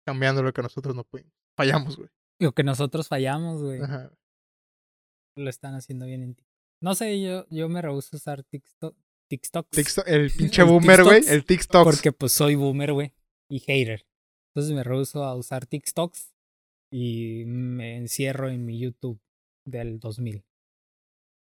cambiando 0.07 0.41
lo 0.41 0.53
que 0.53 0.61
nosotros 0.61 0.95
no 0.95 1.03
pudimos. 1.03 1.33
Fallamos, 1.57 1.97
güey. 1.97 2.09
Digo 2.39 2.53
que 2.53 2.63
nosotros 2.63 3.09
fallamos, 3.09 3.61
güey. 3.61 3.81
Ajá. 3.81 4.09
Lo 5.35 5.49
están 5.49 5.75
haciendo 5.75 6.05
bien 6.05 6.23
en 6.23 6.33
TikTok. 6.35 6.55
No 6.81 6.95
sé, 6.95 7.21
yo, 7.21 7.45
yo 7.49 7.67
me 7.67 7.81
rehuso 7.81 8.15
a 8.15 8.17
usar 8.17 8.43
TikTok. 8.45 8.95
TikToks. 9.29 9.77
TikTok- 9.77 10.07
el 10.07 10.31
pinche 10.37 10.63
boomer, 10.63 11.03
güey. 11.03 11.21
El 11.27 11.43
TikTok. 11.45 11.83
Porque 11.83 12.13
pues 12.13 12.31
soy 12.31 12.55
boomer, 12.55 12.93
güey. 12.93 13.13
Y 13.51 13.59
hater. 13.59 14.07
Entonces 14.53 14.73
me 14.73 14.83
rehuso 14.85 15.25
a 15.25 15.35
usar 15.35 15.65
TikToks. 15.65 16.33
Y 16.93 17.43
me 17.45 17.97
encierro 17.97 18.47
en 18.49 18.65
mi 18.65 18.79
YouTube 18.79 19.19
del 19.65 19.99
2000. 19.99 20.45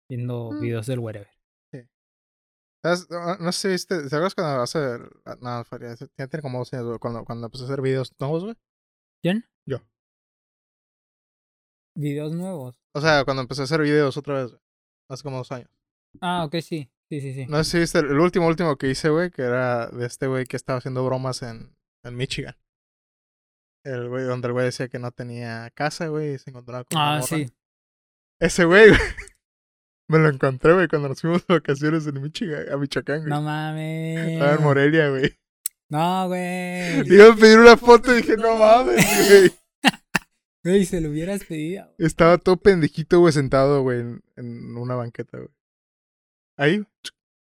Viendo 0.08 0.52
Mm. 0.52 0.60
videos 0.60 0.86
del 0.86 1.00
wherever. 1.00 1.31
No, 2.84 3.36
no 3.36 3.52
sé 3.52 3.60
si 3.60 3.68
viste. 3.68 4.00
¿Te 4.00 4.06
acuerdas 4.06 4.34
cuando 4.34 4.62
hace. 4.62 4.98
No, 5.40 5.64
Faria, 5.64 5.94
ya 5.94 6.26
tiene 6.26 6.42
como 6.42 6.58
dos 6.58 6.72
años, 6.72 6.86
güey, 6.86 6.98
Cuando, 6.98 7.24
cuando 7.24 7.46
empezó 7.46 7.64
a 7.64 7.66
hacer 7.66 7.80
videos 7.80 8.12
nuevos, 8.18 8.44
güey. 8.44 8.56
¿Quién? 9.22 9.44
Yo. 9.66 9.78
Videos 11.96 12.32
nuevos. 12.32 12.80
O 12.94 13.00
sea, 13.00 13.24
cuando 13.24 13.42
empecé 13.42 13.60
a 13.62 13.64
hacer 13.64 13.80
videos 13.82 14.16
otra 14.16 14.34
vez, 14.42 14.50
güey. 14.50 14.62
Hace 15.08 15.22
como 15.22 15.38
dos 15.38 15.52
años. 15.52 15.70
Ah, 16.20 16.44
ok, 16.44 16.56
sí. 16.60 16.90
Sí, 17.08 17.20
sí, 17.20 17.34
sí. 17.34 17.46
No 17.46 17.62
sé 17.62 17.70
si 17.70 17.78
viste 17.78 17.98
el, 17.98 18.06
el 18.06 18.18
último, 18.18 18.46
último 18.46 18.76
que 18.76 18.88
hice, 18.88 19.10
güey, 19.10 19.30
que 19.30 19.42
era 19.42 19.88
de 19.88 20.06
este 20.06 20.26
güey 20.26 20.46
que 20.46 20.56
estaba 20.56 20.78
haciendo 20.78 21.04
bromas 21.04 21.42
en, 21.42 21.76
en 22.02 22.16
Michigan. 22.16 22.56
El 23.84 24.08
güey, 24.08 24.24
donde 24.24 24.46
el 24.46 24.52
güey 24.52 24.66
decía 24.66 24.88
que 24.88 24.98
no 24.98 25.10
tenía 25.10 25.70
casa, 25.74 26.08
güey, 26.08 26.34
y 26.34 26.38
se 26.38 26.50
encontraba 26.50 26.84
con 26.84 26.98
ah, 26.98 27.20
sí. 27.22 27.52
Ese 28.40 28.64
güey, 28.64 28.88
güey. 28.88 29.00
Me 30.12 30.18
lo 30.18 30.28
encontré, 30.28 30.74
güey, 30.74 30.88
cuando 30.88 31.08
nos 31.08 31.22
fuimos 31.22 31.46
de 31.46 31.54
vacaciones 31.54 32.06
en 32.06 32.20
Michigan, 32.20 32.70
a 32.70 32.76
Michoacán, 32.76 33.20
güey. 33.20 33.30
No 33.30 33.38
Estaba 33.38 33.70
en 33.70 34.36
mames. 34.36 34.60
Morelia, 34.60 35.08
güey. 35.08 35.38
No, 35.88 36.28
güey. 36.28 37.02
Le 37.08 37.14
iba 37.14 37.32
a 37.32 37.34
pedir 37.34 37.58
una 37.58 37.78
foto 37.78 38.12
y 38.12 38.16
dije, 38.18 38.36
no 38.36 38.56
mames, 38.56 39.04
güey. 39.28 39.52
Güey, 40.64 40.84
se 40.84 41.00
lo 41.00 41.08
hubieras 41.08 41.42
pedido. 41.44 41.92
Estaba 41.98 42.36
todo 42.38 42.56
pendejito, 42.58 43.18
güey, 43.20 43.32
sentado, 43.32 43.82
güey, 43.82 44.00
en, 44.00 44.22
en 44.36 44.76
una 44.76 44.94
banqueta, 44.94 45.38
güey. 45.38 45.48
Ahí, 46.58 46.86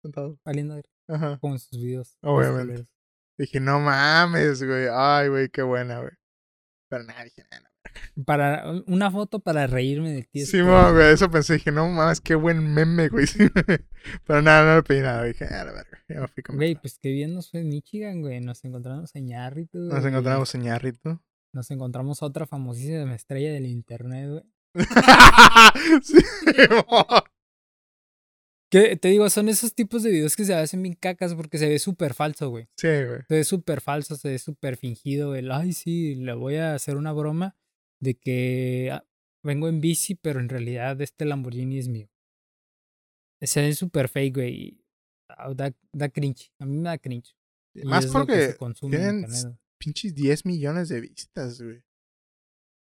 sentado. 0.02 0.38
Valiendo 0.44 0.74
ver 0.76 0.88
Ajá. 1.08 1.38
como 1.40 1.54
en 1.54 1.58
sus 1.60 1.80
videos. 1.80 2.18
Obviamente. 2.20 2.86
Dije, 3.38 3.58
no 3.58 3.80
mames, 3.80 4.62
güey. 4.62 4.86
Ay, 4.92 5.28
güey, 5.28 5.48
qué 5.48 5.62
buena, 5.62 5.98
güey. 6.00 6.12
Pero 6.88 7.04
nada, 7.04 7.24
dije, 7.24 7.42
nada. 7.50 7.69
Para, 8.26 8.70
una 8.86 9.10
foto 9.10 9.40
para 9.40 9.66
reírme 9.66 10.12
de 10.12 10.22
ti. 10.24 10.44
Sí, 10.44 10.62
mo, 10.62 10.92
güey, 10.92 11.12
eso 11.12 11.30
pensé. 11.30 11.54
Dije, 11.54 11.72
no 11.72 11.88
mames, 11.88 12.20
qué 12.20 12.34
buen 12.34 12.72
meme, 12.74 13.08
güey. 13.08 13.26
Pero 14.26 14.42
nada, 14.42 14.64
no 14.64 14.76
le 14.76 14.82
pedí 14.82 15.00
nada. 15.00 15.24
Dije, 15.24 15.46
ah, 15.46 15.64
la 15.64 15.72
verga. 15.72 15.98
Ya 16.08 16.20
me 16.20 16.28
fui 16.28 16.42
con 16.42 16.56
Güey, 16.56 16.74
pues 16.74 16.98
qué 16.98 17.10
bien 17.10 17.34
nos 17.34 17.50
fue 17.50 17.60
en 17.60 17.68
Michigan, 17.68 18.20
güey. 18.20 18.40
Nos 18.40 18.64
encontramos 18.64 19.14
en 19.14 19.28
Yarrito. 19.28 19.78
Nos 19.78 20.00
güey. 20.00 20.12
encontramos 20.12 20.54
en 20.54 20.62
Ñarrito. 20.62 21.22
Nos 21.52 21.70
encontramos 21.70 22.22
a 22.22 22.26
otra 22.26 22.46
famosísima 22.46 23.14
estrella 23.14 23.52
del 23.52 23.66
internet, 23.66 24.28
güey. 24.30 24.44
sí. 26.02 26.18
Que 28.70 28.96
te 28.96 29.08
digo, 29.08 29.28
son 29.30 29.48
esos 29.48 29.74
tipos 29.74 30.04
de 30.04 30.12
videos 30.12 30.36
que 30.36 30.44
se 30.44 30.54
hacen 30.54 30.80
bien 30.80 30.94
cacas 30.94 31.34
porque 31.34 31.58
se 31.58 31.68
ve 31.68 31.78
súper 31.80 32.14
falso, 32.14 32.50
güey. 32.50 32.68
sí, 32.76 32.86
güey. 32.86 33.22
Se 33.26 33.34
ve 33.34 33.44
súper 33.44 33.80
falso, 33.80 34.14
se 34.14 34.28
ve 34.28 34.38
súper 34.38 34.76
fingido. 34.76 35.34
El, 35.34 35.50
ay, 35.50 35.72
sí, 35.72 36.14
le 36.14 36.34
voy 36.34 36.56
a 36.56 36.74
hacer 36.74 36.96
una 36.96 37.12
broma 37.12 37.56
de 38.00 38.14
que 38.14 38.90
ah, 38.92 39.04
vengo 39.42 39.68
en 39.68 39.80
bici, 39.80 40.14
pero 40.14 40.40
en 40.40 40.48
realidad 40.48 41.00
este 41.00 41.24
Lamborghini 41.24 41.78
es 41.78 41.88
mío. 41.88 42.08
Se 43.40 43.62
ve 43.62 43.74
súper 43.74 44.08
fake, 44.08 44.34
güey. 44.34 44.84
ah, 45.28 45.52
Da, 45.54 45.72
da 45.92 46.08
cringe. 46.08 46.52
A 46.58 46.66
mí 46.66 46.76
me 46.76 46.88
da 46.88 46.98
cringe. 46.98 47.34
Y 47.74 47.84
Más 47.84 48.06
porque 48.06 48.56
tienen 48.90 49.24
pinches 49.78 50.14
10 50.14 50.44
millones 50.44 50.88
de 50.88 51.00
vistas, 51.00 51.60
güey. 51.62 51.82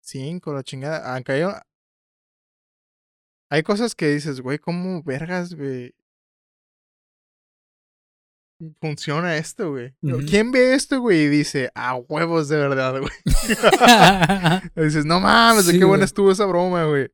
5, 0.01 0.53
la 0.53 0.63
chingada. 0.63 1.15
Aunque 1.15 1.33
hay, 1.33 1.43
hay 3.51 3.63
cosas 3.63 3.95
que 3.95 4.09
dices, 4.09 4.41
güey, 4.41 4.59
¿cómo 4.59 5.03
vergas, 5.03 5.55
güey? 5.55 5.95
Funciona 8.81 9.37
esto, 9.37 9.71
güey. 9.73 9.95
¿Quién 10.29 10.53
ve 10.53 10.75
esto, 10.75 11.01
güey? 11.01 11.23
Y 11.23 11.29
dice, 11.29 11.71
a 11.75 11.97
huevos 11.97 12.49
de 12.49 12.57
verdad, 12.59 13.01
güey. 13.01 13.13
Y 14.77 14.81
dices, 14.85 15.05
no 15.05 15.21
mames, 15.21 15.67
de 15.67 15.79
qué 15.79 15.85
buena 15.85 16.05
estuvo 16.05 16.31
esa 16.31 16.47
broma, 16.47 16.85
güey. 16.85 17.09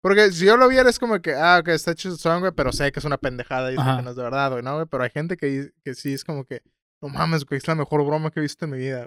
Porque 0.00 0.32
si 0.32 0.44
yo 0.46 0.56
lo 0.56 0.68
viera 0.68 0.90
es 0.90 0.98
como 0.98 1.20
que, 1.20 1.34
ah, 1.34 1.58
ok, 1.60 1.68
está 1.68 1.92
hecho 1.92 2.16
son, 2.16 2.40
güey, 2.40 2.52
pero 2.56 2.72
sé 2.72 2.90
que 2.92 2.98
es 2.98 3.04
una 3.04 3.18
pendejada 3.18 3.70
y 3.72 3.76
sé 3.76 3.82
que 3.96 4.02
no 4.02 4.10
es 4.10 4.16
de 4.16 4.22
verdad, 4.22 4.50
güey, 4.50 4.62
¿no, 4.62 4.74
güey? 4.74 4.86
Pero 4.90 5.04
hay 5.04 5.10
gente 5.10 5.36
que, 5.36 5.70
que 5.84 5.94
sí 5.94 6.12
es 6.12 6.24
como 6.24 6.44
que, 6.44 6.62
no 7.00 7.08
mames, 7.08 7.44
güey, 7.44 7.58
es 7.58 7.66
la 7.68 7.74
mejor 7.74 8.04
broma 8.04 8.30
que 8.30 8.40
he 8.40 8.42
visto 8.42 8.64
en 8.64 8.70
mi 8.72 8.78
vida. 8.78 9.04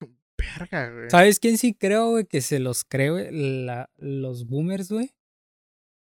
güey". 0.00 0.10
Verga, 0.38 0.90
güey. 0.90 1.10
¿Sabes 1.10 1.40
quién 1.40 1.58
sí 1.58 1.74
creo, 1.74 2.10
güey? 2.10 2.24
Que 2.26 2.40
se 2.40 2.58
los 2.58 2.84
creo, 2.84 3.14
güey? 3.14 3.28
La- 3.64 3.90
los 3.96 4.46
boomers, 4.46 4.90
güey. 4.90 5.14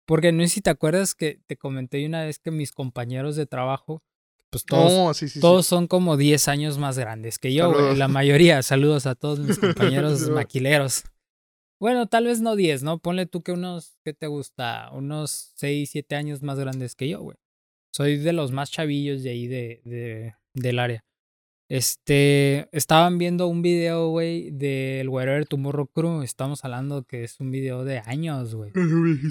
Porque 0.05 0.31
no 0.31 0.43
sé 0.43 0.49
si 0.49 0.61
te 0.61 0.69
acuerdas 0.69 1.15
que 1.15 1.41
te 1.47 1.57
comenté 1.57 2.05
una 2.05 2.23
vez 2.23 2.39
que 2.39 2.51
mis 2.51 2.71
compañeros 2.71 3.35
de 3.35 3.45
trabajo, 3.45 4.03
pues 4.49 4.65
todos, 4.65 4.91
No, 4.91 5.13
sí, 5.13 5.27
sí, 5.27 5.39
todos 5.39 5.65
sí. 5.65 5.69
son 5.69 5.87
como 5.87 6.17
10 6.17 6.47
años 6.47 6.77
más 6.77 6.97
grandes 6.97 7.37
que 7.39 7.53
yo, 7.53 7.71
güey. 7.71 7.95
La 7.95 8.07
mayoría, 8.07 8.61
saludos 8.63 9.05
a 9.05 9.15
todos 9.15 9.39
mis 9.39 9.59
compañeros 9.59 10.29
maquileros. 10.29 11.03
Bueno, 11.79 12.07
tal 12.07 12.25
vez 12.25 12.41
no 12.41 12.55
10, 12.55 12.83
¿no? 12.83 12.99
Ponle 12.99 13.25
tú 13.25 13.43
que 13.43 13.51
unos, 13.51 13.97
¿qué 14.03 14.13
te 14.13 14.27
gusta? 14.27 14.89
Unos 14.93 15.51
6, 15.55 15.89
7 15.91 16.15
años 16.15 16.41
más 16.41 16.59
grandes 16.59 16.95
que 16.95 17.07
yo, 17.07 17.21
güey. 17.21 17.37
Soy 17.93 18.17
de 18.17 18.33
los 18.33 18.51
más 18.51 18.71
chavillos 18.71 19.23
de 19.23 19.29
ahí 19.29 19.47
de, 19.47 19.81
de, 19.83 20.35
del 20.53 20.79
área. 20.79 21.03
Este, 21.69 22.69
estaban 22.71 23.17
viendo 23.17 23.47
un 23.47 23.61
video, 23.61 24.09
güey, 24.09 24.51
del 24.51 25.09
Wherever 25.09 25.45
Tomorrow 25.45 25.87
Crew. 25.87 26.21
Estamos 26.21 26.63
hablando 26.63 27.03
que 27.03 27.23
es 27.23 27.39
un 27.39 27.51
video 27.51 27.83
de 27.83 27.99
años, 27.99 28.55
güey. 28.55 28.71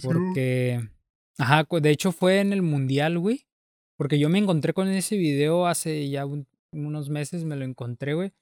Porque, 0.03 0.89
ajá, 1.39 1.67
de 1.81 1.91
hecho 1.91 2.13
fue 2.13 2.41
en 2.41 2.53
el 2.53 2.63
mundial, 2.63 3.19
güey. 3.19 3.47
Porque 3.97 4.19
yo 4.19 4.29
me 4.29 4.39
encontré 4.39 4.73
con 4.73 4.89
ese 4.89 5.17
video 5.17 5.67
hace 5.67 6.09
ya 6.11 6.27
un- 6.27 6.47
unos 6.73 7.09
meses, 7.09 7.45
me 7.45 7.57
lo 7.57 7.65
encontré, 7.65 8.15
güey. 8.15 8.33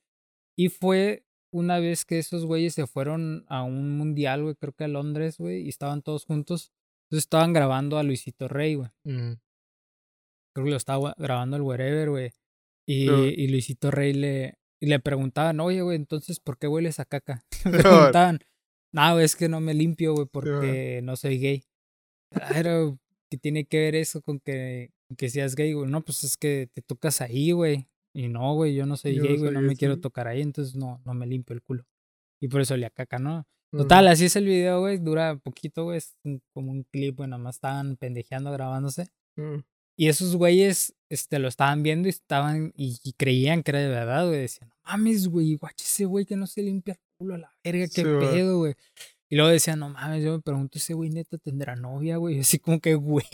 Y 0.57 0.69
fue 0.69 1.25
una 1.53 1.79
vez 1.79 2.05
que 2.05 2.19
esos 2.19 2.45
güeyes 2.47 2.75
se 2.75 2.87
fueron 2.87 3.45
a 3.49 3.63
un 3.63 3.97
mundial, 3.97 4.43
güey, 4.43 4.55
creo 4.57 4.73
que 4.73 4.85
a 4.85 4.89
Londres, 4.89 5.39
güey, 5.39 5.63
y 5.63 5.69
estaban 5.69 6.03
todos 6.03 6.25
juntos. 6.25 6.73
Entonces 7.05 7.25
estaban 7.25 7.53
grabando 7.53 7.99
a 7.99 8.03
Luisito 8.03 8.49
Rey, 8.49 8.75
güey. 8.75 8.89
Mm. 9.05 9.35
Creo 10.55 10.65
que 10.65 10.71
lo 10.71 10.77
estaba 10.77 11.15
grabando 11.19 11.57
el 11.57 11.63
Wherever, 11.63 12.11
güey. 12.11 12.33
Y, 12.87 13.07
Pero- 13.07 13.27
y 13.27 13.49
Luisito 13.49 13.91
Rey 13.91 14.13
le, 14.13 14.59
y 14.81 14.87
le 14.87 14.99
preguntaban, 15.01 15.61
oye, 15.61 15.83
güey, 15.83 15.97
entonces, 15.97 16.41
¿por 16.41 16.59
qué 16.59 16.67
hueles 16.69 16.99
a 17.01 17.05
caca? 17.05 17.45
Le 17.65 17.79
preguntaban. 17.79 18.41
No, 18.93 19.19
es 19.19 19.35
que 19.37 19.49
no 19.49 19.61
me 19.61 19.75
limpio, 19.75 20.15
güey, 20.15 20.27
porque 20.31 21.01
no 21.03 21.17
soy 21.17 21.39
gay. 21.39 21.65
Pero, 22.53 22.99
¿qué 23.31 23.39
tiene 23.39 23.65
que 23.65 23.79
ver 23.79 23.95
eso 23.97 24.23
con 24.23 24.39
que, 24.41 24.93
que 25.17 25.29
seas 25.31 25.55
gay, 25.55 25.73
güey? 25.73 25.91
No, 25.91 26.03
pues 26.03 26.25
es 26.25 26.37
que 26.37 26.69
te 26.73 26.83
tocas 26.83 27.21
ahí, 27.21 27.53
güey. 27.53 27.87
Y 28.15 28.29
no, 28.29 28.55
güey, 28.55 28.75
yo 28.75 28.87
no 28.87 28.97
soy 28.97 29.17
Yo 29.17 29.23
gay, 29.25 29.37
güey, 29.39 29.53
no 29.53 29.61
me 29.61 29.75
quiero 29.77 30.01
tocar 30.01 30.29
ahí, 30.29 30.41
entonces 30.43 30.77
no, 30.77 31.01
no 31.05 31.15
me 31.15 31.27
limpio 31.27 31.55
el 31.55 31.63
culo. 31.63 31.85
Y 32.41 32.49
por 32.49 32.61
eso 32.61 32.77
le 32.77 32.91
caca, 32.91 33.19
¿no? 33.19 33.47
Mm. 33.73 33.79
Total, 33.79 34.07
así 34.09 34.27
es 34.27 34.37
el 34.37 34.45
video, 34.45 34.81
güey, 34.81 34.99
dura 34.99 35.37
poquito, 35.37 35.85
güey, 35.85 35.99
es 35.99 36.15
un- 36.25 36.41
como 36.53 36.71
un 36.71 36.85
clip, 36.85 37.17
güey, 37.17 37.29
nada 37.29 37.43
más 37.43 37.57
estaban 37.57 37.97
pendejeando 37.97 38.53
grabándose. 38.53 39.09
Mm. 39.37 39.59
Y 39.97 40.09
esos 40.09 40.37
güeyes 40.37 40.95
este, 41.09 41.39
lo 41.39 41.49
estaban 41.49 41.83
viendo 41.83 42.09
y 42.09 42.11
estaban 42.11 42.73
y, 42.77 42.99
y 43.05 43.13
creían 43.15 43.63
que 43.63 43.71
era 43.73 43.81
de 43.81 43.89
verdad, 43.89 44.27
güey. 44.27 44.41
Decían, 44.41 44.69
no 44.69 44.75
mames, 44.85 45.29
güey, 45.29 45.55
guache 45.57 45.85
ese 45.85 46.05
güey 46.05 46.25
que 46.25 46.37
no 46.37 46.47
se 46.47 46.63
limpia 46.63 46.95
el 46.95 47.01
culo 47.17 47.35
a 47.35 47.39
la 47.39 47.53
verga, 47.65 47.87
qué 47.87 48.03
Sí, 48.03 48.03
pedo, 48.03 48.59
güey. 48.59 48.75
Y 49.29 49.37
luego 49.37 49.51
decían, 49.51 49.79
no 49.81 49.89
mames, 49.89 50.23
yo 50.25 50.33
me 50.37 50.41
pregunto, 50.43 50.79
ese 50.79 50.95
güey 50.95 51.11
neta 51.11 51.39
tendrá 51.39 51.75
novia, 51.77 52.17
güey. 52.17 52.39
Así 52.41 52.59
como 52.59 52.79
que, 52.81 52.95
güey, 52.95 53.25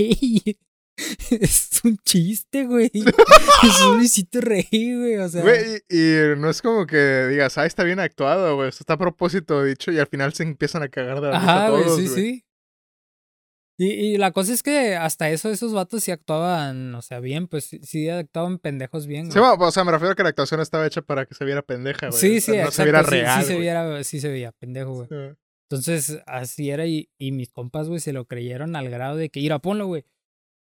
es 1.30 1.80
un 1.84 1.96
chiste, 1.98 2.64
güey. 2.66 2.90
es 2.94 3.80
un 3.82 3.96
Luisito 3.98 4.40
Rey, 4.40 4.66
güey. 4.70 5.16
O 5.16 5.28
sea, 5.28 5.42
Güey, 5.42 5.82
y, 5.88 5.98
y 5.98 6.36
no 6.36 6.50
es 6.50 6.62
como 6.62 6.86
que 6.86 7.26
digas, 7.28 7.56
ah, 7.58 7.66
está 7.66 7.84
bien 7.84 8.00
actuado, 8.00 8.56
güey. 8.56 8.68
Está 8.68 8.94
a 8.94 8.98
propósito 8.98 9.62
dicho 9.64 9.90
y 9.92 9.98
al 9.98 10.06
final 10.06 10.32
se 10.32 10.42
empiezan 10.42 10.82
a 10.82 10.88
cagar 10.88 11.20
de 11.20 11.28
la 11.28 11.36
Ajá, 11.36 11.70
güey, 11.70 11.84
todos, 11.84 11.96
sí, 12.00 12.08
güey. 12.08 12.14
sí. 12.16 12.44
Y, 13.82 13.92
y 13.92 14.16
la 14.18 14.30
cosa 14.32 14.52
es 14.52 14.62
que 14.62 14.94
hasta 14.94 15.30
eso, 15.30 15.48
esos 15.48 15.72
vatos 15.72 16.04
sí 16.04 16.10
actuaban, 16.10 16.94
o 16.94 17.00
sea, 17.00 17.18
bien, 17.18 17.48
pues 17.48 17.64
sí, 17.64 17.80
sí 17.82 18.10
actuaban 18.10 18.58
pendejos 18.58 19.06
bien, 19.06 19.32
Sí, 19.32 19.38
güey. 19.38 19.48
bueno, 19.56 19.68
o 19.68 19.72
sea, 19.72 19.84
me 19.84 19.90
refiero 19.92 20.12
a 20.12 20.14
que 20.14 20.22
la 20.22 20.28
actuación 20.28 20.60
estaba 20.60 20.86
hecha 20.86 21.00
para 21.00 21.24
que 21.24 21.34
se 21.34 21.46
viera 21.46 21.62
pendeja, 21.62 22.08
güey. 22.10 22.20
Sí, 22.20 22.40
sí, 22.42 22.50
no 22.50 22.56
exacto. 22.58 22.72
se 22.76 22.82
viera 22.84 23.04
sí, 23.04 23.10
real, 23.10 23.40
sí 23.40 23.46
se 23.46 23.52
güey. 23.54 23.62
viera, 23.62 24.04
sí 24.04 24.20
se 24.20 24.28
veía 24.28 24.52
pendejo, 24.52 24.92
güey. 24.92 25.08
Sí. 25.08 25.38
Entonces, 25.70 26.18
así 26.26 26.68
era 26.68 26.84
y, 26.84 27.08
y 27.16 27.32
mis 27.32 27.52
compas, 27.52 27.88
güey, 27.88 28.00
se 28.00 28.12
lo 28.12 28.26
creyeron 28.26 28.76
al 28.76 28.90
grado 28.90 29.16
de 29.16 29.30
que, 29.30 29.40
ir 29.40 29.54
ponlo, 29.62 29.86
güey. 29.86 30.04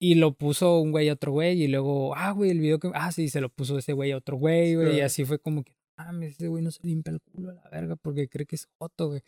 Y 0.01 0.15
lo 0.15 0.33
puso 0.33 0.79
un 0.79 0.91
güey 0.91 1.09
a 1.09 1.13
otro 1.13 1.31
güey 1.33 1.61
y 1.61 1.67
luego, 1.67 2.15
ah, 2.15 2.31
güey, 2.31 2.51
el 2.51 2.59
video 2.59 2.79
que... 2.79 2.89
Ah, 2.93 3.11
sí, 3.11 3.27
se 3.29 3.41
lo 3.41 3.49
puso 3.49 3.77
ese 3.77 3.91
güey 3.93 4.11
a 4.13 4.17
otro 4.17 4.37
güey, 4.37 4.75
güey. 4.75 4.91
Y 4.91 4.95
Sí. 4.95 5.01
así 5.01 5.25
fue 5.25 5.39
como 5.39 5.63
que, 5.63 5.75
ah, 5.97 6.11
ese 6.21 6.47
güey 6.47 6.63
no 6.63 6.71
se 6.71 6.79
limpia 6.87 7.11
el 7.11 7.21
culo 7.21 7.49
a 7.49 7.53
la 7.53 7.69
verga 7.69 7.95
porque 7.97 8.29
cree 8.29 8.45
que 8.45 8.55
es 8.55 8.69
joto, 8.79 9.09
güey. 9.09 9.21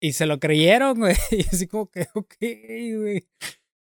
Y 0.00 0.12
se 0.14 0.26
lo 0.26 0.38
creyeron, 0.40 0.98
güey. 0.98 1.14
Y 1.30 1.42
así 1.46 1.66
como 1.68 1.88
que, 1.90 2.08
ok, 2.14 2.34
güey. 2.40 3.28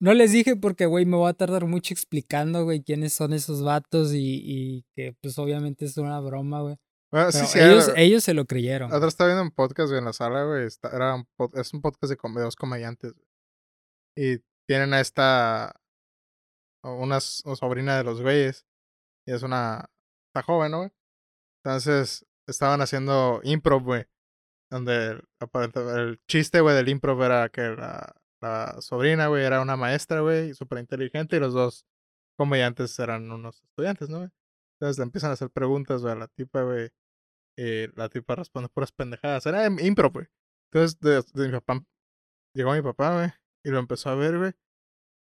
No 0.00 0.14
les 0.14 0.32
dije 0.32 0.56
porque, 0.56 0.86
güey, 0.86 1.04
me 1.04 1.16
voy 1.16 1.28
a 1.28 1.34
tardar 1.34 1.66
mucho 1.66 1.92
explicando, 1.92 2.64
güey, 2.64 2.82
quiénes 2.82 3.12
son 3.12 3.32
esos 3.32 3.62
vatos 3.62 4.14
y, 4.14 4.40
y 4.44 4.84
que, 4.96 5.14
pues, 5.20 5.36
obviamente 5.38 5.84
es 5.84 5.96
una 5.98 6.20
broma, 6.20 6.62
güey. 6.62 6.76
Bueno, 7.12 7.32
sí, 7.32 7.38
Pero 7.38 7.48
sí, 7.48 7.58
ellos, 7.58 7.88
era- 7.88 8.00
ellos 8.00 8.24
se 8.24 8.34
lo 8.34 8.44
creyeron. 8.46 8.92
Otra 8.92 9.08
estaba 9.08 9.28
viendo 9.28 9.42
un 9.42 9.50
podcast, 9.50 9.88
güey, 9.88 9.98
en 9.98 10.04
la 10.04 10.12
sala, 10.12 10.44
güey. 10.44 10.64
está- 10.66 10.90
era 10.94 11.16
un 11.16 11.26
es 11.54 11.74
un 11.74 11.82
podcast 11.82 12.08
de, 12.08 12.16
com- 12.16 12.34
de 12.34 12.42
dos 12.42 12.54
comediantes, 12.54 13.12
güey. 13.14 13.26
Y 14.16 14.38
tienen 14.68 14.94
a 14.94 15.00
esta. 15.00 15.74
Una 16.82 17.20
sobrina 17.20 17.98
de 17.98 18.04
los 18.04 18.22
güeyes. 18.22 18.66
Y 19.26 19.32
es 19.32 19.42
una. 19.42 19.90
Está 20.28 20.42
joven, 20.42 20.72
¿no? 20.72 20.90
Entonces, 21.64 22.26
estaban 22.46 22.80
haciendo 22.80 23.40
improv, 23.44 23.82
güey. 23.82 24.04
Donde 24.70 25.22
el 25.74 26.20
chiste, 26.28 26.60
güey, 26.60 26.76
del 26.76 26.88
improv 26.88 27.22
era 27.22 27.48
que 27.48 27.62
la, 27.62 28.14
sobrina, 28.80 29.26
güey, 29.26 29.44
era 29.44 29.60
una 29.60 29.76
maestra, 29.76 30.20
güey, 30.20 30.54
súper 30.54 30.78
inteligente. 30.78 31.36
Y 31.36 31.40
los 31.40 31.54
dos 31.54 31.86
comediantes 32.38 32.98
eran 32.98 33.30
unos 33.30 33.62
estudiantes, 33.62 34.08
¿no? 34.08 34.30
Entonces 34.74 34.98
le 34.98 35.04
empiezan 35.04 35.30
a 35.30 35.34
hacer 35.34 35.50
preguntas, 35.50 36.02
güey, 36.02 36.18
la 36.18 36.28
tipa, 36.28 36.62
güey. 36.62 36.90
Y 37.56 37.88
la 37.96 38.08
tipa 38.08 38.36
responde 38.36 38.68
puras 38.70 38.92
pendejadas. 38.92 39.44
Era 39.46 39.66
improv, 39.66 40.12
güey. 40.12 40.26
Entonces, 40.72 40.98
de, 41.00 41.48
mi 41.48 41.52
papá, 41.52 41.84
llegó 42.54 42.72
mi 42.72 42.82
papá, 42.82 43.14
güey, 43.16 43.30
y 43.64 43.70
lo 43.70 43.78
empezó 43.78 44.10
a 44.10 44.14
ver, 44.14 44.38
güey. 44.38 44.52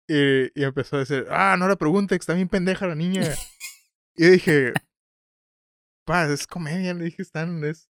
Y, 0.07 0.59
y, 0.59 0.63
empezó 0.63 0.97
a 0.97 0.99
decir, 0.99 1.25
ah, 1.29 1.55
no 1.57 1.67
le 1.67 1.77
pregunte, 1.77 2.15
que 2.15 2.21
está 2.21 2.33
bien 2.33 2.47
pendeja 2.47 2.87
la 2.87 2.95
niña. 2.95 3.21
y 4.15 4.27
dije, 4.27 4.73
pa, 6.05 6.25
es 6.25 6.45
comedia, 6.47 6.93
le 6.93 7.05
dije, 7.05 7.21
están, 7.21 7.63
es 7.63 7.89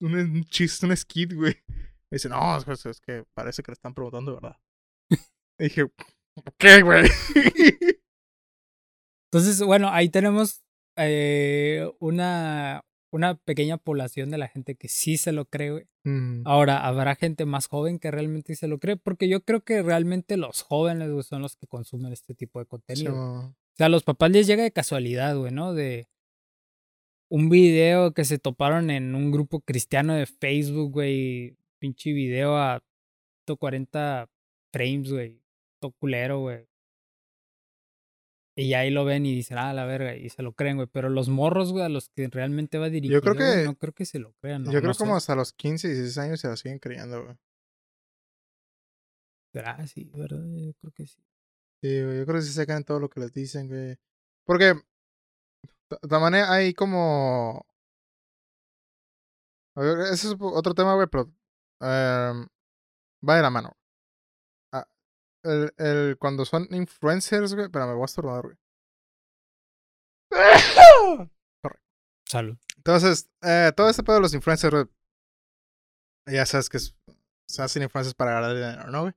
un, 0.00 0.44
chiste, 0.44 0.86
un 0.86 0.96
skit, 0.96 1.34
güey. 1.34 1.62
Me 2.10 2.16
dice, 2.16 2.28
no, 2.28 2.56
es, 2.56 2.86
es, 2.86 3.00
que 3.00 3.24
parece 3.34 3.62
que 3.62 3.70
le 3.72 3.74
están 3.74 3.94
preguntando, 3.94 4.34
¿verdad? 4.34 4.56
y 5.58 5.64
dije, 5.64 5.86
¿qué, 6.58 6.82
güey? 6.82 7.08
Entonces, 9.30 9.62
bueno, 9.62 9.88
ahí 9.90 10.08
tenemos 10.08 10.64
eh, 10.96 11.90
una, 11.98 12.84
una 13.14 13.36
pequeña 13.36 13.78
población 13.78 14.32
de 14.32 14.38
la 14.38 14.48
gente 14.48 14.74
que 14.74 14.88
sí 14.88 15.16
se 15.18 15.30
lo 15.30 15.44
cree, 15.44 15.86
mm. 16.02 16.42
Ahora, 16.44 16.84
habrá 16.84 17.14
gente 17.14 17.44
más 17.44 17.68
joven 17.68 18.00
que 18.00 18.10
realmente 18.10 18.56
se 18.56 18.66
lo 18.66 18.80
cree, 18.80 18.96
porque 18.96 19.28
yo 19.28 19.44
creo 19.44 19.62
que 19.62 19.82
realmente 19.82 20.36
los 20.36 20.62
jóvenes 20.62 21.26
son 21.26 21.42
los 21.42 21.54
que 21.54 21.68
consumen 21.68 22.12
este 22.12 22.34
tipo 22.34 22.58
de 22.58 22.66
contenido. 22.66 23.14
O 23.14 23.54
sea, 23.76 23.86
a 23.86 23.88
los 23.88 24.02
papás 24.02 24.32
les 24.32 24.48
llega 24.48 24.64
de 24.64 24.72
casualidad, 24.72 25.36
güey, 25.36 25.52
¿no? 25.52 25.74
De 25.74 26.08
un 27.28 27.50
video 27.50 28.12
que 28.14 28.24
se 28.24 28.40
toparon 28.40 28.90
en 28.90 29.14
un 29.14 29.30
grupo 29.30 29.60
cristiano 29.60 30.14
de 30.14 30.26
Facebook, 30.26 30.90
güey. 30.90 31.56
Pinche 31.78 32.12
video 32.12 32.56
a 32.56 32.82
40 33.46 34.28
frames, 34.72 35.12
güey. 35.12 35.40
Todo 35.78 35.92
culero, 35.92 36.40
güey. 36.40 36.66
Y 38.56 38.74
ahí 38.74 38.90
lo 38.90 39.04
ven 39.04 39.26
y 39.26 39.34
dicen, 39.34 39.58
ah, 39.58 39.72
la 39.72 39.84
verga, 39.84 40.14
y 40.14 40.28
se 40.28 40.42
lo 40.42 40.52
creen, 40.52 40.76
güey. 40.76 40.88
Pero 40.92 41.08
los 41.08 41.28
morros, 41.28 41.72
güey, 41.72 41.84
a 41.84 41.88
los 41.88 42.08
que 42.10 42.28
realmente 42.28 42.78
va 42.78 42.88
dirigido, 42.88 43.20
yo 43.20 43.22
creo 43.22 43.34
que, 43.34 43.64
no 43.64 43.76
creo 43.76 43.92
que 43.92 44.06
se 44.06 44.20
lo 44.20 44.32
crean. 44.34 44.62
No, 44.62 44.72
yo 44.72 44.80
creo 44.80 44.94
como 44.94 45.16
hasta 45.16 45.34
los 45.34 45.52
15, 45.52 45.88
16 45.88 46.18
años 46.18 46.40
se 46.40 46.48
lo 46.48 46.56
siguen 46.56 46.78
creyendo, 46.78 47.24
güey. 47.24 47.36
¿Será? 49.52 49.84
Sí, 49.86 50.10
¿verdad? 50.14 50.44
Yo 50.56 50.72
creo 50.74 50.92
que 50.92 51.06
sí. 51.06 51.20
Sí, 51.82 52.02
güey, 52.02 52.18
yo 52.18 52.26
creo 52.26 52.36
que 52.36 52.42
sí 52.42 52.52
se 52.52 52.66
creen 52.66 52.84
todo 52.84 53.00
lo 53.00 53.08
que 53.08 53.20
les 53.20 53.32
dicen, 53.32 53.68
güey. 53.68 53.96
Porque, 54.44 54.74
de 56.02 56.18
manera, 56.18 56.52
hay 56.52 56.74
como... 56.74 57.66
Ese 59.76 60.28
es 60.28 60.36
otro 60.38 60.74
tema, 60.74 60.94
güey, 60.94 61.08
pero... 61.10 61.24
Em, 61.80 62.46
va 63.28 63.36
de 63.36 63.42
la 63.42 63.50
mano 63.50 63.76
el, 65.44 65.72
el, 65.76 66.18
cuando 66.18 66.44
son 66.44 66.66
influencers, 66.70 67.54
güey. 67.54 67.66
Espera, 67.66 67.86
me 67.86 67.94
voy 67.94 68.02
a 68.02 68.04
estornudar, 68.06 68.42
güey. 68.42 68.56
Correcto. 71.62 71.82
Salud. 72.26 72.56
Entonces, 72.76 73.30
eh, 73.42 73.72
todo 73.76 73.88
este 73.88 74.02
pedo 74.02 74.16
de 74.16 74.22
los 74.22 74.34
influencers, 74.34 74.72
güey. 74.72 74.86
Ya 76.26 76.46
sabes 76.46 76.68
que 76.68 76.78
se 76.78 77.62
hacen 77.62 77.82
influencers 77.82 78.14
para 78.14 78.32
ganar 78.32 78.54
dinero, 78.54 78.90
¿no, 78.90 79.02
güey? 79.02 79.12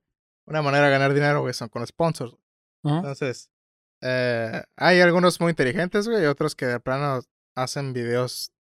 Una 0.46 0.62
manera 0.62 0.86
de 0.86 0.92
ganar 0.92 1.14
dinero, 1.14 1.40
güey, 1.40 1.54
son 1.54 1.68
con 1.68 1.86
sponsors. 1.86 2.36
Entonces, 2.84 3.50
eh, 4.02 4.62
hay 4.76 5.00
algunos 5.00 5.40
muy 5.40 5.50
inteligentes, 5.50 6.08
güey, 6.08 6.22
y 6.22 6.26
otros 6.26 6.54
que 6.54 6.66
de 6.66 6.80
plano 6.80 7.20
hacen 7.56 7.92
videos 7.92 8.52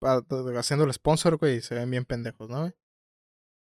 haciendo 0.00 0.84
el 0.84 0.92
sponsor, 0.92 1.38
güey, 1.38 1.56
y 1.56 1.60
se 1.60 1.74
ven 1.74 1.90
bien 1.90 2.04
pendejos, 2.04 2.48
¿no, 2.48 2.60
güey? 2.60 2.74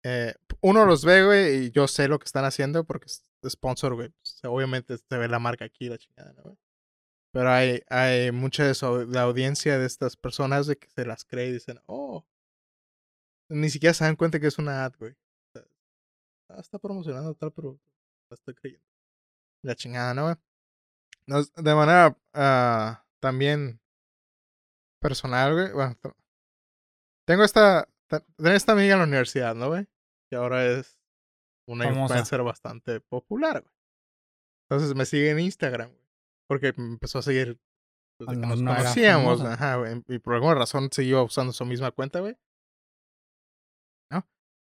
Eh, 0.10 0.34
uno 0.62 0.86
los 0.86 1.04
ve, 1.04 1.26
güey, 1.26 1.66
y 1.66 1.72
yo 1.72 1.86
sé 1.86 2.08
lo 2.08 2.18
que 2.18 2.24
están 2.24 2.46
haciendo 2.46 2.86
porque 2.86 3.08
es 3.08 3.26
sponsor, 3.50 3.94
güey. 3.96 4.10
Pues, 4.10 4.40
obviamente 4.46 4.98
se 4.98 5.18
ve 5.18 5.28
la 5.28 5.38
marca 5.38 5.66
aquí, 5.66 5.90
la 5.90 5.98
chingada, 5.98 6.32
¿no, 6.32 6.44
güey? 6.44 6.58
Pero 7.34 7.52
hay, 7.52 7.82
hay 7.90 8.32
mucha 8.32 8.64
de 8.64 8.74
la 9.08 9.24
audiencia 9.24 9.78
de 9.78 9.86
estas 9.86 10.16
personas 10.16 10.66
de 10.66 10.78
que 10.78 10.90
se 10.90 11.06
las 11.06 11.26
cree 11.26 11.50
y 11.50 11.54
dicen, 11.54 11.82
oh, 11.88 12.26
ni 13.50 13.70
siquiera 13.70 13.94
se 13.94 14.06
dan 14.06 14.16
cuenta 14.16 14.40
que 14.40 14.48
es 14.48 14.58
una 14.58 14.86
ad, 14.86 14.94
güey. 14.98 15.14
Ah, 16.50 16.60
está 16.62 16.80
promocionando 16.80 17.36
tal 17.36 17.52
pero 17.52 17.78
la 18.30 18.36
estoy 18.36 18.54
creyendo. 18.56 18.88
La 19.62 19.76
chingada, 19.76 20.14
¿no, 20.14 20.24
güey? 20.24 20.36
de 21.58 21.76
manera 21.76 22.18
uh, 22.34 23.04
también 23.20 23.82
personal, 25.02 25.54
güey. 25.54 25.74
Bueno, 25.74 25.98
tengo 27.26 27.44
esta, 27.44 27.90
tengo 28.08 28.52
esta 28.52 28.72
amiga 28.72 28.94
en 28.94 29.00
la 29.00 29.06
universidad, 29.06 29.54
¿no, 29.54 29.68
güey? 29.68 29.86
Que 30.30 30.36
ahora 30.36 30.66
es 30.66 31.00
una 31.68 31.88
influencer 31.88 32.44
bastante 32.44 33.02
popular, 33.02 33.62
güey. 33.62 33.74
Entonces 34.70 34.96
me 34.96 35.06
sigue 35.06 35.32
en 35.32 35.40
Instagram, 35.40 35.90
güey. 35.90 36.08
Porque 36.48 36.74
me 36.78 36.94
empezó 36.94 37.20
a 37.20 37.22
seguir 37.22 37.60
desde 38.20 38.40
que 38.40 38.48
nos 38.48 38.60
conocíamos, 38.60 39.42
ajá, 39.42 39.78
güey. 39.78 40.04
Y 40.08 40.20
por 40.20 40.34
alguna 40.34 40.56
razón 40.56 40.90
seguía 40.92 41.22
usando 41.22 41.54
su 41.54 41.66
misma 41.66 41.92
cuenta, 41.92 42.20
güey. 42.20 42.38
¿No? 44.12 44.28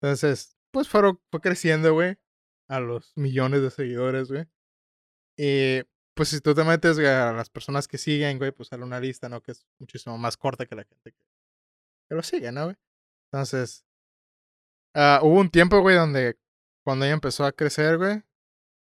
Entonces, 0.02 0.58
pues 0.72 0.88
fue, 0.88 1.02
fue 1.30 1.42
creciendo, 1.42 1.94
güey. 1.94 2.18
A 2.70 2.80
los 2.80 3.14
millones 3.16 3.62
de 3.62 3.72
seguidores, 3.72 4.30
güey. 4.30 4.46
Y 5.38 5.84
pues 6.16 6.30
si 6.30 6.42
tú 6.42 6.54
te 6.54 6.64
metes 6.64 6.98
a 7.00 7.32
las 7.32 7.50
personas 7.50 7.88
que 7.88 7.98
siguen, 7.98 8.40
güey, 8.40 8.52
pues 8.52 8.70
sale 8.70 8.84
una 8.84 9.00
lista, 9.00 9.30
¿no? 9.30 9.42
Que 9.42 9.52
es 9.52 9.68
muchísimo 9.80 10.18
más 10.18 10.36
corta 10.36 10.66
que 10.66 10.76
la 10.76 10.84
gente 10.84 11.12
que, 11.12 11.24
que 12.10 12.16
lo 12.16 12.24
sigue, 12.24 12.52
¿no, 12.52 12.66
güey? 12.66 12.76
Entonces, 13.32 13.86
Uh, 14.98 15.24
hubo 15.24 15.40
un 15.40 15.50
tiempo, 15.52 15.80
güey, 15.82 15.96
donde 15.96 16.40
cuando 16.84 17.06
ella 17.06 17.14
empezó 17.14 17.46
a 17.46 17.52
crecer, 17.52 18.00
güey, 18.00 18.16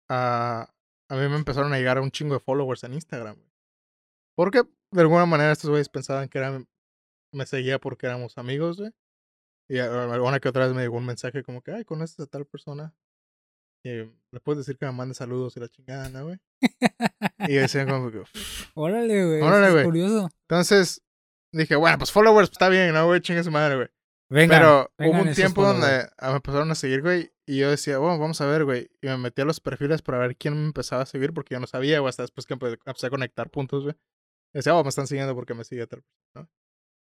uh, 0.10 0.68
a 1.08 1.16
mí 1.16 1.30
me 1.30 1.38
empezaron 1.38 1.72
a 1.72 1.78
llegar 1.78 1.98
un 2.00 2.12
chingo 2.12 2.34
de 2.34 2.42
followers 2.42 2.84
en 2.84 2.94
Instagram, 2.94 3.36
güey. 3.36 3.52
Porque 4.36 4.64
de 4.92 5.02
alguna 5.02 5.26
manera 5.26 5.54
estos 5.54 5.70
güeyes 5.70 5.88
pensaban 5.88 6.28
que 6.28 6.66
me 7.32 7.46
seguía 7.46 7.80
porque 7.80 8.08
éramos 8.08 8.38
amigos, 8.38 8.80
güey. 8.80 8.92
Y 9.70 9.80
alguna 9.80 10.42
que 10.42 10.50
otra 10.50 10.66
vez 10.66 10.76
me 10.76 10.82
llegó 10.82 10.98
un 10.98 11.06
mensaje 11.06 11.42
como 11.42 11.62
que, 11.62 11.72
ay, 11.72 11.86
conoces 11.86 12.20
a 12.20 12.26
tal 12.26 12.46
persona. 12.46 12.94
Y 13.86 13.90
le 13.90 14.40
puedes 14.44 14.66
decir 14.66 14.78
que 14.78 14.86
me 14.86 14.92
mande 14.92 15.14
saludos 15.14 15.56
y 15.56 15.62
la 15.62 15.70
chingada, 15.70 16.10
¿no, 16.10 16.26
güey? 16.26 16.40
y 17.48 17.54
decían 17.54 17.88
como 17.88 18.12
que, 18.12 18.24
órale, 18.74 19.26
güey. 19.26 19.42
Órale, 19.42 19.72
güey. 19.72 19.86
curioso. 19.86 20.30
Entonces 20.50 21.02
dije, 21.54 21.78
bueno, 21.78 21.98
pues 21.98 22.12
followers, 22.12 22.50
pues 22.50 22.56
está 22.56 22.68
bien, 22.68 22.94
¿no, 22.94 23.06
güey? 23.06 23.22
Chingue 23.22 23.44
su 23.44 23.52
madre, 23.52 23.76
güey. 23.76 23.88
Venga, 24.34 24.58
Pero 24.98 25.12
hubo 25.12 25.22
un 25.22 25.34
tiempo 25.36 25.64
donde 25.64 26.10
me 26.20 26.32
empezaron 26.32 26.72
a 26.72 26.76
seguir, 26.76 27.04
güey, 27.04 27.32
y 27.46 27.60
yo 27.60 27.70
decía, 27.70 28.00
bueno, 28.00 28.18
vamos 28.18 28.42
a 28.42 28.48
ver, 28.48 28.64
güey. 28.66 28.90
Y 29.00 29.06
me 29.06 29.18
metí 29.18 29.44
a 29.44 29.46
los 29.46 29.60
perfiles 29.60 30.02
para 30.02 30.18
ver 30.18 30.36
quién 30.36 30.56
me 30.56 30.66
empezaba 30.66 31.04
a 31.04 31.06
seguir, 31.06 31.34
porque 31.34 31.54
yo 31.54 31.60
no 31.60 31.68
sabía, 31.68 32.00
güey, 32.00 32.10
hasta 32.10 32.24
después 32.24 32.48
que 32.48 32.56
empecé 32.56 33.06
a 33.06 33.10
conectar 33.12 33.52
puntos, 33.52 33.84
güey. 33.84 33.96
Decía, 34.52 34.76
oh, 34.76 34.84
me 34.84 34.90
están 34.90 35.06
siguiendo 35.06 35.36
porque 35.36 35.54
me 35.54 35.64
sigue 35.64 35.84
otra 35.84 36.02
¿no? 36.36 36.50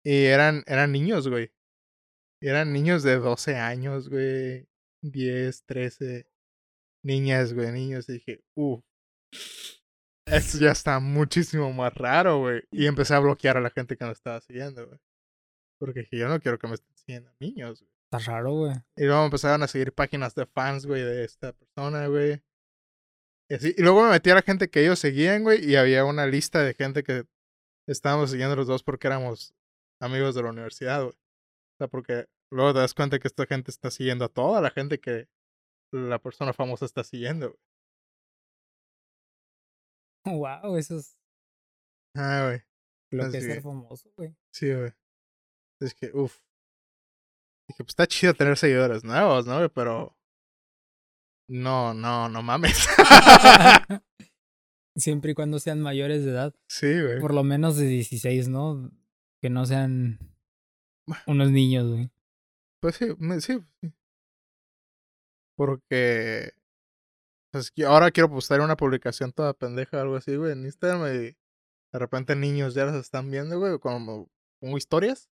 Y 0.04 0.24
eran, 0.24 0.64
eran 0.66 0.90
niños, 0.90 1.28
güey. 1.28 1.52
Eran 2.42 2.72
niños 2.72 3.04
de 3.04 3.16
12 3.16 3.54
años, 3.54 4.08
güey. 4.08 4.66
10, 5.02 5.64
13. 5.64 6.26
Niñas, 7.04 7.52
güey, 7.54 7.70
niños. 7.70 8.08
Y 8.08 8.14
dije, 8.14 8.42
uff. 8.56 8.82
Esto 10.26 10.58
ya 10.58 10.72
está 10.72 10.98
muchísimo 10.98 11.72
más 11.72 11.94
raro, 11.94 12.40
güey. 12.40 12.62
Y 12.72 12.86
empecé 12.86 13.14
a 13.14 13.20
bloquear 13.20 13.58
a 13.58 13.60
la 13.60 13.70
gente 13.70 13.96
que 13.96 14.04
me 14.04 14.12
estaba 14.12 14.40
siguiendo, 14.40 14.88
güey. 14.88 14.98
Porque 15.78 16.00
dije, 16.00 16.18
yo 16.18 16.28
no 16.28 16.40
quiero 16.40 16.58
que 16.58 16.66
me 16.66 16.74
esté 16.74 16.91
100 17.06 17.30
niños. 17.40 17.84
Está 18.12 18.32
raro, 18.32 18.52
güey. 18.52 18.74
Y 18.96 19.04
luego 19.04 19.24
empezaron 19.24 19.62
a 19.62 19.68
seguir 19.68 19.92
páginas 19.92 20.34
de 20.34 20.46
fans, 20.46 20.86
güey, 20.86 21.02
de 21.02 21.24
esta 21.24 21.52
persona, 21.52 22.06
güey. 22.08 22.42
Y, 23.48 23.82
luego 23.82 24.04
me 24.04 24.10
metí 24.10 24.30
a 24.30 24.34
la 24.34 24.42
gente 24.42 24.70
que 24.70 24.82
ellos 24.82 24.98
seguían, 24.98 25.42
güey, 25.42 25.64
y 25.64 25.76
había 25.76 26.04
una 26.04 26.26
lista 26.26 26.62
de 26.62 26.74
gente 26.74 27.02
que 27.02 27.26
estábamos 27.86 28.30
siguiendo 28.30 28.56
los 28.56 28.66
dos 28.66 28.82
porque 28.82 29.06
éramos 29.08 29.54
amigos 30.00 30.34
de 30.34 30.42
la 30.42 30.50
universidad, 30.50 31.02
güey. 31.02 31.14
O 31.14 31.76
sea, 31.78 31.88
porque 31.88 32.28
luego 32.50 32.72
te 32.72 32.80
das 32.80 32.94
cuenta 32.94 33.18
que 33.18 33.28
esta 33.28 33.46
gente 33.46 33.70
está 33.70 33.90
siguiendo 33.90 34.24
a 34.24 34.28
toda 34.28 34.60
la 34.60 34.70
gente 34.70 35.00
que 35.00 35.28
la 35.92 36.18
persona 36.18 36.52
famosa 36.52 36.84
está 36.84 37.04
siguiendo, 37.04 37.48
güey. 37.48 37.60
Wow, 40.64 40.76
eso 40.76 40.98
es. 40.98 41.18
Ah, 42.16 42.46
güey. 42.46 42.62
Lo 43.10 43.30
que 43.30 43.38
es 43.38 43.44
ser 43.44 43.60
famoso, 43.62 44.10
güey. 44.16 44.36
Sí, 44.52 44.72
güey. 44.72 44.92
Es 45.80 45.94
que, 45.94 46.10
uff. 46.14 46.40
Dije, 47.72 47.84
pues 47.84 47.92
está 47.92 48.06
chido 48.06 48.34
tener 48.34 48.58
seguidores 48.58 49.02
nuevos, 49.02 49.46
¿no? 49.46 49.66
Pero. 49.70 50.14
No, 51.48 51.94
no, 51.94 52.28
no 52.28 52.42
mames. 52.42 52.86
Siempre 54.96 55.32
y 55.32 55.34
cuando 55.34 55.58
sean 55.58 55.80
mayores 55.80 56.22
de 56.22 56.32
edad. 56.32 56.54
Sí, 56.68 57.00
güey. 57.00 57.18
Por 57.18 57.32
lo 57.32 57.42
menos 57.44 57.78
de 57.78 57.86
16, 57.86 58.48
¿no? 58.48 58.90
Que 59.40 59.48
no 59.48 59.64
sean 59.64 60.18
unos 61.26 61.50
niños, 61.50 61.88
güey. 61.88 62.10
Pues 62.80 62.96
sí, 62.96 63.06
sí, 63.40 63.64
sí. 63.80 63.92
Porque. 65.56 66.52
Pues 67.52 67.72
ahora 67.86 68.10
quiero 68.10 68.28
postar 68.28 68.60
una 68.60 68.76
publicación 68.76 69.32
toda 69.32 69.54
pendeja 69.54 69.96
o 69.96 70.00
algo 70.00 70.16
así, 70.16 70.36
güey, 70.36 70.52
en 70.52 70.66
Instagram 70.66 71.06
y 71.06 71.18
de 71.18 71.98
repente 71.98 72.36
niños 72.36 72.74
ya 72.74 72.84
las 72.84 72.96
están 72.96 73.30
viendo, 73.30 73.58
güey, 73.58 73.78
como, 73.78 74.30
como 74.60 74.76
historias. 74.76 75.30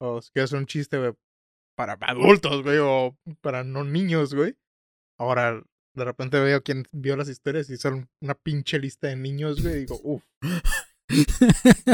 O 0.00 0.20
si 0.22 0.30
quieres 0.30 0.52
un 0.52 0.66
chiste, 0.66 0.98
güey, 0.98 1.14
para 1.76 1.96
adultos, 2.00 2.62
güey, 2.64 2.78
o 2.80 3.16
para 3.40 3.62
no 3.62 3.84
niños, 3.84 4.34
güey. 4.34 4.56
Ahora, 5.18 5.62
de 5.94 6.04
repente 6.04 6.40
veo 6.40 6.62
quién 6.62 6.84
vio 6.92 7.16
las 7.16 7.28
historias 7.28 7.70
y 7.70 7.76
son 7.76 8.08
una 8.20 8.34
pinche 8.34 8.78
lista 8.78 9.06
de 9.08 9.16
niños, 9.16 9.62
güey, 9.62 9.76
y 9.76 9.80
digo, 9.80 10.00
uff. 10.02 10.24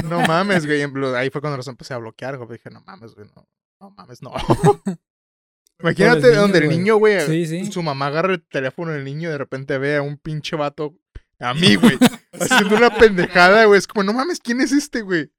No 0.04 0.20
mames, 0.26 0.64
güey. 0.64 0.82
Ahí 1.14 1.28
fue 1.30 1.40
cuando 1.40 1.58
los 1.58 1.68
empecé 1.68 1.92
a 1.94 1.98
bloquear, 1.98 2.38
güey. 2.38 2.52
Dije, 2.52 2.70
no 2.70 2.80
mames, 2.86 3.14
güey, 3.14 3.28
no. 3.36 3.46
No 3.80 3.90
mames, 3.90 4.22
no. 4.22 4.32
Imagínate 5.80 6.20
niños, 6.28 6.36
donde 6.36 6.58
el 6.58 6.64
güey. 6.66 6.78
niño, 6.78 6.96
güey, 6.96 7.20
Sí, 7.26 7.46
sí. 7.46 7.72
su 7.72 7.82
mamá 7.82 8.06
agarra 8.06 8.34
el 8.34 8.42
teléfono 8.46 8.92
del 8.92 9.04
niño 9.04 9.28
y 9.28 9.32
de 9.32 9.38
repente 9.38 9.78
ve 9.78 9.96
a 9.96 10.02
un 10.02 10.16
pinche 10.16 10.56
vato, 10.56 10.96
a 11.40 11.54
mí, 11.54 11.74
güey, 11.74 11.98
haciendo 12.32 12.76
una 12.76 12.90
pendejada, 12.96 13.64
güey. 13.64 13.78
Es 13.78 13.86
como, 13.88 14.04
no 14.04 14.12
mames, 14.12 14.38
¿quién 14.40 14.60
es 14.60 14.70
este, 14.72 15.02
güey? 15.02 15.30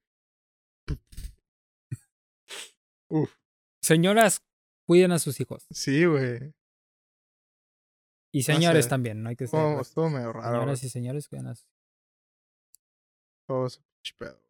Uf, 3.09 3.31
Señoras, 3.83 4.41
cuiden 4.87 5.11
a 5.11 5.19
sus 5.19 5.39
hijos. 5.41 5.67
sí, 5.69 6.05
güey. 6.05 6.53
Y 8.31 8.41
sé. 8.43 8.53
señores 8.53 8.87
también, 8.87 9.21
no 9.21 9.29
hay 9.29 9.35
que 9.35 9.45
ser. 9.45 9.59
Estuvo, 9.59 9.75
pues, 9.75 9.87
estuvo 9.89 10.09
medio 10.09 10.33
raro. 10.33 10.51
Señoras 10.59 10.83
y 10.83 10.89
señores, 10.89 11.27
cuiden 11.27 11.47
a 11.47 11.55
sus 11.55 11.67
Todo 13.45 13.67
ese 13.67 13.79
pinche 13.81 14.15
pedo. 14.17 14.41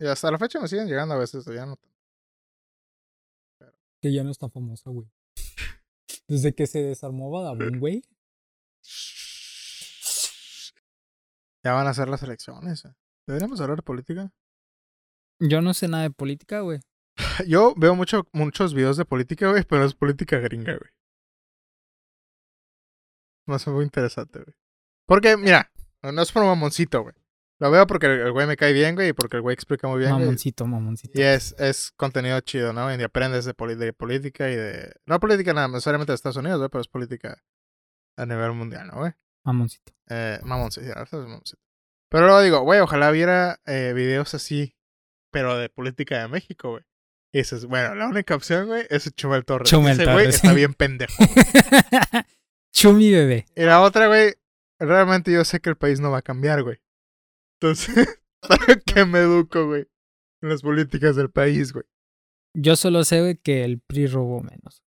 Y 0.00 0.06
hasta 0.06 0.30
la 0.30 0.38
fecha 0.38 0.58
me 0.58 0.66
siguen 0.66 0.88
llegando 0.88 1.14
a 1.14 1.18
veces, 1.18 1.44
ya 1.44 1.64
no. 1.66 1.78
Que 4.00 4.12
ya 4.12 4.24
no 4.24 4.30
es 4.30 4.38
tan 4.38 4.50
famosa, 4.50 4.90
güey. 4.90 5.06
Desde 6.26 6.54
que 6.54 6.66
se 6.66 6.82
desarmó 6.82 7.30
Badabun, 7.30 7.78
güey. 7.78 8.02
Ya 11.64 11.74
van 11.74 11.86
a 11.86 11.94
ser 11.94 12.08
las 12.08 12.22
elecciones. 12.24 12.84
eh. 12.84 12.94
¿Deberíamos 13.28 13.60
hablar 13.60 13.76
de 13.76 13.82
política? 13.82 14.32
Yo 15.38 15.60
no 15.60 15.72
sé 15.74 15.86
nada 15.86 16.02
de 16.04 16.10
política, 16.10 16.60
güey. 16.60 16.80
Yo 17.46 17.74
veo 17.76 17.94
mucho, 17.94 18.26
muchos 18.32 18.74
videos 18.74 18.96
de 18.96 19.04
política, 19.04 19.48
güey, 19.50 19.64
pero 19.64 19.84
es 19.84 19.94
política 19.94 20.38
gringa, 20.38 20.76
güey. 20.76 20.90
No 23.46 23.56
es 23.56 23.66
muy 23.66 23.84
interesante, 23.84 24.40
güey. 24.40 24.54
Porque, 25.06 25.36
mira, 25.36 25.70
no 26.02 26.22
es 26.22 26.30
por 26.32 26.44
mamoncito, 26.44 27.02
güey. 27.02 27.14
Lo 27.60 27.70
veo 27.70 27.86
porque 27.86 28.06
el 28.06 28.32
güey 28.32 28.46
me 28.46 28.56
cae 28.56 28.72
bien, 28.72 28.94
güey, 28.94 29.10
y 29.10 29.12
porque 29.12 29.36
el 29.36 29.42
güey 29.42 29.54
explica 29.54 29.86
muy 29.88 29.98
bien. 30.00 30.10
güey. 30.12 30.24
Mamoncito, 30.24 30.66
mamoncito. 30.66 31.18
Y 31.18 31.22
es, 31.22 31.54
es 31.58 31.92
contenido 31.92 32.40
chido, 32.40 32.72
¿no? 32.72 32.92
Y 32.94 33.00
aprendes 33.02 33.44
de, 33.44 33.54
poli- 33.54 33.76
de 33.76 33.92
política 33.92 34.50
y 34.50 34.56
de... 34.56 34.92
No 35.06 35.20
política 35.20 35.52
nada 35.52 35.68
necesariamente 35.68 36.12
de 36.12 36.16
Estados 36.16 36.36
Unidos, 36.36 36.58
güey, 36.58 36.70
pero 36.70 36.80
es 36.82 36.88
política 36.88 37.42
a 38.16 38.26
nivel 38.26 38.52
mundial, 38.52 38.88
¿no, 38.88 38.94
güey? 38.98 39.12
Mamoncito. 39.44 39.92
Eh, 40.08 40.40
mamoncito, 40.44 40.86
sí, 40.86 40.90
eso 40.92 41.22
es 41.22 41.28
mamoncito. 41.28 41.62
Pero 42.10 42.26
luego 42.26 42.40
digo, 42.42 42.60
güey, 42.60 42.80
ojalá 42.80 43.10
viera 43.10 43.60
eh, 43.64 43.92
videos 43.94 44.34
así, 44.34 44.76
pero 45.32 45.56
de 45.56 45.68
política 45.68 46.20
de 46.20 46.28
México, 46.28 46.70
güey. 46.70 46.84
Y 47.32 47.38
dices, 47.38 47.64
bueno, 47.66 47.94
la 47.94 48.08
única 48.08 48.34
opción, 48.34 48.66
güey, 48.66 48.86
es 48.90 49.10
Chumel 49.14 49.44
Torres. 49.44 49.68
Chumel 49.70 49.92
Ese 49.92 50.04
güey 50.04 50.16
Torres. 50.26 50.34
está 50.34 50.52
bien 50.52 50.74
pendejo. 50.74 51.14
Chumi 52.74 53.10
bebé. 53.10 53.46
Y 53.56 53.62
la 53.62 53.80
otra, 53.80 54.06
güey, 54.06 54.34
realmente 54.78 55.32
yo 55.32 55.44
sé 55.44 55.60
que 55.60 55.70
el 55.70 55.76
país 55.76 56.00
no 56.00 56.10
va 56.10 56.18
a 56.18 56.22
cambiar, 56.22 56.62
güey. 56.62 56.78
Entonces, 57.60 58.20
¿para 58.48 58.76
qué 58.84 59.04
me 59.04 59.20
educo, 59.20 59.66
güey? 59.66 59.86
En 60.42 60.48
las 60.48 60.62
políticas 60.62 61.16
del 61.16 61.30
país, 61.30 61.72
güey. 61.72 61.84
Yo 62.54 62.76
solo 62.76 63.04
sé, 63.04 63.20
güey, 63.20 63.36
que 63.36 63.64
el 63.64 63.80
PRI 63.80 64.08
robó 64.08 64.42
menos. 64.42 64.82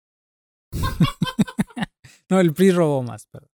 no, 2.29 2.39
el 2.39 2.53
PRI 2.53 2.71
robó 2.71 3.03
más, 3.03 3.27
perdón. 3.27 3.49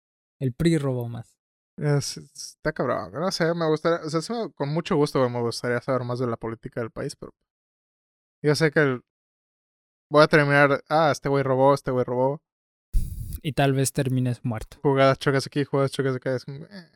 El 0.41 0.53
PRI 0.53 0.77
robó 0.77 1.07
más. 1.07 1.37
Es- 1.77 2.17
está 2.17 2.71
cabrón, 2.73 3.11
no 3.13 3.31
sé, 3.31 3.53
me 3.53 3.67
gustaría, 3.67 4.05
o 4.05 4.09
sea, 4.09 4.49
con 4.55 4.69
mucho 4.69 4.95
gusto 4.95 5.19
güey, 5.19 5.31
me 5.31 5.41
gustaría 5.41 5.81
saber 5.81 6.03
más 6.03 6.19
de 6.19 6.27
la 6.27 6.37
política 6.37 6.81
del 6.81 6.91
país, 6.91 7.15
pero 7.15 7.33
yo 8.43 8.55
sé 8.55 8.71
que 8.71 8.99
voy 10.09 10.23
a 10.23 10.27
terminar, 10.27 10.83
ah, 10.89 11.09
este 11.11 11.29
güey 11.29 11.43
robó, 11.43 11.73
este 11.73 11.91
güey 11.91 12.03
robó, 12.05 12.41
Y 13.41 13.53
tal 13.53 13.73
vez 13.73 13.91
termines 13.93 14.43
muerto. 14.45 14.77
jugadas 14.83 15.17
chocas 15.17 15.47
aquí, 15.47 15.63
jugadas 15.63 15.91
chocas 15.91 16.15
acá, 16.15 16.35
es 16.35 16.45
como, 16.45 16.65
eh, 16.65 16.89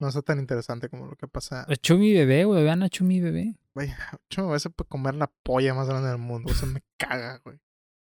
no 0.00 0.08
está 0.08 0.22
tan 0.22 0.38
interesante 0.38 0.88
como 0.88 1.06
lo 1.06 1.16
que 1.16 1.28
pasa. 1.28 1.64
Es 1.68 1.80
Chumi 1.80 2.12
bebé, 2.12 2.44
güey. 2.44 2.64
Vean 2.64 2.82
a 2.82 2.88
Chumi 2.88 3.20
bebé. 3.20 3.54
Güey, 3.74 3.88
me 4.36 4.42
voy 4.42 4.52
a 4.54 4.56
hacer 4.56 4.72
comer 4.88 5.14
la 5.14 5.30
polla 5.44 5.74
más 5.74 5.88
grande 5.88 6.08
del 6.08 6.18
mundo, 6.18 6.50
eso 6.50 6.66
me 6.66 6.82
caga, 6.96 7.40
güey. 7.44 7.58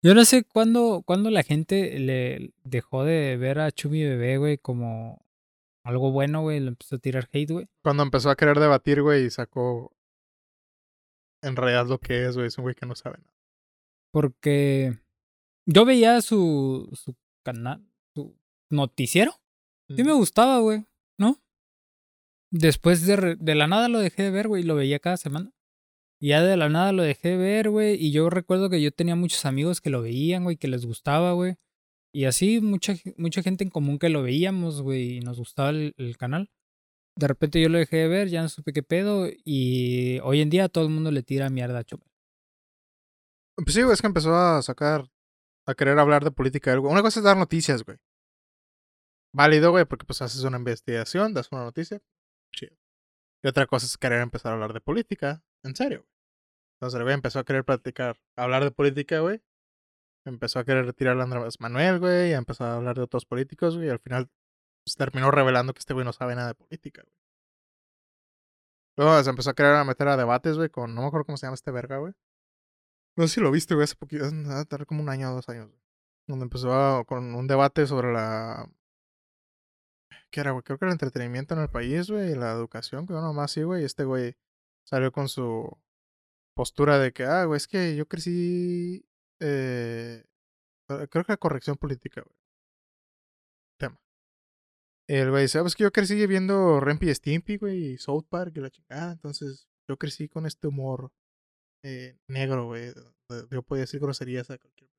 Yo 0.04 0.14
no 0.14 0.24
sé 0.26 0.44
cuándo, 0.44 1.04
cuándo 1.06 1.32
la 1.32 1.42
gente 1.42 1.98
le 2.00 2.54
dejó 2.64 3.06
de 3.06 3.38
ver 3.38 3.60
a 3.60 3.72
Chumi 3.72 4.04
bebé, 4.04 4.38
güey, 4.38 4.58
como 4.58 5.26
algo 5.84 6.12
bueno, 6.12 6.42
güey. 6.42 6.60
Le 6.60 6.68
empezó 6.68 6.98
a 6.98 7.00
tirar 7.00 7.30
hate, 7.32 7.52
güey. 7.52 7.68
Cuando 7.82 8.04
empezó 8.04 8.30
a 8.30 8.36
querer 8.36 8.60
debatir, 8.60 9.02
güey, 9.02 9.26
y 9.26 9.30
sacó 9.30 9.95
en 11.46 11.56
realidad 11.56 11.88
lo 11.88 12.00
que 12.00 12.26
es, 12.26 12.36
güey, 12.36 12.48
es 12.48 12.58
un 12.58 12.64
güey 12.64 12.76
que 12.76 12.86
no 12.86 12.96
sabe 12.96 13.18
nada. 13.20 13.34
Porque 14.12 14.98
yo 15.68 15.86
veía 15.86 16.22
su, 16.22 16.90
su 16.94 17.16
canal, 17.44 17.86
su 18.14 18.38
noticiero. 18.70 19.34
Sí 19.96 20.04
me 20.04 20.14
gustaba, 20.14 20.60
güey, 20.60 20.86
¿no? 21.20 21.42
Después 22.52 23.06
de, 23.06 23.36
de 23.36 23.56
la 23.56 23.68
nada 23.68 23.88
lo 23.88 24.00
dejé 24.00 24.24
de 24.24 24.32
ver, 24.32 24.48
güey, 24.48 24.64
y 24.64 24.66
lo 24.66 24.76
veía 24.76 25.00
cada 25.00 25.18
semana. 25.18 25.52
Y 26.20 26.30
ya 26.30 26.42
de 26.42 26.58
la 26.58 26.70
nada 26.70 26.92
lo 26.92 27.04
dejé 27.04 27.30
de 27.30 27.38
ver, 27.38 27.70
güey, 27.70 27.96
y 27.96 28.12
yo 28.12 28.30
recuerdo 28.30 28.70
que 28.70 28.82
yo 28.82 28.92
tenía 28.92 29.16
muchos 29.16 29.46
amigos 29.46 29.82
que 29.82 29.90
lo 29.90 30.02
veían, 30.02 30.44
güey, 30.44 30.58
que 30.58 30.68
les 30.68 30.86
gustaba, 30.86 31.34
güey. 31.34 31.56
Y 32.14 32.26
así 32.26 32.62
mucha, 32.62 32.96
mucha 33.18 33.44
gente 33.44 33.64
en 33.64 33.70
común 33.70 34.00
que 34.00 34.10
lo 34.10 34.24
veíamos, 34.24 34.82
güey, 34.82 35.18
y 35.18 35.20
nos 35.20 35.38
gustaba 35.38 35.70
el, 35.70 35.94
el 35.98 36.18
canal. 36.18 36.50
De 37.18 37.28
repente 37.28 37.62
yo 37.62 37.70
lo 37.70 37.78
dejé 37.78 37.98
de 37.98 38.08
ver, 38.08 38.28
ya 38.28 38.42
no 38.42 38.50
supe 38.50 38.74
qué 38.74 38.84
pedo, 38.84 39.28
y 39.46 40.20
hoy 40.20 40.42
en 40.42 40.50
día 40.50 40.68
todo 40.68 40.84
el 40.84 40.90
mundo 40.90 41.12
le 41.12 41.24
tira 41.24 41.50
mierda 41.50 41.80
a 41.80 41.84
Chumel. 41.84 42.10
Pues 43.56 43.74
sí, 43.74 43.84
güey, 43.84 43.94
es 43.94 44.02
que 44.02 44.08
empezó 44.08 44.36
a 44.36 44.62
sacar, 44.62 45.10
a 45.66 45.74
querer 45.76 45.98
hablar 45.98 46.24
de 46.26 46.32
política. 46.32 46.74
algo. 46.74 46.90
Una 46.90 47.02
cosa 47.02 47.20
es 47.20 47.24
dar 47.24 47.38
noticias, 47.38 47.84
güey. 47.84 47.98
Válido, 49.34 49.72
güey, 49.72 49.86
porque 49.86 50.06
pues 50.06 50.22
haces 50.22 50.44
una 50.44 50.58
investigación, 50.58 51.34
das 51.34 51.52
una 51.52 51.64
noticia. 51.64 52.02
Chido. 52.54 52.76
Y 53.44 53.48
otra 53.48 53.66
cosa 53.68 53.86
es 53.86 53.98
querer 53.98 54.22
empezar 54.22 54.52
a 54.52 54.56
hablar 54.56 54.74
de 54.74 54.82
política. 54.82 55.44
En 55.64 55.76
serio, 55.76 56.00
güey. 56.00 56.16
Entonces 56.76 56.98
el 56.98 57.04
güey 57.04 57.14
empezó 57.14 57.40
a 57.40 57.46
querer 57.46 57.64
platicar, 57.64 58.18
hablar 58.36 58.64
de 58.64 58.72
política, 58.72 59.20
güey. 59.20 59.42
Empezó 60.26 60.60
a 60.60 60.66
querer 60.66 60.86
retirar 60.86 61.20
a 61.20 61.24
Andrés 61.24 61.60
Manuel, 61.60 62.00
güey. 62.00 62.32
Y 62.32 62.34
empezó 62.34 62.66
a 62.66 62.76
hablar 62.76 62.96
de 62.96 63.04
otros 63.04 63.26
políticos, 63.26 63.76
güey. 63.76 63.88
Y 63.88 63.92
al 63.92 64.00
final 64.00 64.30
pues, 64.86 64.96
terminó 64.96 65.32
revelando 65.32 65.74
que 65.74 65.80
este 65.80 65.94
güey 65.94 66.06
no 66.06 66.14
sabe 66.14 66.36
nada 66.36 66.50
de 66.50 66.56
política, 66.56 67.02
güey. 67.02 67.14
Luego 68.98 69.22
se 69.24 69.30
empezó 69.30 69.50
a 69.50 69.54
querer 69.56 69.84
meter 69.86 70.08
a 70.08 70.16
debates, 70.16 70.56
güey, 70.58 70.70
con, 70.70 70.96
no 70.96 71.02
me 71.02 71.08
acuerdo 71.08 71.26
cómo 71.26 71.38
se 71.38 71.46
llama 71.48 71.56
este 71.56 71.72
verga, 71.72 71.98
güey. 71.98 72.14
No 73.18 73.28
sé 73.28 73.36
si 73.36 73.42
lo 73.42 73.52
viste, 73.52 73.74
güey, 73.74 73.84
hace 73.84 73.96
poquito, 73.96 74.26
a 74.26 74.66
tardar 74.66 74.86
como 74.86 75.02
un 75.02 75.10
año 75.10 75.32
o 75.32 75.36
dos 75.36 75.50
años, 75.50 75.68
güey. 75.70 75.82
Donde 76.28 76.44
empezó 76.44 76.74
a- 76.74 77.04
con 77.06 77.36
un 77.36 77.48
debate 77.48 77.88
sobre 77.88 78.14
la... 78.14 78.70
¿Qué 80.32 80.40
era, 80.42 80.52
güey? 80.52 80.64
Creo 80.64 80.78
que 80.78 80.86
el 80.86 80.92
entretenimiento 80.92 81.54
en 81.54 81.62
el 81.62 81.70
país, 81.70 82.10
güey, 82.10 82.32
y 82.32 82.36
la 82.36 82.52
educación, 82.52 83.06
creo 83.06 83.22
nomás 83.22 83.52
sí, 83.52 83.64
güey. 83.64 83.82
Y 83.82 83.86
este 83.86 84.04
güey 84.06 84.36
salió 84.86 85.12
con 85.12 85.30
su 85.30 85.78
postura 86.56 87.00
de 87.00 87.12
que, 87.14 87.24
ah, 87.26 87.46
güey, 87.46 87.58
es 87.58 87.68
que 87.68 87.96
yo 87.96 88.08
crecí... 88.08 89.06
Eh, 89.40 90.24
creo 91.10 91.24
que 91.26 91.38
corrección 91.38 91.76
política, 91.78 92.22
güey. 92.22 92.36
El 95.08 95.30
güey 95.30 95.44
dice, 95.44 95.60
ah, 95.60 95.62
pues 95.62 95.76
que 95.76 95.84
yo 95.84 95.92
crecí 95.92 96.26
viendo 96.26 96.80
Rempi 96.80 97.14
Stimpy, 97.14 97.58
güey, 97.58 97.94
y 97.94 97.98
South 97.98 98.26
Park 98.28 98.54
y 98.56 98.60
la 98.60 98.72
chingada. 98.72 99.12
Entonces, 99.12 99.68
yo 99.88 99.98
crecí 99.98 100.28
con 100.28 100.46
este 100.46 100.68
humor 100.68 101.12
eh, 101.84 102.18
negro, 102.28 102.66
güey. 102.66 102.94
Yo 103.52 103.62
podía 103.62 103.82
decir 103.82 104.00
groserías 104.00 104.50
a 104.50 104.58
cualquier. 104.58 104.90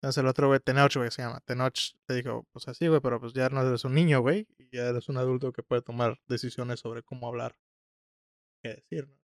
Entonces 0.00 0.22
el 0.22 0.28
otro 0.28 0.48
güey, 0.48 0.60
Tenoch, 0.60 0.96
güey, 0.96 1.10
se 1.10 1.22
llama. 1.22 1.40
Tenoch 1.44 1.94
te 2.06 2.14
dijo, 2.14 2.46
pues 2.52 2.68
así, 2.68 2.88
güey, 2.88 3.00
pero 3.00 3.20
pues 3.20 3.34
ya 3.34 3.50
no 3.50 3.60
eres 3.60 3.84
un 3.84 3.94
niño, 3.94 4.20
güey. 4.20 4.48
Y 4.58 4.74
ya 4.74 4.84
eres 4.84 5.08
un 5.10 5.18
adulto 5.18 5.52
que 5.52 5.62
puede 5.62 5.82
tomar 5.82 6.18
decisiones 6.26 6.80
sobre 6.80 7.02
cómo 7.02 7.28
hablar. 7.28 7.54
Qué 8.62 8.76
decir, 8.76 9.08
¿no? 9.08 9.20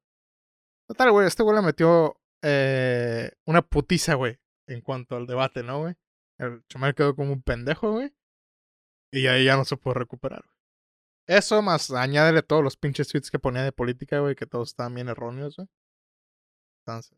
Total, 0.89 1.11
güey, 1.11 1.27
este 1.27 1.43
güey 1.43 1.55
le 1.55 1.61
metió 1.61 2.19
eh, 2.43 3.31
una 3.45 3.61
putiza, 3.61 4.15
güey, 4.15 4.37
en 4.67 4.81
cuanto 4.81 5.15
al 5.15 5.27
debate, 5.27 5.63
¿no, 5.63 5.79
güey? 5.79 5.95
El 6.37 6.63
chamal 6.67 6.93
quedó 6.93 7.15
como 7.15 7.31
un 7.31 7.41
pendejo, 7.41 7.93
güey. 7.93 8.13
Y 9.15 9.27
ahí 9.27 9.45
ya 9.45 9.55
no 9.55 9.63
se 9.63 9.77
pudo 9.77 9.93
recuperar, 9.93 10.43
güey. 10.43 10.57
Eso 11.27 11.61
más 11.61 11.89
añádele 11.89 12.43
todos 12.43 12.63
los 12.63 12.75
pinches 12.75 13.07
tweets 13.07 13.31
que 13.31 13.39
ponía 13.39 13.63
de 13.63 13.71
política, 13.71 14.19
güey, 14.19 14.35
que 14.35 14.45
todos 14.45 14.69
estaban 14.69 14.93
bien 14.93 15.07
erróneos, 15.07 15.55
güey. 15.55 15.67
Entonces. 16.81 17.17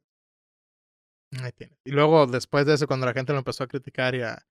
Ahí 1.41 1.51
tiene. 1.51 1.77
Y 1.83 1.91
luego, 1.91 2.27
después 2.27 2.65
de 2.67 2.75
eso, 2.75 2.87
cuando 2.87 3.07
la 3.07 3.13
gente 3.13 3.33
lo 3.33 3.39
empezó 3.39 3.63
a 3.63 3.67
criticar 3.67 4.13
y 4.15 4.21
a, 4.21 4.47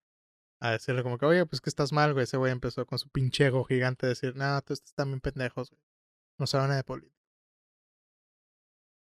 a 0.60 0.72
decirle 0.72 1.04
como 1.04 1.18
que, 1.18 1.26
oye, 1.26 1.46
pues 1.46 1.60
que 1.60 1.70
estás 1.70 1.92
mal, 1.92 2.12
güey. 2.12 2.24
Ese 2.24 2.36
güey 2.36 2.50
empezó 2.52 2.84
con 2.84 2.98
su 2.98 3.08
pinche 3.08 3.46
ego 3.46 3.64
gigante 3.64 4.06
a 4.06 4.08
decir, 4.10 4.34
no, 4.36 4.60
tú 4.62 4.74
estás 4.74 5.06
bien 5.06 5.20
pendejos, 5.20 5.70
güey. 5.70 5.80
No 6.38 6.46
saben 6.46 6.68
nada 6.68 6.78
de 6.78 6.84
política. 6.84 7.16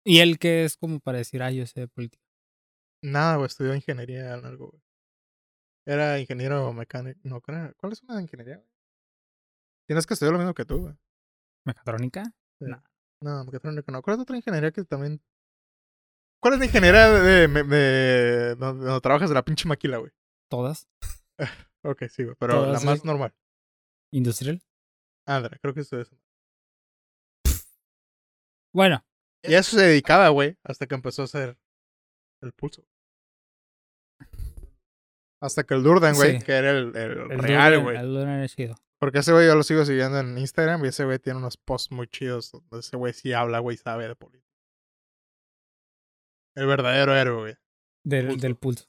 Y 0.05 0.19
él 0.19 0.37
que 0.37 0.65
es 0.65 0.75
como 0.75 0.99
para 0.99 1.19
decir, 1.19 1.41
ay, 1.41 1.57
yo 1.57 1.65
sé 1.65 1.79
de 1.79 1.87
política. 1.87 2.23
Nada, 3.01 3.37
güey, 3.37 3.47
estudió 3.47 3.73
ingeniería 3.73 4.33
en 4.35 4.45
algo, 4.45 4.69
güey. 4.69 4.83
Era 5.85 6.19
ingeniero 6.19 6.71
mecánico. 6.73 7.19
No, 7.23 7.41
¿cuál 7.41 7.73
cuál 7.75 7.91
es 7.93 8.01
una 8.03 8.21
ingeniería? 8.21 8.57
güey? 8.57 8.69
Tienes 9.87 10.05
que 10.05 10.13
estudiar 10.13 10.33
lo 10.33 10.39
mismo 10.39 10.53
que 10.53 10.65
tú, 10.65 10.79
güey. 10.81 10.95
¿Mecatrónica? 11.65 12.23
Sí. 12.59 12.65
No. 12.65 12.81
No, 13.21 13.45
mecatrónica 13.45 13.91
no. 13.91 14.01
¿Cuál 14.01 14.15
es 14.17 14.21
otra 14.21 14.35
ingeniería 14.37 14.71
que 14.71 14.83
también. 14.83 15.21
¿Cuál 16.41 16.55
es 16.55 16.59
la 16.59 16.65
ingeniería 16.65 17.09
de, 17.09 17.47
de, 17.47 17.63
de- 17.63 18.55
donde, 18.55 18.85
donde 18.85 19.01
trabajas 19.01 19.29
de 19.29 19.35
la 19.35 19.43
pinche 19.45 19.67
maquila, 19.67 19.97
güey? 19.97 20.11
Todas. 20.49 20.87
Ok, 21.85 22.03
sí, 22.09 22.23
güey. 22.23 22.35
Pero 22.39 22.53
Todas, 22.53 22.81
la 22.81 22.89
más 22.91 23.03
normal. 23.03 23.35
Industrial. 24.13 24.61
Ándale, 25.27 25.59
creo 25.59 25.73
que 25.73 25.81
eso 25.81 25.99
es. 25.99 26.09
Bueno, 28.73 29.03
Y 29.43 29.53
eso 29.53 29.77
se 29.77 29.83
dedicaba, 29.85 30.29
güey, 30.29 30.57
hasta 30.63 30.87
que 30.87 30.95
empezó 30.95 31.23
a 31.23 31.25
hacer 31.25 31.57
el 32.41 32.53
pulso. 32.53 32.83
Hasta 35.43 35.63
que 35.63 35.73
el 35.73 35.83
Durden, 35.83 36.15
güey, 36.15 36.39
Sí. 36.39 36.45
que 36.45 36.51
era 36.53 36.71
el, 36.71 36.95
el 36.95 37.31
el 37.31 37.39
real, 37.39 37.79
güey. 37.81 37.97
El 37.97 38.07
Durden 38.13 38.47
chido. 38.47 38.75
Porque 38.99 39.19
ese 39.19 39.33
güey 39.33 39.45
yo 39.45 39.55
lo 39.55 39.63
sigo 39.63 39.83
siguiendo 39.83 40.19
en 40.19 40.37
Instagram 40.37 40.85
y 40.85 40.87
ese 40.87 41.03
güey 41.03 41.19
tiene 41.19 41.37
unos 41.39 41.57
posts 41.57 41.91
muy 41.91 42.07
chidos 42.07 42.51
donde 42.51 42.79
ese 42.79 42.95
güey 42.95 43.11
sí 43.13 43.33
habla, 43.33 43.59
güey, 43.59 43.75
sabe 43.75 44.07
de 44.07 44.15
política. 44.15 44.49
El 46.55 46.67
verdadero 46.67 47.15
héroe, 47.15 47.39
güey. 47.41 47.55
Del, 48.05 48.27
Pulso. 48.27 48.41
del 48.41 48.55
pulso. 48.55 48.85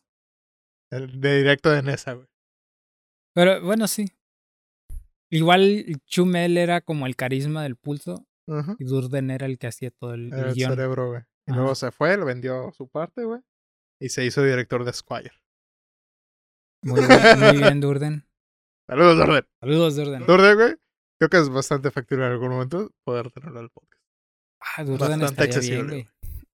El 0.92 1.20
de 1.20 1.36
directo 1.38 1.70
de 1.70 1.82
Nesa, 1.82 2.12
güey. 2.14 2.26
Pero 3.34 3.60
bueno, 3.64 3.88
sí. 3.88 4.06
Igual 5.32 5.84
Chumel 6.06 6.56
era 6.58 6.80
como 6.80 7.06
el 7.06 7.16
carisma 7.16 7.62
del 7.64 7.76
pulso 7.76 8.26
y 8.78 8.84
Durden 8.84 9.30
era 9.30 9.46
el 9.46 9.58
que 9.58 9.66
hacía 9.66 9.90
todo 9.90 10.14
el, 10.14 10.32
el 10.32 10.54
guion. 10.54 10.70
cerebro, 10.70 11.08
güey. 11.08 11.22
Y 11.46 11.50
Ajá. 11.52 11.60
luego 11.60 11.74
se 11.74 11.90
fue, 11.90 12.16
le 12.16 12.24
vendió 12.24 12.70
su 12.72 12.88
parte, 12.88 13.24
güey. 13.24 13.40
Y 14.00 14.10
se 14.10 14.24
hizo 14.24 14.42
director 14.44 14.84
de 14.84 14.92
Squire. 14.92 15.32
Muy 16.84 17.00
bien, 17.00 17.40
muy 17.40 17.58
bien, 17.58 17.80
Durden. 17.80 18.26
Saludos, 18.86 19.16
Durden. 19.16 19.46
Saludos, 19.60 19.96
Durden. 19.96 20.26
Durden, 20.26 20.56
güey. 20.56 20.74
Creo 21.18 21.30
que 21.30 21.38
es 21.38 21.48
bastante 21.48 21.90
factible 21.90 22.26
en 22.26 22.32
algún 22.32 22.50
momento 22.50 22.90
poder 23.04 23.30
tenerlo 23.30 23.58
en 23.60 23.64
el 23.64 23.70
podcast. 23.70 24.02
Ah, 24.60 24.84
Durden 24.84 25.20
bastante 25.20 25.42
bien, 25.46 25.56
accesible, 25.56 25.82
güey. 25.88 26.08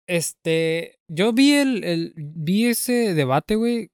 Este, 0.07 0.99
yo 1.07 1.33
vi 1.33 1.53
el, 1.53 1.83
el, 1.83 2.13
vi 2.15 2.67
ese 2.67 3.13
debate, 3.13 3.55
güey. 3.55 3.91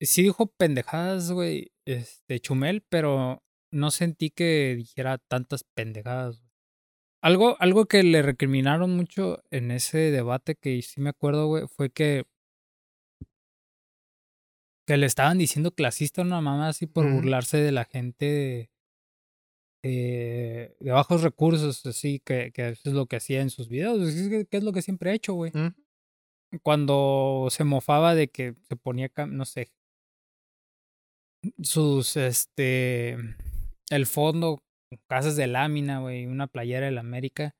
Sí 0.00 0.22
dijo 0.22 0.46
pendejadas, 0.58 1.32
güey, 1.32 1.72
este, 1.86 2.40
Chumel, 2.40 2.84
pero 2.88 3.42
no 3.72 3.90
sentí 3.90 4.30
que 4.30 4.74
dijera 4.76 5.18
tantas 5.18 5.64
pendejadas. 5.64 6.38
güey. 6.38 6.50
Algo, 7.22 7.56
algo 7.60 7.86
que 7.86 8.02
le 8.02 8.22
recriminaron 8.22 8.94
mucho 8.94 9.42
en 9.50 9.70
ese 9.70 9.98
debate 10.10 10.54
que 10.54 10.80
sí 10.82 11.00
me 11.00 11.10
acuerdo, 11.10 11.46
güey, 11.46 11.66
fue 11.66 11.90
que 11.90 12.24
que 14.86 14.96
le 14.96 15.06
estaban 15.06 15.38
diciendo 15.38 15.72
clasista 15.72 16.22
a 16.22 16.24
una 16.24 16.40
mamá 16.40 16.68
así 16.68 16.86
por 16.86 17.10
burlarse 17.10 17.58
de 17.58 17.72
la 17.72 17.84
gente 17.84 18.24
de, 18.24 18.70
de, 19.82 20.76
de 20.78 20.90
bajos 20.92 21.22
recursos, 21.22 21.84
así 21.86 22.20
que, 22.24 22.52
que 22.52 22.68
eso 22.70 22.88
es 22.88 22.94
lo 22.94 23.06
que 23.06 23.16
hacía 23.16 23.40
en 23.40 23.50
sus 23.50 23.68
videos, 23.68 24.00
es 24.08 24.28
que, 24.28 24.46
que 24.46 24.56
es 24.56 24.62
lo 24.62 24.72
que 24.72 24.82
siempre 24.82 25.10
he 25.10 25.14
hecho, 25.14 25.34
güey. 25.34 25.52
Cuando 26.62 27.48
se 27.50 27.64
mofaba 27.64 28.14
de 28.14 28.28
que 28.28 28.54
se 28.68 28.76
ponía, 28.76 29.10
no 29.28 29.44
sé, 29.44 29.72
sus, 31.62 32.16
este, 32.16 33.16
el 33.90 34.06
fondo, 34.06 34.62
casas 35.08 35.36
de 35.36 35.48
lámina, 35.48 36.00
güey, 36.00 36.26
una 36.26 36.46
playera 36.46 36.86
del 36.86 36.98
América 36.98 37.56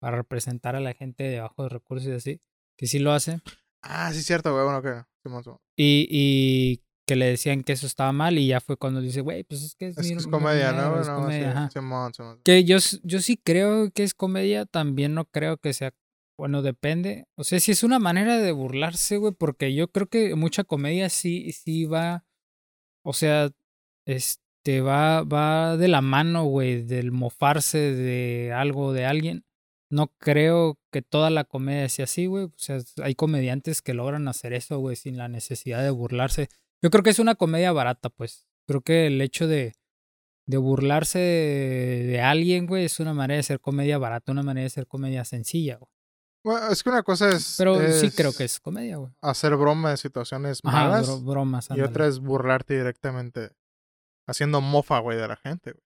para 0.00 0.16
representar 0.16 0.76
a 0.76 0.80
la 0.80 0.94
gente 0.94 1.24
de 1.24 1.40
bajos 1.40 1.72
recursos 1.72 2.08
y 2.08 2.12
así, 2.12 2.40
que 2.76 2.86
sí 2.86 3.00
lo 3.00 3.12
hace. 3.12 3.40
Ah, 3.82 4.12
sí, 4.12 4.22
cierto, 4.22 4.52
güey. 4.52 4.64
Bueno, 4.64 4.82
que. 4.82 5.02
Y, 5.76 6.06
y 6.10 6.82
que 7.06 7.16
le 7.16 7.26
decían 7.26 7.62
que 7.62 7.72
eso 7.72 7.86
estaba 7.86 8.12
mal 8.12 8.38
y 8.38 8.46
ya 8.46 8.60
fue 8.60 8.76
cuando 8.76 9.00
dice, 9.00 9.20
güey, 9.20 9.44
pues 9.44 9.62
es 9.62 9.74
que 9.74 9.88
es, 9.88 9.98
Es 9.98 10.04
mi- 10.06 10.12
que 10.12 10.20
es 10.20 10.26
comedia, 10.26 10.72
¿no? 10.72 11.00
es 11.00 11.08
No, 11.08 11.16
comedia, 11.16 11.52
sí, 11.52 11.56
ajá. 11.58 11.70
Simón, 11.70 12.14
Simón. 12.14 12.40
Que 12.44 12.64
yo, 12.64 12.76
yo 13.02 13.20
sí 13.20 13.36
creo 13.36 13.90
que 13.90 14.02
es 14.04 14.14
comedia, 14.14 14.64
también 14.66 15.14
no 15.14 15.24
creo 15.26 15.56
que 15.58 15.72
sea, 15.72 15.92
bueno, 16.38 16.62
depende. 16.62 17.26
O 17.36 17.44
sea, 17.44 17.60
si 17.60 17.72
es 17.72 17.82
una 17.82 17.98
manera 17.98 18.38
de 18.38 18.52
burlarse, 18.52 19.16
güey, 19.18 19.32
porque 19.32 19.74
yo 19.74 19.88
creo 19.88 20.06
que 20.08 20.34
mucha 20.34 20.64
comedia 20.64 21.08
sí, 21.08 21.52
sí 21.52 21.84
va, 21.84 22.24
o 23.04 23.12
sea, 23.12 23.50
este, 24.06 24.80
va, 24.80 25.22
va 25.24 25.76
de 25.76 25.88
la 25.88 26.00
mano, 26.02 26.44
güey, 26.44 26.82
del 26.82 27.10
mofarse 27.12 27.78
de 27.78 28.52
algo, 28.52 28.92
de 28.92 29.04
alguien. 29.06 29.44
No 29.90 30.08
creo 30.18 30.78
que 30.92 31.02
toda 31.02 31.30
la 31.30 31.44
comedia 31.44 31.88
sea 31.88 32.04
así, 32.04 32.26
güey. 32.26 32.44
O 32.44 32.52
sea, 32.56 32.78
hay 33.02 33.14
comediantes 33.14 33.80
que 33.82 33.94
logran 33.94 34.28
hacer 34.28 34.52
eso, 34.52 34.78
güey, 34.78 34.96
sin 34.96 35.16
la 35.16 35.28
necesidad 35.28 35.82
de 35.82 35.90
burlarse. 35.90 36.48
Yo 36.82 36.90
creo 36.90 37.02
que 37.02 37.10
es 37.10 37.18
una 37.18 37.34
comedia 37.34 37.72
barata, 37.72 38.10
pues. 38.10 38.46
Creo 38.66 38.82
que 38.82 39.06
el 39.06 39.20
hecho 39.22 39.46
de, 39.48 39.74
de 40.46 40.56
burlarse 40.58 41.18
de, 41.18 42.04
de 42.06 42.20
alguien, 42.20 42.66
güey, 42.66 42.84
es 42.84 43.00
una 43.00 43.14
manera 43.14 43.36
de 43.38 43.42
ser 43.42 43.60
comedia 43.60 43.96
barata, 43.98 44.30
una 44.32 44.42
manera 44.42 44.64
de 44.64 44.70
ser 44.70 44.86
comedia 44.86 45.24
sencilla, 45.24 45.76
güey. 45.76 45.90
Bueno, 46.44 46.68
es 46.70 46.82
que 46.82 46.90
una 46.90 47.02
cosa 47.02 47.30
es. 47.30 47.56
Pero 47.58 47.76
sí 47.92 48.10
creo 48.10 48.32
que 48.32 48.44
es 48.44 48.60
comedia, 48.60 48.96
güey. 48.98 49.12
Hacer 49.22 49.56
broma 49.56 49.90
de 49.90 49.96
situaciones 49.96 50.60
Ajá, 50.62 50.84
malas. 50.84 51.08
bro- 51.08 51.20
bromas. 51.24 51.68
y 51.74 51.80
otra 51.80 52.06
es 52.06 52.20
burlarte 52.20 52.76
directamente. 52.76 53.50
Haciendo 54.26 54.60
mofa, 54.60 54.98
güey, 55.00 55.16
de 55.18 55.26
la 55.26 55.36
gente, 55.36 55.72
güey. 55.72 55.82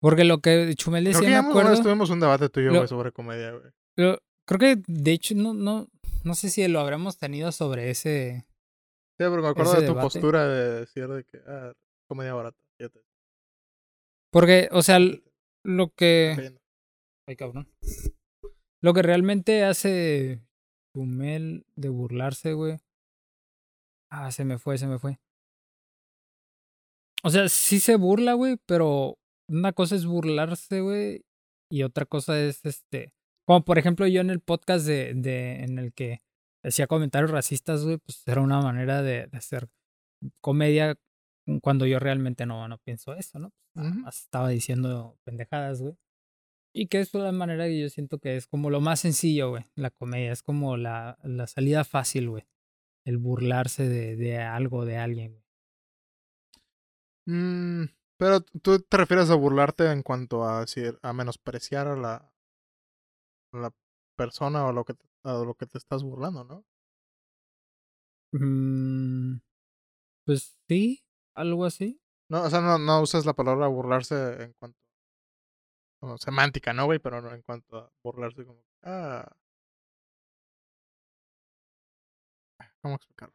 Porque 0.00 0.24
lo 0.24 0.40
que 0.40 0.72
Chumel 0.76 1.04
Creo 1.04 1.12
decía, 1.14 1.20
que 1.20 1.26
me 1.26 1.32
ya 1.34 1.40
vez 1.42 1.50
acuerdo. 1.50 1.82
tuvimos 1.82 2.10
un 2.10 2.20
debate 2.20 2.48
tuyo, 2.48 2.70
Lo- 2.70 2.76
güey, 2.78 2.88
sobre 2.88 3.12
comedia, 3.12 3.50
güey. 3.52 3.70
pero 3.94 4.18
creo 4.46 4.58
que, 4.58 4.82
de 4.86 5.12
hecho, 5.12 5.34
no, 5.34 5.52
no, 5.54 5.88
no 6.24 6.34
sé 6.34 6.48
si 6.48 6.66
lo 6.68 6.80
habremos 6.80 7.18
tenido 7.18 7.52
sobre 7.52 7.90
ese. 7.90 8.46
Sí, 9.18 9.26
porque 9.28 9.42
me 9.42 9.48
acuerdo 9.48 9.72
de 9.72 9.80
tu 9.80 9.92
debate. 9.92 10.00
postura 10.02 10.48
de 10.48 10.80
decir 10.80 11.06
de 11.08 11.24
que. 11.24 11.40
Ah, 11.46 11.72
comedia 12.08 12.32
barata. 12.34 12.58
fíjate. 12.78 13.02
Porque, 14.32 14.68
o 14.72 14.82
sea, 14.82 14.98
lo 15.64 15.90
que. 15.90 16.56
Ay, 17.28 17.36
cabrón. 17.36 17.68
Lo 18.82 18.94
que 18.94 19.02
realmente 19.02 19.64
hace 19.64 20.40
Chumel 20.96 21.66
de 21.76 21.88
burlarse, 21.90 22.54
güey. 22.54 22.78
Ah, 24.10 24.32
se 24.32 24.44
me 24.46 24.58
fue, 24.58 24.78
se 24.78 24.86
me 24.86 24.98
fue. 24.98 25.18
O 27.22 27.28
sea, 27.28 27.48
sí 27.50 27.80
se 27.80 27.96
burla, 27.96 28.32
güey, 28.32 28.56
pero 28.66 29.18
una 29.50 29.72
cosa 29.72 29.96
es 29.96 30.06
burlarse, 30.06 30.80
güey, 30.80 31.24
y 31.70 31.82
otra 31.82 32.06
cosa 32.06 32.40
es 32.40 32.64
este. 32.64 33.12
Como 33.46 33.64
por 33.64 33.78
ejemplo, 33.78 34.06
yo 34.06 34.20
en 34.20 34.30
el 34.30 34.40
podcast 34.40 34.86
de, 34.86 35.12
de 35.14 35.64
en 35.64 35.78
el 35.78 35.92
que 35.92 36.20
hacía 36.64 36.86
comentarios 36.86 37.30
racistas, 37.30 37.84
güey, 37.84 37.98
pues 37.98 38.22
era 38.26 38.40
una 38.40 38.60
manera 38.60 39.02
de, 39.02 39.26
de 39.26 39.38
hacer 39.38 39.68
comedia 40.40 40.96
cuando 41.62 41.86
yo 41.86 41.98
realmente 41.98 42.46
no, 42.46 42.68
no 42.68 42.78
pienso 42.78 43.14
eso, 43.14 43.38
¿no? 43.38 43.52
Más 43.74 44.22
estaba 44.22 44.48
diciendo 44.50 45.18
pendejadas, 45.24 45.82
güey. 45.82 45.94
Y 46.72 46.86
que 46.86 47.00
es 47.00 47.12
la 47.14 47.32
manera 47.32 47.66
que 47.66 47.80
yo 47.80 47.88
siento 47.88 48.18
que 48.18 48.36
es 48.36 48.46
como 48.46 48.70
lo 48.70 48.80
más 48.80 49.00
sencillo, 49.00 49.50
güey, 49.50 49.64
la 49.74 49.90
comedia. 49.90 50.32
Es 50.32 50.42
como 50.42 50.76
la, 50.76 51.18
la 51.22 51.46
salida 51.46 51.84
fácil, 51.84 52.30
güey. 52.30 52.44
El 53.04 53.18
burlarse 53.18 53.88
de, 53.88 54.16
de 54.16 54.38
algo, 54.38 54.84
de 54.84 54.96
alguien, 54.96 55.32
güey. 55.32 55.44
Mm, 57.26 57.88
pero 58.20 58.42
tú 58.42 58.78
te 58.80 58.96
refieres 58.98 59.30
a 59.30 59.34
burlarte 59.34 59.90
en 59.90 60.02
cuanto 60.02 60.44
a 60.44 60.60
decir, 60.60 60.98
a 61.00 61.14
menospreciar 61.14 61.88
a 61.88 61.96
la, 61.96 62.30
a 63.52 63.58
la 63.58 63.70
persona 64.16 64.66
o 64.66 64.72
lo 64.72 64.84
que 64.84 64.94
a 65.22 65.32
lo 65.34 65.54
que 65.54 65.66
te 65.66 65.78
estás 65.78 66.02
burlando, 66.02 66.44
¿no? 66.44 66.64
Mm, 68.32 69.38
pues 70.26 70.56
sí, 70.68 71.04
algo 71.34 71.64
así. 71.66 72.00
No, 72.30 72.42
o 72.44 72.50
sea, 72.50 72.60
no, 72.60 72.78
no 72.78 73.02
usas 73.02 73.26
la 73.26 73.34
palabra 73.34 73.68
burlarse 73.68 74.42
en 74.44 74.54
cuanto 74.58 74.78
semántica, 76.18 76.72
¿no, 76.72 76.84
güey? 76.86 76.98
Pero 76.98 77.20
no 77.22 77.32
en 77.32 77.42
cuanto 77.42 77.78
a 77.78 77.90
burlarse 78.02 78.44
como, 78.44 78.62
ah, 78.82 79.26
¿cómo 82.82 82.94
explicarlo? 82.96 83.34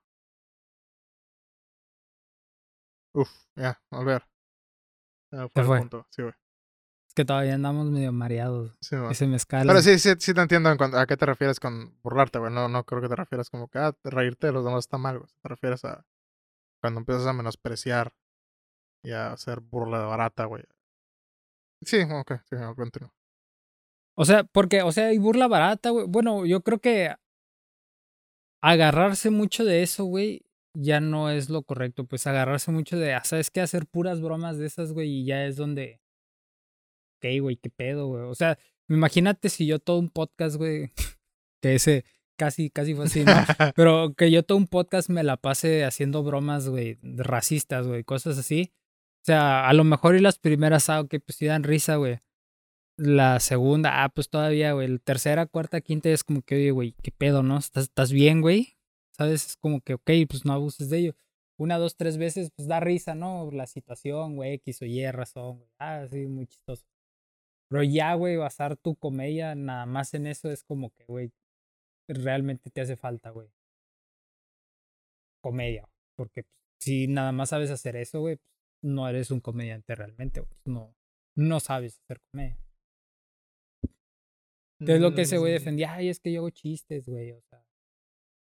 Uf, 3.14 3.32
ya, 3.56 3.82
a 3.90 4.04
ver. 4.04 4.24
Se 5.36 5.42
me 5.42 5.50
fue 5.50 5.62
el 5.62 5.68
fue. 5.68 5.80
punto, 5.80 6.08
sí, 6.10 6.22
güey. 6.22 6.34
Es 7.08 7.14
que 7.14 7.26
todavía 7.26 7.56
andamos 7.56 7.90
medio 7.90 8.12
mareados. 8.12 8.78
Sí, 8.82 8.96
güey. 8.96 9.12
Ese 9.12 9.28
mezcal. 9.28 9.68
Pero 9.68 9.82
sí, 9.82 10.00
sí, 10.00 10.12
sí 10.20 10.34
te 10.34 10.42
entiendo 10.42 10.72
en 10.72 10.78
cuanto 10.78 10.98
a 10.98 11.06
qué 11.06 11.18
te 11.18 11.26
refieres 11.26 11.60
con 11.60 11.98
burlarte, 12.02 12.40
güey. 12.40 12.52
No, 12.52 12.68
no 12.68 12.84
creo 12.86 13.02
que 13.02 13.10
te 13.10 13.16
refieras 13.16 13.50
como 13.50 13.68
que, 13.68 13.80
ah, 13.80 13.96
reírte 14.04 14.48
de 14.48 14.54
los 14.54 14.66
demás 14.66 14.80
está 14.80 14.98
mal, 14.98 15.20
güey. 15.20 15.30
Te 15.42 15.50
refieres 15.50 15.86
a 15.86 16.06
cuando 16.82 17.00
empiezas 17.00 17.26
a 17.26 17.34
menospreciar 17.34 18.14
y 19.04 19.12
a 19.12 19.32
hacer 19.34 19.60
burla 19.60 20.00
barata, 20.06 20.46
güey. 20.46 20.64
Sí, 21.82 22.02
ok, 22.02 22.34
sí, 22.50 22.56
continúo. 22.76 23.14
O 24.16 24.26
sea, 24.26 24.44
porque, 24.44 24.82
o 24.82 24.92
sea, 24.92 25.08
hay 25.08 25.18
burla 25.18 25.48
barata, 25.48 25.90
güey. 25.90 26.06
Bueno, 26.08 26.46
yo 26.46 26.62
creo 26.62 26.80
que 26.80 27.14
agarrarse 28.62 29.30
mucho 29.30 29.64
de 29.66 29.84
eso, 29.84 30.06
güey, 30.06 30.46
ya 30.76 31.00
no 31.00 31.30
es 31.30 31.50
lo 31.50 31.64
correcto. 31.64 32.06
Pues 32.06 32.28
agarrarse 32.28 32.72
mucho 32.72 32.98
de, 32.98 33.14
ah, 33.14 33.24
¿sabes 33.24 33.50
qué? 33.50 33.62
Hacer 33.62 33.88
puras 33.88 34.22
bromas 34.22 34.58
de 34.58 34.68
esas, 34.68 34.94
güey, 34.94 35.10
y 35.10 35.26
ya 35.26 35.46
es 35.46 35.56
donde. 35.56 36.02
Ok, 37.18 37.42
güey, 37.42 37.58
qué 37.58 37.70
pedo, 37.70 38.08
güey. 38.08 38.24
O 38.24 38.36
sea, 38.36 38.58
imagínate 38.90 39.50
si 39.50 39.66
yo 39.66 39.80
todo 39.80 40.00
un 40.00 40.10
podcast, 40.10 40.58
güey, 40.58 40.92
que 41.62 41.76
ese, 41.76 42.06
casi, 42.38 42.70
casi 42.70 42.94
fue 42.94 43.06
así, 43.06 43.24
¿no? 43.24 43.34
Pero 43.76 44.14
que 44.16 44.32
yo 44.32 44.44
todo 44.44 44.58
un 44.58 44.68
podcast 44.68 45.10
me 45.10 45.24
la 45.24 45.38
pase 45.38 45.86
haciendo 45.86 46.24
bromas, 46.24 46.70
güey, 46.70 47.00
racistas, 47.02 47.88
güey, 47.88 48.04
cosas 48.04 48.38
así. 48.38 48.74
O 49.24 49.26
sea, 49.26 49.68
a 49.68 49.74
lo 49.74 49.84
mejor 49.84 50.16
y 50.16 50.20
las 50.20 50.38
primeras, 50.38 50.90
ah, 50.90 51.02
ok, 51.02 51.16
pues 51.26 51.38
sí 51.38 51.46
dan 51.48 51.64
risa, 51.64 51.96
güey. 51.96 52.20
La 52.98 53.40
segunda, 53.40 54.04
ah, 54.04 54.10
pues 54.10 54.30
todavía, 54.30 54.74
güey. 54.74 54.88
La 54.88 55.00
tercera, 55.00 55.48
cuarta, 55.48 55.82
quinta 55.82 56.10
es 56.10 56.24
como 56.24 56.44
que, 56.44 56.56
oye, 56.56 56.72
güey, 56.72 56.96
qué 57.02 57.12
pedo, 57.12 57.44
¿no? 57.44 57.58
¿Estás, 57.58 57.86
¿Estás 57.86 58.12
bien, 58.12 58.42
güey? 58.42 58.75
¿Sabes? 59.18 59.46
Es 59.48 59.58
como 59.58 59.80
que, 59.82 59.94
ok, 59.94 60.12
pues 60.30 60.46
no 60.46 60.54
abuses 60.54 60.90
de 60.90 60.98
ello. 60.98 61.16
Una, 61.58 61.78
dos, 61.78 61.96
tres 61.96 62.18
veces, 62.18 62.52
pues 62.54 62.68
da 62.68 62.82
risa, 62.82 63.16
¿no? 63.16 63.50
La 63.52 63.66
situación, 63.66 64.36
güey, 64.36 64.54
X 64.56 64.82
o 64.82 64.86
Y 64.86 65.10
razón, 65.10 65.60
güey. 65.60 65.70
Ah, 65.80 66.06
sí, 66.10 66.26
muy 66.28 66.48
chistoso. 66.48 66.86
Pero 67.70 67.84
ya, 67.84 68.14
güey, 68.16 68.36
basar 68.36 68.76
tu 68.78 68.96
comedia 68.96 69.56
nada 69.56 69.86
más 69.86 70.14
en 70.14 70.28
eso 70.28 70.52
es 70.52 70.64
como 70.64 70.92
que, 70.92 71.06
güey, 71.06 71.32
realmente 72.10 72.70
te 72.70 72.82
hace 72.82 72.98
falta, 72.98 73.30
güey. 73.30 73.50
Comedia. 75.42 75.88
Porque 76.18 76.44
pues, 76.44 76.56
si 76.80 77.08
nada 77.08 77.32
más 77.32 77.50
sabes 77.50 77.72
hacer 77.72 77.96
eso, 77.96 78.20
güey, 78.20 78.36
pues, 78.36 78.50
no 78.84 79.08
eres 79.08 79.32
un 79.32 79.40
comediante 79.40 79.96
realmente, 79.96 80.42
güey. 80.42 80.60
No, 80.66 80.94
no 81.36 81.60
sabes 81.62 82.02
hacer 82.02 82.20
comedia. 82.32 82.58
Es 84.80 85.00
lo 85.00 85.16
que 85.16 85.22
ese 85.22 85.38
güey 85.38 85.54
defendía, 85.54 85.94
ay, 85.94 86.10
es 86.10 86.20
que 86.20 86.34
yo 86.34 86.42
hago 86.42 86.50
chistes, 86.50 87.08
güey, 87.08 87.32
o 87.32 87.42
sea, 87.50 87.65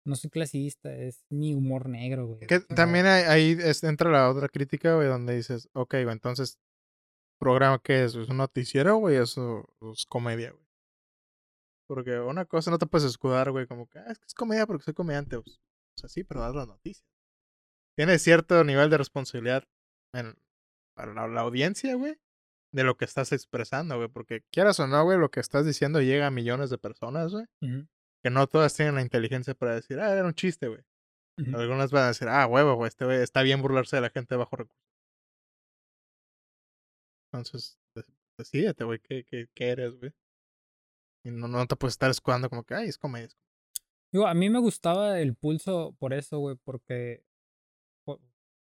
no 0.06 0.16
soy 0.16 0.30
clasista, 0.30 0.94
es 0.94 1.24
mi 1.30 1.54
humor 1.54 1.88
negro, 1.88 2.26
güey. 2.26 2.46
Que 2.46 2.60
también 2.60 3.06
hay- 3.06 3.24
ahí 3.24 3.56
es- 3.60 3.82
entra 3.84 4.10
la 4.10 4.30
otra 4.30 4.48
crítica, 4.48 4.94
güey, 4.96 5.08
donde 5.08 5.34
dices, 5.36 5.68
ok, 5.74 5.92
güey, 6.02 6.10
entonces, 6.12 6.58
¿programa 7.38 7.80
qué 7.82 8.04
es? 8.04 8.14
¿Es 8.14 8.28
un 8.28 8.38
noticiero, 8.38 8.96
güey? 8.96 9.16
Eso 9.16 9.68
es 9.92 10.06
comedia, 10.06 10.52
güey. 10.52 10.64
Porque 11.88 12.18
una 12.18 12.44
cosa 12.46 12.70
no 12.70 12.78
te 12.78 12.86
puedes 12.86 13.06
escudar, 13.06 13.50
güey, 13.52 13.66
como 13.66 13.86
que, 13.88 13.98
ah, 13.98 14.06
es 14.10 14.18
que 14.18 14.26
es 14.26 14.34
comedia 14.34 14.66
porque 14.66 14.84
soy 14.84 14.94
comediante. 14.94 15.40
Pues, 15.40 15.56
o 15.56 16.00
sea, 16.00 16.08
sí, 16.08 16.24
pero 16.24 16.40
das 16.40 16.54
las 16.54 16.66
noticias. 16.66 17.06
Tienes 17.96 18.22
cierto 18.22 18.62
nivel 18.64 18.90
de 18.90 18.98
responsabilidad 18.98 19.64
en, 20.12 20.34
para 20.96 21.14
la, 21.14 21.28
la 21.28 21.40
audiencia, 21.42 21.94
güey, 21.94 22.18
de 22.72 22.82
lo 22.84 22.96
que 22.96 23.04
estás 23.04 23.32
expresando, 23.32 23.96
güey. 23.96 24.08
Porque 24.08 24.42
quieras 24.52 24.80
o 24.80 24.86
no, 24.86 25.02
güey, 25.04 25.18
lo 25.18 25.30
que 25.30 25.40
estás 25.40 25.64
diciendo 25.64 26.00
llega 26.00 26.26
a 26.26 26.30
millones 26.30 26.70
de 26.70 26.78
personas, 26.78 27.32
güey. 27.32 27.44
Ujú, 27.62 27.86
Que 28.26 28.30
no 28.30 28.48
todas 28.48 28.74
tienen 28.74 28.96
la 28.96 29.02
inteligencia 29.02 29.54
para 29.54 29.76
decir, 29.76 30.00
ah, 30.00 30.10
era 30.12 30.24
un 30.26 30.34
chiste, 30.34 30.66
güey. 30.66 30.80
Algunas 31.54 31.92
van 31.92 32.02
a 32.02 32.08
decir, 32.08 32.26
ah, 32.26 32.44
huevo, 32.48 32.74
güey, 32.74 32.88
este 32.88 33.04
güey 33.04 33.22
está 33.22 33.42
bien 33.42 33.62
burlarse 33.62 33.94
de 33.94 34.02
la 34.02 34.10
gente 34.10 34.34
de 34.34 34.38
bajo 34.40 34.56
recursos. 34.56 34.82
Entonces, 37.32 37.78
de- 37.94 38.04
decídete, 38.36 38.82
güey, 38.82 38.98
¿qué, 38.98 39.22
qué, 39.22 39.46
qué 39.54 39.68
eres, 39.68 39.92
güey? 39.92 40.12
Y 41.24 41.30
no, 41.30 41.46
no 41.46 41.64
te 41.68 41.76
puedes 41.76 41.92
estar 41.94 42.10
escudando 42.10 42.50
como 42.50 42.64
que, 42.64 42.74
ay, 42.74 42.88
es 42.88 42.98
comedia. 42.98 43.26
es 43.26 43.34
comedia". 43.36 43.52
Digo, 44.12 44.26
a 44.26 44.34
mí 44.34 44.50
me 44.50 44.58
gustaba 44.58 45.20
el 45.20 45.36
pulso 45.36 45.94
por 46.00 46.12
eso, 46.12 46.40
güey, 46.40 46.56
porque 46.64 47.22
po- 48.04 48.20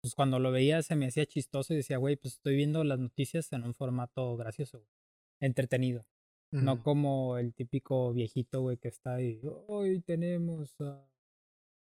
pues 0.03 0.15
cuando 0.15 0.39
lo 0.39 0.53
veía 0.53 0.83
se 0.83 0.95
me 0.95 1.07
hacía 1.07 1.25
chistoso 1.25 1.73
y 1.73 1.77
decía, 1.79 1.97
güey, 1.97 2.17
pues 2.17 2.35
estoy 2.35 2.55
viendo 2.55 2.85
las 2.85 2.99
noticias 2.99 3.51
en 3.55 3.65
un 3.65 3.75
formato 3.75 4.37
gracioso, 4.37 4.81
güey, 4.81 4.91
entretenido. 5.41 6.05
No 6.51 6.83
como 6.83 7.37
el 7.37 7.53
típico 7.53 8.13
viejito, 8.13 8.63
güey, 8.63 8.79
que 8.79 8.89
está 8.89 9.17
ahí, 9.17 9.41
hoy 9.67 10.01
tenemos 10.01 10.75
a 10.81 11.07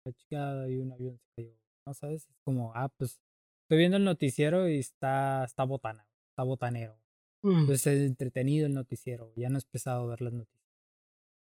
la 0.04 0.12
chingada 0.12 0.68
y 0.68 0.76
un 0.76 0.92
avión 0.92 1.18
se 1.18 1.26
cayó. 1.36 1.56
¿No 1.86 1.94
sabes? 1.94 2.28
Es 2.28 2.36
como, 2.44 2.72
ah, 2.74 2.88
pues 2.96 3.20
estoy 3.64 3.78
viendo 3.78 3.96
el 3.96 4.04
noticiero 4.04 4.68
y 4.68 4.78
está, 4.78 5.44
está 5.44 5.64
botana, 5.64 6.06
está 6.30 6.42
botanero. 6.42 6.96
Mm, 7.42 7.60
Entonces 7.60 7.86
es 7.86 8.06
entretenido 8.06 8.66
el 8.66 8.74
noticiero, 8.74 9.32
ya 9.36 9.48
no 9.48 9.58
es 9.58 9.64
pesado 9.64 10.06
ver 10.06 10.20
las 10.20 10.32
noticias. 10.32 10.62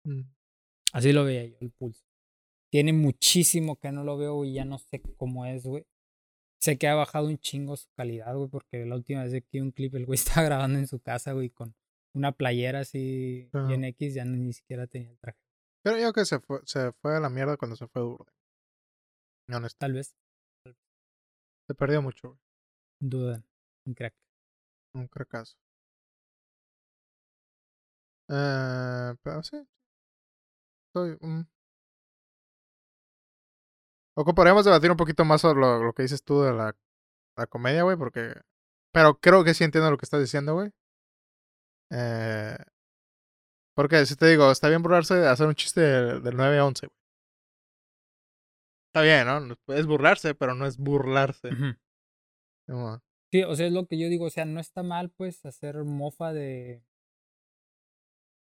mm. 0.05 0.23
Así 0.93 1.13
lo 1.13 1.25
veía 1.25 1.45
yo, 1.45 1.57
el 1.61 1.71
pulso. 1.71 2.05
Tiene 2.71 2.93
muchísimo 2.93 3.77
que 3.77 3.93
no 3.93 4.03
lo 4.05 4.17
veo 4.17 4.45
y 4.45 4.55
ya 4.55 4.65
no 4.65 4.79
sé 4.79 5.01
cómo 5.17 5.47
es, 5.47 5.65
güey. 5.65 5.87
Sé 6.61 6.79
que 6.79 6.89
ha 6.89 6.95
bajado 6.95 7.29
un 7.29 7.39
chingo 7.39 7.77
su 7.77 7.89
calidad, 7.97 8.35
güey, 8.35 8.49
porque 8.49 8.85
la 8.87 8.97
última 8.97 9.25
vez 9.25 9.33
que 9.33 9.49
vi 9.53 9.61
un 9.61 9.73
clip, 9.73 9.95
el 9.95 10.07
güey 10.07 10.17
estaba 10.43 10.45
grabando 10.47 10.79
en 10.79 10.87
su 10.87 10.99
casa, 11.01 11.33
güey, 11.33 11.51
con 11.51 11.75
una 12.17 12.33
playera 12.33 12.81
así 12.81 13.51
bien 13.69 13.85
X, 13.85 14.15
ya 14.15 14.25
ni 14.25 14.53
siquiera 14.53 14.87
tenía 14.87 15.11
el 15.11 15.19
traje. 15.19 15.39
Pero 15.83 15.99
yo 15.99 16.13
que 16.13 16.25
se 16.25 16.41
fue, 16.41 16.61
se 16.65 16.93
fue 16.93 17.15
a 17.17 17.21
la 17.21 17.29
mierda 17.29 17.57
cuando 17.59 17.77
se 17.77 17.87
fue 17.87 18.01
Durde. 18.03 18.33
Honesto. 19.49 19.77
Tal 19.79 19.93
vez, 19.93 20.17
Se 21.69 21.75
perdió 21.75 22.01
mucho, 22.03 22.29
güey. 22.29 22.41
dudan, 22.99 23.45
un 23.85 23.95
crack. 23.95 24.15
Un 24.95 25.09
fracaso. 25.09 25.57
Eh, 28.29 29.15
pero 29.23 29.43
sí. 29.43 29.63
Soy. 30.95 31.19
O 34.15 34.25
podríamos 34.35 34.65
debatir 34.65 34.91
un 34.91 34.97
poquito 34.97 35.25
más 35.27 35.43
sobre 35.43 35.61
lo, 35.61 35.85
lo 35.85 35.93
que 35.93 36.03
dices 36.03 36.25
tú 36.25 36.41
de 36.41 36.53
la, 36.55 36.75
la 37.37 37.47
comedia, 37.47 37.83
güey, 37.83 37.99
porque... 37.99 38.33
Pero 38.93 39.21
creo 39.21 39.45
que 39.45 39.53
sí 39.53 39.63
entiendo 39.63 39.91
lo 39.91 39.99
que 39.99 40.07
estás 40.07 40.21
diciendo, 40.21 40.55
güey. 40.55 40.73
Eh, 41.91 42.57
porque 43.75 44.07
si 44.07 44.17
te 44.17 44.27
digo, 44.27 44.51
está 44.51 44.69
bien 44.69 44.83
burlarse 44.83 45.15
de 45.15 45.29
hacer 45.29 45.47
un 45.47 45.55
chiste 45.55 45.81
del, 45.81 46.23
del 46.23 46.37
9 46.37 46.59
a 46.59 46.65
11, 46.65 46.87
güey. 46.87 46.97
Está 48.89 49.03
bien, 49.03 49.27
¿no? 49.27 49.75
Es 49.75 49.87
burlarse, 49.87 50.35
pero 50.35 50.55
no 50.55 50.65
es 50.67 50.79
burlarse. 50.79 51.51
Sí, 53.31 53.43
o 53.43 53.55
sea, 53.55 53.67
es 53.67 53.73
lo 53.73 53.87
que 53.87 53.99
yo 53.99 54.09
digo, 54.09 54.25
o 54.25 54.31
sea, 54.31 54.47
no 54.47 54.61
está 54.61 54.83
mal, 54.83 55.11
pues, 55.11 55.45
hacer 55.45 55.85
mofa 55.85 56.33
de, 56.33 56.83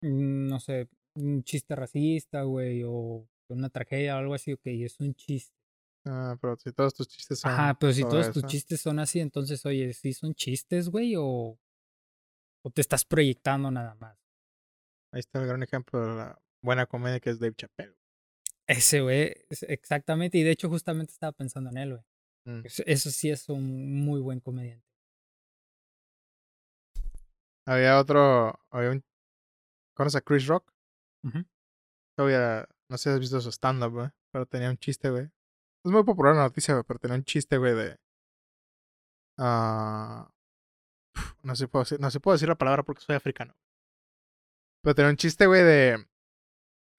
mm, 0.01 0.47
no 0.47 0.59
sé, 0.59 0.89
un 1.15 1.43
chiste 1.43 1.75
racista, 1.75 2.43
güey, 2.43 2.83
o 2.85 3.27
una 3.49 3.69
tragedia 3.69 4.15
o 4.15 4.19
algo 4.19 4.35
así, 4.35 4.53
ok, 4.53 4.61
es 4.65 4.99
un 4.99 5.15
chiste. 5.15 5.55
ah, 6.05 6.37
pero 6.39 6.55
si 6.57 6.71
todos 6.71 6.93
tus 6.93 7.07
chistes 7.07 7.39
son 7.39 7.51
Ajá, 7.51 7.77
pero 7.79 7.91
si 7.91 8.03
todos 8.03 8.31
tus 8.31 8.43
chistes 8.45 8.79
son 8.79 8.99
así, 8.99 9.19
entonces, 9.19 9.65
oye, 9.65 9.91
¿sí 9.93 10.13
son 10.13 10.35
chistes, 10.35 10.89
güey? 10.89 11.15
O, 11.17 11.57
o 12.67 12.69
te 12.69 12.81
estás 12.81 13.05
proyectando 13.05 13.71
nada 13.71 13.95
más. 13.95 14.17
Ahí 15.13 15.19
está 15.21 15.39
el 15.39 15.47
gran 15.47 15.63
ejemplo 15.63 16.01
de 16.01 16.15
la 16.15 16.41
buena 16.61 16.85
comedia 16.85 17.19
que 17.21 17.29
es 17.29 17.39
Dave 17.39 17.55
Chappelle. 17.55 17.95
Ese, 18.67 18.99
güey, 19.01 19.33
es- 19.49 19.63
exactamente, 19.63 20.37
y 20.37 20.43
de 20.43 20.51
hecho 20.51 20.67
justamente 20.69 21.13
estaba 21.13 21.31
pensando 21.31 21.69
en 21.69 21.77
él, 21.77 21.89
güey. 21.91 22.03
Mm. 22.59 22.65
Eso, 22.65 22.83
eso 22.85 23.09
sí 23.09 23.29
es 23.29 23.47
un 23.49 24.03
muy 24.03 24.19
buen 24.19 24.39
comediante. 24.41 24.85
Había 27.65 27.99
otro. 27.99 28.59
Había 28.71 28.91
un, 28.91 29.03
¿Conoces 29.95 30.17
a 30.17 30.21
Chris 30.21 30.47
Rock? 30.47 30.71
Todavía. 32.17 32.67
No 32.89 32.97
sé 32.97 33.03
si 33.09 33.13
has 33.13 33.19
visto 33.19 33.41
su 33.41 33.49
stand-up, 33.51 33.91
güey. 33.91 34.09
Pero 34.31 34.45
tenía 34.45 34.69
un 34.69 34.77
chiste, 34.77 35.09
güey. 35.09 35.25
Es 35.85 35.91
muy 35.91 36.03
popular 36.03 36.35
la 36.35 36.43
noticia, 36.43 36.73
güey. 36.73 36.83
Pero 36.87 36.99
tenía 36.99 37.15
un 37.17 37.23
chiste, 37.25 37.57
güey, 37.57 37.75
de. 37.75 37.97
ah, 39.37 40.29
no, 41.43 41.55
sé 41.55 41.65
si 41.65 41.67
puedo 41.67 41.83
decir, 41.83 41.99
no 41.99 42.09
puedo 42.21 42.35
decir 42.35 42.49
la 42.49 42.55
palabra 42.57 42.83
porque 42.83 43.01
soy 43.01 43.15
africano. 43.15 43.55
Pero 44.81 44.95
tenía 44.95 45.11
un 45.11 45.17
chiste, 45.17 45.45
güey, 45.47 45.63
de. 45.63 46.07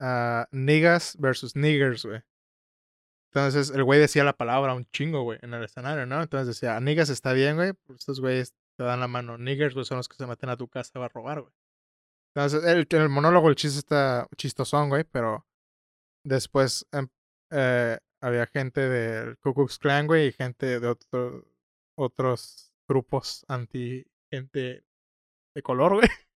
ah, 0.01 0.47
niggas 0.53 1.17
versus 1.19 1.57
niggers, 1.57 2.05
güey. 2.05 2.23
Entonces 3.33 3.71
el 3.71 3.85
güey 3.85 4.01
decía 4.01 4.25
la 4.25 4.37
palabra 4.37 4.75
un 4.75 4.87
chingo, 4.91 5.23
güey, 5.23 5.39
en 5.43 5.53
el 5.55 5.65
escenario, 5.65 6.07
¿no? 6.07 6.23
Entonces 6.23 6.49
decía, 6.49 6.81
niggas 6.81 7.11
está 7.11 7.33
bien, 7.33 7.57
güey. 7.57 7.73
Pues 7.73 8.01
estos 8.01 8.21
güeyes 8.21 8.55
te 8.77 8.85
dan 8.85 9.01
la 9.01 9.09
mano. 9.09 9.39
Niggers, 9.39 9.75
güey, 9.75 9.85
son 9.85 9.99
los 9.99 10.09
que 10.09 10.17
se 10.17 10.27
meten 10.27 10.51
a 10.51 10.57
tu 10.57 10.69
casa 10.69 11.05
a 11.05 11.09
robar, 11.09 11.43
güey. 11.43 11.53
Entonces, 12.35 12.65
el, 12.65 12.87
el 12.89 13.09
monólogo, 13.09 13.49
el 13.49 13.57
chiste 13.57 13.79
está 13.79 14.29
chistosón, 14.37 14.89
güey, 14.89 15.05
pero 15.05 15.47
después 16.25 16.87
em, 16.93 17.09
eh, 17.51 17.99
había 18.21 18.47
gente 18.47 18.89
del 18.89 19.39
Ku 19.39 19.55
Klux 19.55 19.79
Klan, 19.79 20.07
güey, 20.07 20.29
y 20.29 20.33
gente 20.33 20.81
de 20.81 20.87
otro, 20.87 21.45
otros 21.97 22.68
grupos 22.89 23.45
anti 23.49 24.07
gente 24.31 24.85
de 25.55 25.63
color, 25.63 25.95
güey. 25.95 26.09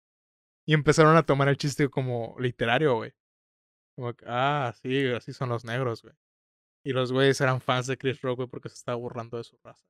Y 0.65 0.75
empezaron 0.75 1.17
a 1.17 1.25
tomar 1.25 1.49
el 1.49 1.57
chiste 1.57 1.89
como 1.89 2.37
literario, 2.39 2.95
güey. 2.95 3.13
Como 3.97 4.15
que, 4.15 4.25
ah, 4.29 4.73
sí, 4.81 5.09
así 5.09 5.33
son 5.33 5.49
los 5.49 5.65
negros, 5.65 6.03
güey. 6.03 6.15
Y 6.85 6.93
los 6.93 7.11
güeyes 7.11 7.41
eran 7.41 7.61
fans 7.61 7.89
de 7.89 7.99
Chris 7.99 8.21
Rock, 8.23 8.37
güey, 8.37 8.49
porque 8.49 8.69
se 8.69 8.77
estaba 8.77 8.95
burlando 8.97 9.39
de 9.39 9.43
su 9.43 9.59
raza. 9.65 9.85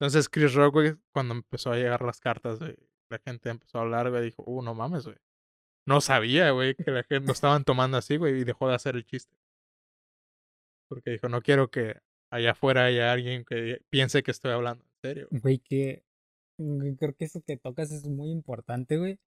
Entonces 0.00 0.30
Chris 0.30 0.54
Rock, 0.54 0.98
cuando 1.12 1.34
empezó 1.34 1.72
a 1.72 1.76
llegar 1.76 2.00
las 2.00 2.20
cartas, 2.20 2.58
güey, 2.58 2.74
la 3.10 3.18
gente 3.18 3.50
empezó 3.50 3.78
a 3.78 3.82
hablar, 3.82 4.08
güey, 4.08 4.24
dijo, 4.24 4.42
uh, 4.46 4.62
no 4.62 4.74
mames, 4.74 5.04
güey. 5.04 5.18
No 5.86 6.00
sabía, 6.00 6.50
güey, 6.52 6.74
que 6.74 6.90
la 6.90 7.02
gente 7.02 7.26
lo 7.26 7.32
estaban 7.32 7.64
tomando 7.64 7.98
así, 7.98 8.16
güey, 8.16 8.40
y 8.40 8.44
dejó 8.44 8.68
de 8.68 8.76
hacer 8.76 8.96
el 8.96 9.04
chiste. 9.04 9.36
Porque 10.88 11.10
dijo, 11.10 11.28
no 11.28 11.42
quiero 11.42 11.70
que 11.70 12.00
allá 12.30 12.52
afuera 12.52 12.86
haya 12.86 13.12
alguien 13.12 13.44
que 13.44 13.82
piense 13.90 14.22
que 14.22 14.30
estoy 14.30 14.52
hablando 14.52 14.86
serio. 15.02 15.28
güey". 15.30 15.58
Que 15.58 16.02
creo 16.98 17.14
que 17.14 17.24
eso 17.24 17.42
que 17.42 17.56
tocas 17.56 17.90
es 17.92 18.06
muy 18.08 18.30
importante, 18.30 18.96
güey. 18.98 19.18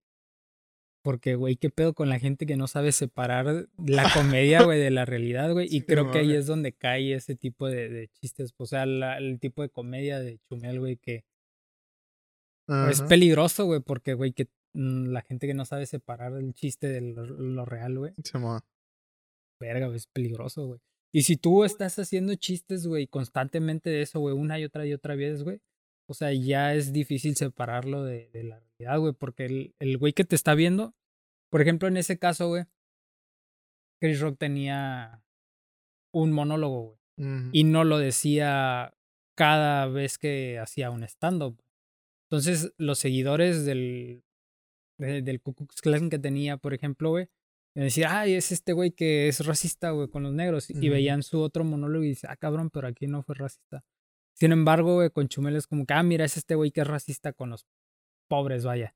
Porque, 1.04 1.36
güey, 1.36 1.56
qué 1.56 1.70
pedo 1.70 1.94
con 1.94 2.10
la 2.10 2.18
gente 2.18 2.48
que 2.48 2.58
no 2.58 2.68
sabe 2.68 2.92
separar 2.92 3.68
la 3.78 4.10
comedia, 4.12 4.64
güey, 4.64 4.80
de 4.80 4.90
la 4.90 5.06
realidad, 5.06 5.52
güey. 5.54 5.68
Y 5.68 5.82
Sí, 5.82 5.86
creo 5.86 6.10
que 6.12 6.20
ahí 6.20 6.34
es 6.34 6.48
donde 6.48 6.74
cae 6.74 7.14
ese 7.14 7.36
tipo 7.36 7.68
de, 7.68 7.90
de 7.90 8.08
chistes. 8.08 8.54
O 8.58 8.66
sea, 8.66 8.86
la- 8.88 9.18
el 9.20 9.40
tipo 9.40 9.62
de 9.62 9.70
comedia 9.70 10.20
de 10.20 10.40
Chumel, 10.50 10.80
güey, 10.80 10.98
que 10.98 11.24
es 12.90 13.02
peligroso, 13.04 13.66
güey, 13.66 13.82
porque, 13.82 14.16
güey, 14.16 14.34
que 14.34 14.48
mm, 14.74 15.10
la 15.12 15.22
gente 15.22 15.46
que 15.46 15.54
no 15.54 15.66
sabe 15.66 15.86
separar 15.86 16.34
el 16.34 16.54
chiste 16.56 16.88
de 16.88 17.02
lo, 17.02 17.24
lo 17.26 17.66
real, 17.66 18.00
güey. 18.00 18.14
Simón. 18.24 18.62
verga, 19.60 19.86
güey, 19.86 19.98
es 19.98 20.08
peligroso, 20.08 20.66
güey. 20.66 20.80
Y 21.16 21.22
si 21.24 21.38
tú 21.38 21.64
estás 21.64 21.98
haciendo 21.98 22.36
chistes, 22.36 22.86
güey, 22.88 23.08
constantemente 23.08 23.90
de 23.90 24.02
eso, 24.02 24.20
güey, 24.20 24.36
una 24.36 24.60
y 24.60 24.66
otra 24.66 24.86
y 24.86 24.92
otra 24.94 25.16
vez, 25.16 25.44
güey, 25.44 25.60
o 26.10 26.14
sea, 26.14 26.34
ya 26.34 26.74
es 26.76 26.92
difícil 26.92 27.36
separarlo 27.38 28.04
de, 28.04 28.30
de 28.32 28.44
la 28.44 28.60
realidad, 28.60 29.00
güey, 29.00 29.14
porque 29.14 29.46
el, 29.46 29.76
el 29.80 29.98
güey 29.98 30.12
que 30.14 30.26
te 30.26 30.36
está 30.36 30.56
viendo, 30.56 30.94
por 31.50 31.62
ejemplo, 31.62 31.88
en 31.88 31.96
ese 31.98 32.20
caso, 32.20 32.50
güey, 32.50 32.66
Chris 34.02 34.20
Rock 34.20 34.38
tenía 34.38 35.24
un 36.14 36.32
monólogo, 36.32 36.82
güey, 36.84 37.00
y 37.54 37.64
no 37.64 37.86
lo 37.86 37.98
decía 37.98 38.94
cada 39.38 39.88
vez 39.88 40.18
que 40.18 40.60
hacía 40.60 40.92
un 40.92 41.04
stand-up. 41.04 41.62
Entonces, 42.30 42.74
los 42.78 43.00
seguidores 43.00 43.64
del, 43.66 44.24
de- 45.00 45.22
del 45.22 45.42
Ku 45.42 45.54
Klux 45.56 45.82
Klan 45.82 46.10
que 46.10 46.20
tenía, 46.20 46.58
por 46.58 46.74
ejemplo, 46.74 47.12
güey, 47.12 47.30
decían, 47.84 48.12
ay, 48.14 48.34
es 48.34 48.52
este 48.52 48.74
güey 48.74 48.92
que 48.92 49.28
es 49.28 49.46
racista, 49.46 49.92
güey, 49.92 50.08
con 50.08 50.24
los 50.24 50.34
negros. 50.34 50.70
Y 50.70 50.78
Ujú. 50.78 50.92
veían 50.92 51.24
su 51.24 51.42
otro 51.42 51.64
monólogo 51.64 52.04
y 52.04 52.10
dicen, 52.10 52.30
ah, 52.32 52.38
cabrón, 52.38 52.70
pero 52.70 52.88
aquí 52.88 53.08
no 53.08 53.22
fue 53.22 53.36
racista. 53.36 53.84
Sin 54.34 54.52
embargo, 54.52 54.96
güey, 54.96 55.10
con 55.10 55.28
Chumel 55.28 55.56
es 55.56 55.68
como 55.68 55.86
que, 55.86 55.94
ah, 55.94 56.04
mira, 56.04 56.26
es 56.26 56.38
este 56.38 56.56
güey 56.56 56.72
que 56.72 56.82
es 56.82 56.88
racista 56.88 57.34
con 57.34 57.50
los 57.50 57.66
pobres, 58.30 58.66
vaya. 58.66 58.96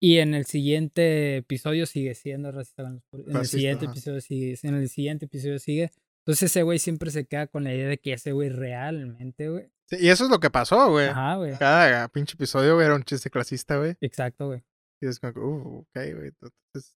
Y 0.00 0.18
en 0.18 0.34
el 0.34 0.46
siguiente 0.46 1.36
episodio 1.36 1.86
sigue 1.86 2.14
siendo 2.14 2.50
racista 2.50 2.82
con 2.82 2.94
los 2.94 3.04
pobres. 3.04 3.28
En 3.28 3.36
el 3.36 3.46
siguiente 3.46 3.84
ajá. 3.84 3.92
episodio 3.92 4.20
sigue. 4.20 4.58
En 4.62 4.74
el 4.74 4.88
siguiente 4.88 5.26
episodio 5.26 5.58
sigue. 5.60 5.92
Entonces 6.24 6.50
ese 6.50 6.62
güey 6.62 6.78
siempre 6.78 7.10
se 7.10 7.24
queda 7.24 7.46
con 7.46 7.64
la 7.64 7.74
idea 7.74 7.88
de 7.88 7.98
que 7.98 8.12
ese 8.12 8.32
güey 8.32 8.48
realmente, 8.48 9.48
güey. 9.48 9.70
Sí, 9.88 9.96
y 10.00 10.08
eso 10.08 10.24
es 10.24 10.30
lo 10.30 10.40
que 10.40 10.50
pasó, 10.50 10.90
güey. 10.90 11.08
Ajá, 11.08 11.36
güey. 11.36 11.56
Cada 11.58 12.08
pinche 12.08 12.34
episodio, 12.34 12.74
güey, 12.74 12.86
era 12.86 12.94
un 12.94 13.04
chiste 13.04 13.30
clasista, 13.30 13.78
güey. 13.78 13.96
Exacto, 14.00 14.46
güey. 14.46 14.64
Y 15.00 15.06
es 15.06 15.18
como 15.18 15.32
uh, 15.32 15.78
ok, 15.80 15.94
güey. 15.94 16.28
Entonces, 16.28 16.96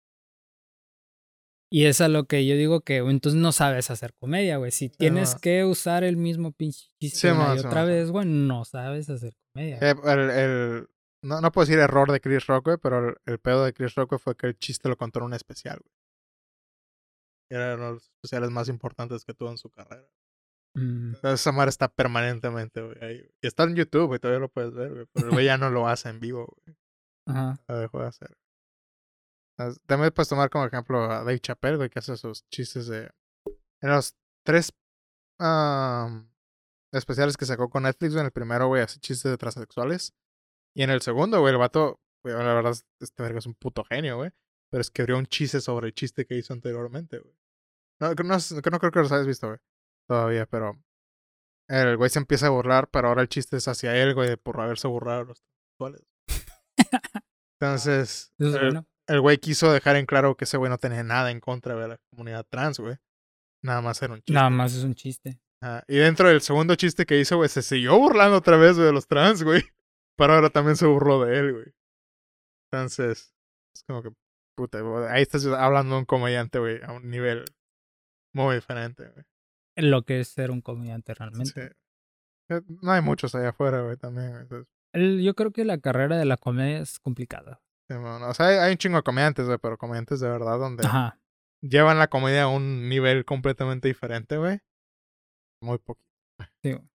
Y 1.74 1.86
es 1.86 2.02
a 2.02 2.08
lo 2.08 2.26
que 2.26 2.46
yo 2.46 2.56
digo 2.56 2.82
que 2.82 2.98
entonces 2.98 3.42
no 3.42 3.52
sabes 3.52 3.90
hacer 3.90 4.14
comedia, 4.14 4.58
güey. 4.58 4.70
Si 4.70 4.90
tienes 4.90 5.34
que 5.34 5.66
usar 5.66 6.04
el 6.04 6.18
mismo 6.18 6.52
pinche 6.52 6.90
chiste 7.02 7.18
Sí, 7.20 7.28
y 7.36 7.60
otra 7.60 7.82
sí. 7.82 7.88
vez, 7.88 8.12
güey, 8.12 8.28
no 8.28 8.64
sabes 8.64 9.10
hacer 9.10 9.34
comedia. 9.54 9.80
eh, 9.82 9.96
el, 10.06 10.20
el- 10.30 10.88
no, 11.24 11.42
no 11.42 11.52
puedo 11.52 11.66
decir 11.66 11.80
error 11.80 12.12
de 12.12 12.20
Chris 12.22 12.46
Rock, 12.46 12.66
güey, 12.66 12.78
pero 12.78 13.10
el, 13.10 13.16
el 13.26 13.40
pedo 13.40 13.66
de 13.66 13.74
Chris 13.74 13.96
Rock 13.96 14.10
güey, 14.12 14.20
fue 14.20 14.36
que 14.36 14.48
el 14.48 14.60
chiste 14.60 14.88
lo 14.88 14.98
contó 14.98 15.18
en 15.20 15.26
un 15.26 15.34
especial, 15.34 15.80
güey. 15.80 15.92
Era 17.50 17.76
uno 17.76 17.86
de 17.88 17.92
los 17.94 18.04
especiales 18.04 18.50
más 18.52 18.70
importantes 18.70 19.24
que 19.26 19.34
tuvo 19.34 19.50
en 19.50 19.58
su 19.58 19.70
carrera. 19.70 20.08
Mm, 20.76 21.16
Entonces, 21.16 21.40
esa 21.42 21.52
madre 21.52 21.70
está 21.70 21.88
permanentemente, 21.88 22.82
güey, 22.82 22.98
ahí. 23.02 23.18
güey. 23.20 23.32
Y 23.42 23.48
está 23.48 23.64
en 23.64 23.76
YouTube, 23.76 24.08
güey, 24.08 24.20
todavía 24.20 24.40
lo 24.42 24.50
puedes 24.50 24.74
ver, 24.74 24.94
güey. 24.94 25.06
Pero 25.14 25.28
el 25.28 25.34
güey 25.34 25.46
ya 25.46 25.58
no 25.58 25.70
lo 25.70 25.88
hace 25.88 26.10
en 26.10 26.20
vivo, 26.20 26.56
güey. 26.66 26.78
ajá. 27.28 27.60
Lo 27.68 27.80
dejó 27.80 28.00
de 28.00 28.08
hacer. 28.08 28.38
También 29.86 30.12
puedes 30.12 30.30
tomar 30.30 30.50
como 30.50 30.66
ejemplo 30.66 31.04
a 31.04 31.20
Dave 31.20 31.40
Chappelle, 31.40 31.78
güey, 31.78 31.90
que 31.90 32.00
hace 32.00 32.18
sus 32.18 32.48
chistes 32.50 32.88
de... 32.88 33.12
En 33.82 33.90
los 33.90 34.16
tres 34.46 34.74
am, 35.40 36.32
especiales 36.92 37.38
que 37.38 37.46
sacó 37.46 37.70
con 37.70 37.84
Netflix, 37.84 38.14
güey, 38.14 38.22
en 38.22 38.26
el 38.28 38.32
primero, 38.32 38.68
güey, 38.68 38.82
hace 38.82 39.00
chistes 39.00 39.30
de 39.32 39.38
transexuales. 39.38 40.14
Y 40.76 40.84
en 40.84 40.90
el 40.90 41.02
segundo, 41.02 41.40
güey, 41.40 41.54
el 41.54 41.60
vato, 41.60 42.00
güey, 42.24 42.36
la 42.36 42.54
verdad, 42.54 42.76
este 43.00 43.24
verga 43.24 43.40
es 43.40 43.46
un 43.46 43.54
puto 43.56 43.84
genio, 43.84 44.18
güey. 44.18 44.32
Pero 44.72 44.82
escribió 44.82 45.18
un 45.18 45.28
chiste 45.28 45.62
sobre 45.62 45.88
el 45.88 45.94
chiste 45.94 46.26
que 46.26 46.36
hizo 46.36 46.54
anteriormente, 46.54 47.20
güey. 47.20 47.36
No, 48.02 48.16
que 48.16 48.24
no, 48.24 48.36
es- 48.36 48.54
que 48.62 48.70
no 48.72 48.80
creo 48.80 48.92
que 48.92 49.00
los 49.00 49.12
hayas 49.12 49.28
visto, 49.28 49.48
güey. 49.48 49.60
Todavía, 50.08 50.46
pero... 50.48 50.82
El 51.70 51.96
güey 51.96 52.10
se 52.10 52.20
empieza 52.20 52.48
a 52.48 52.50
burlar, 52.50 52.90
pero 52.90 53.08
ahora 53.08 53.22
el 53.22 53.30
chiste 53.30 53.56
es 53.58 53.68
hacia 53.68 53.96
él, 53.96 54.14
güey, 54.16 54.36
por 54.36 54.60
haberse 54.60 54.88
burlado 54.88 55.22
a 55.22 55.24
los 55.26 55.42
transexuales. 55.42 56.06
Entonces, 57.60 58.34
Eso 58.38 58.50
es 58.56 58.62
bueno. 58.62 58.88
El 59.08 59.22
güey 59.22 59.38
quiso 59.38 59.72
dejar 59.72 59.96
en 59.98 60.06
claro 60.06 60.36
que 60.36 60.46
ese 60.46 60.58
güey 60.58 60.70
no 60.70 60.78
tenía 60.78 61.04
nada 61.04 61.32
en 61.32 61.40
contra 61.40 61.76
de 61.76 61.88
la 61.88 61.98
comunidad 62.12 62.46
trans, 62.50 62.80
güey. 62.80 62.96
Nada 63.64 63.82
más 63.82 64.02
era 64.02 64.14
un 64.14 64.20
chiste. 64.20 64.34
Nada 64.34 64.50
más 64.50 64.74
es 64.76 64.84
un 64.84 64.96
chiste. 64.96 65.40
Ajá. 65.62 65.84
Y 65.88 65.96
dentro 65.98 66.28
del 66.28 66.42
segundo 66.42 66.76
chiste 66.76 67.06
que 67.06 67.20
hizo, 67.20 67.38
güey, 67.38 67.50
se 67.50 67.62
siguió 67.62 67.98
burlando 67.98 68.38
otra 68.38 68.58
vez, 68.58 68.76
de 68.78 68.92
los 68.92 69.08
trans, 69.08 69.44
güey. 69.44 69.62
Pero 70.18 70.34
ahora 70.34 70.50
también 70.50 70.76
se 70.76 70.86
burló 70.86 71.24
de 71.26 71.38
él, 71.40 71.54
güey. 71.54 71.66
Entonces, 72.72 73.34
es 73.76 73.84
como 73.88 74.04
que, 74.04 74.12
puta, 74.58 74.80
ahí 75.12 75.22
estás 75.22 75.46
hablando 75.46 75.96
de 75.96 76.00
un 76.00 76.06
comediante, 76.06 76.60
güey, 76.60 76.82
a 76.84 76.92
un 76.92 77.10
nivel 77.10 77.46
muy 78.34 78.56
diferente, 78.56 79.10
güey. 79.10 79.26
Lo 79.78 80.04
que 80.04 80.20
es 80.20 80.28
ser 80.28 80.52
un 80.52 80.62
comediante 80.62 81.14
realmente. 81.14 81.70
Sí. 81.70 81.76
Eh, 82.52 82.62
No 82.82 82.92
hay 82.92 83.02
muchos 83.02 83.34
allá 83.34 83.50
afuera, 83.50 83.82
güey, 83.82 83.98
también. 83.98 84.32
güey. 84.32 84.42
Entonces, 84.44 84.68
El- 84.94 85.24
yo 85.24 85.34
creo 85.34 85.52
que 85.52 85.66
la 85.66 85.80
carrera 85.80 86.18
de 86.18 86.26
la 86.26 86.38
comedia 86.38 86.80
es 86.80 87.00
complicada. 87.00 87.63
Sí, 87.88 87.94
bueno, 87.96 88.28
o 88.30 88.34
sea, 88.34 88.48
hay, 88.48 88.56
hay 88.58 88.72
un 88.72 88.78
chingo 88.78 88.98
de 88.98 89.04
comediantes, 89.04 89.46
güey, 89.46 89.58
pero 89.60 89.78
comediantes 89.78 90.20
de 90.20 90.30
verdad 90.30 90.58
donde 90.60 90.86
Ajá. 90.86 91.20
llevan 91.62 92.00
la 92.00 92.08
comedia 92.10 92.44
a 92.44 92.48
un 92.48 92.90
nivel 92.90 93.26
completamente 93.26 93.88
diferente, 93.88 94.38
güey. 94.38 94.60
Muy 95.62 95.78
poquito. 95.78 96.10
Sí. 96.62 96.74
güey. 96.74 96.90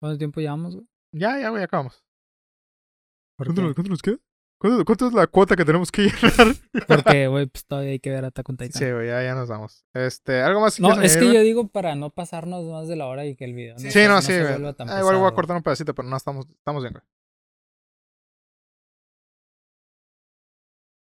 ¿Cuánto 0.00 0.18
tiempo 0.18 0.40
llevamos, 0.40 0.74
güey? 0.74 0.86
Ya, 1.12 1.38
ya, 1.40 1.50
güey, 1.50 1.62
acabamos. 1.62 2.04
¿Por 3.36 3.46
¿Cuánto, 3.46 3.60
qué? 3.62 3.66
nos- 3.66 3.74
cuánto 3.74 3.90
nos 3.90 4.02
queda? 4.02 4.16
¿Cuánto, 4.62 4.84
cuánto 4.84 5.08
es 5.08 5.12
la 5.12 5.26
cuota 5.26 5.56
que 5.56 5.64
tenemos 5.64 5.90
que 5.90 6.02
llenar? 6.02 6.54
Porque, 6.86 7.26
güey, 7.28 7.46
pues 7.46 7.66
todavía 7.66 7.90
hay 7.90 7.98
que 7.98 8.10
ver 8.10 8.24
Attack 8.24 8.48
on 8.48 8.56
Titan. 8.56 8.78
sí, 8.80 8.92
güey, 8.92 9.08
ya, 9.08 9.20
ya 9.20 9.34
nos 9.34 9.48
vamos. 9.48 9.84
Este, 9.92 10.40
¿algo 10.40 10.60
más 10.60 10.76
que 10.76 10.82
No, 10.82 11.02
es 11.02 11.16
que 11.16 11.34
yo 11.34 11.40
digo 11.40 11.66
para 11.66 11.96
no 11.96 12.10
pasarnos 12.10 12.64
más 12.66 12.86
de 12.86 12.94
la 12.94 13.06
hora 13.06 13.26
y 13.26 13.34
que 13.34 13.44
el 13.44 13.54
video 13.54 13.74
no, 13.74 13.90
Sí, 13.90 13.98
no, 14.04 14.08
no 14.10 14.22
sí, 14.22 14.32
güey. 14.38 14.74
Ah, 14.86 15.00
igual 15.00 15.16
voy 15.16 15.26
a 15.26 15.34
cortar 15.34 15.56
un 15.56 15.64
pedacito, 15.64 15.96
pero 15.96 16.06
no 16.06 16.16
estamos, 16.16 16.46
estamos 16.48 16.84
bien, 16.84 16.92
güey. 16.92 17.04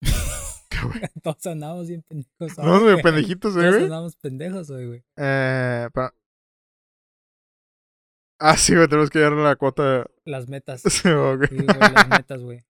¿Qué, 0.69 0.77
güey? 0.81 1.01
Todos 1.21 1.45
andamos 1.45 1.87
bien 1.87 2.01
pendejos. 2.01 2.55
Güey, 2.57 2.79
güey. 2.79 3.01
pendejitos, 3.03 3.53
güey. 3.53 3.69
Todos 3.69 3.83
andamos 3.83 4.15
pendejos 4.15 4.71
hoy, 4.71 4.87
güey. 4.87 5.03
Eh, 5.17 5.87
pero... 5.93 6.11
Ah, 8.39 8.57
sí, 8.57 8.73
güey, 8.73 8.87
tenemos 8.87 9.11
que 9.11 9.19
llegar 9.19 9.33
a 9.33 9.43
la 9.43 9.55
cuota. 9.55 10.07
Las 10.23 10.49
metas. 10.49 10.81
Sí. 10.81 10.89
Sí, 10.89 11.09
güey, 11.11 11.37
las 11.67 12.09
metas, 12.09 12.41
güey. 12.41 12.65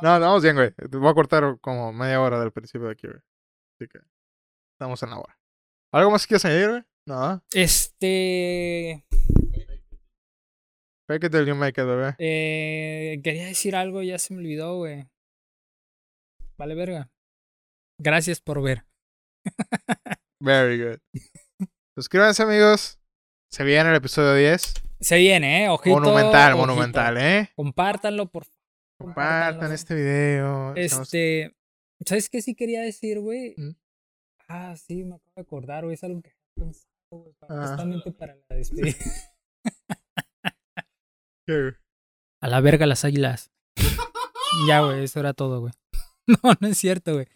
No, 0.00 0.14
estamos 0.14 0.42
bien, 0.42 0.54
güey. 0.54 0.70
Te 0.72 0.96
Voy 0.96 1.10
a 1.10 1.14
cortar 1.14 1.58
como 1.60 1.92
media 1.92 2.20
hora 2.20 2.38
del 2.38 2.52
principio 2.52 2.86
de 2.86 2.92
aquí, 2.92 3.08
güey. 3.08 3.18
Así 3.18 3.88
que 3.88 3.98
estamos 4.74 5.02
en 5.02 5.10
la 5.10 5.18
hora. 5.18 5.38
¿Algo 5.92 6.12
más 6.12 6.22
que 6.22 6.28
quieras 6.28 6.44
añadir, 6.44 6.68
güey? 6.70 6.82
No. 7.06 7.42
Este. 7.52 9.04
Fake 11.08 11.24
it 11.24 11.32
till 11.32 11.46
you 11.46 11.54
make 11.54 11.80
it, 11.80 11.86
bebé. 11.86 12.14
Eh, 12.18 13.20
quería 13.24 13.46
decir 13.46 13.74
algo, 13.74 14.02
ya 14.02 14.18
se 14.18 14.34
me 14.34 14.40
olvidó, 14.40 14.76
güey. 14.76 15.08
Vale, 16.58 16.74
verga. 16.74 17.10
Gracias 18.00 18.40
por 18.40 18.62
ver. 18.62 18.84
Very 20.40 20.80
good. 20.80 20.98
Suscríbanse, 21.96 22.42
amigos. 22.42 23.00
Se 23.50 23.64
viene 23.64 23.90
el 23.90 23.96
episodio 23.96 24.34
10. 24.34 24.74
Se 25.00 25.16
viene, 25.16 25.64
¿eh? 25.64 25.68
Ojito. 25.70 25.96
monumental, 25.96 26.52
ojito. 26.52 26.66
monumental, 26.66 27.16
¿eh? 27.16 27.50
Compártanlo, 27.56 28.26
por 28.30 28.44
favor. 28.44 28.57
Compartan 28.98 29.72
este 29.72 29.94
video. 29.94 30.74
Estamos- 30.74 31.06
Este. 31.08 31.54
¿Sabes 32.04 32.28
qué 32.28 32.42
sí 32.42 32.54
quería 32.54 32.82
decir, 32.82 33.20
güey? 33.20 33.54
¿Mm? 33.56 33.74
Ah, 34.48 34.76
sí, 34.76 35.04
me 35.04 35.16
acabo 35.16 35.32
de 35.36 35.42
acordar, 35.42 35.84
güey. 35.84 35.94
Es 35.94 36.04
algo 36.04 36.20
que 36.22 36.30
he 36.30 36.60
pensado, 36.60 36.88
güey. 37.10 37.34
Justamente 37.40 38.12
para 38.12 38.36
la 38.48 38.56
despedida. 38.56 38.96
¿Qué? 41.46 41.72
A 42.40 42.48
la 42.48 42.60
verga 42.60 42.86
las 42.86 43.04
águilas. 43.04 43.50
ya, 44.66 44.80
güey, 44.82 45.04
eso 45.04 45.20
era 45.20 45.32
todo, 45.34 45.60
güey. 45.60 45.72
No, 46.44 46.52
no 46.60 46.68
es 46.68 46.76
cierto, 46.76 47.14
güey. 47.14 47.26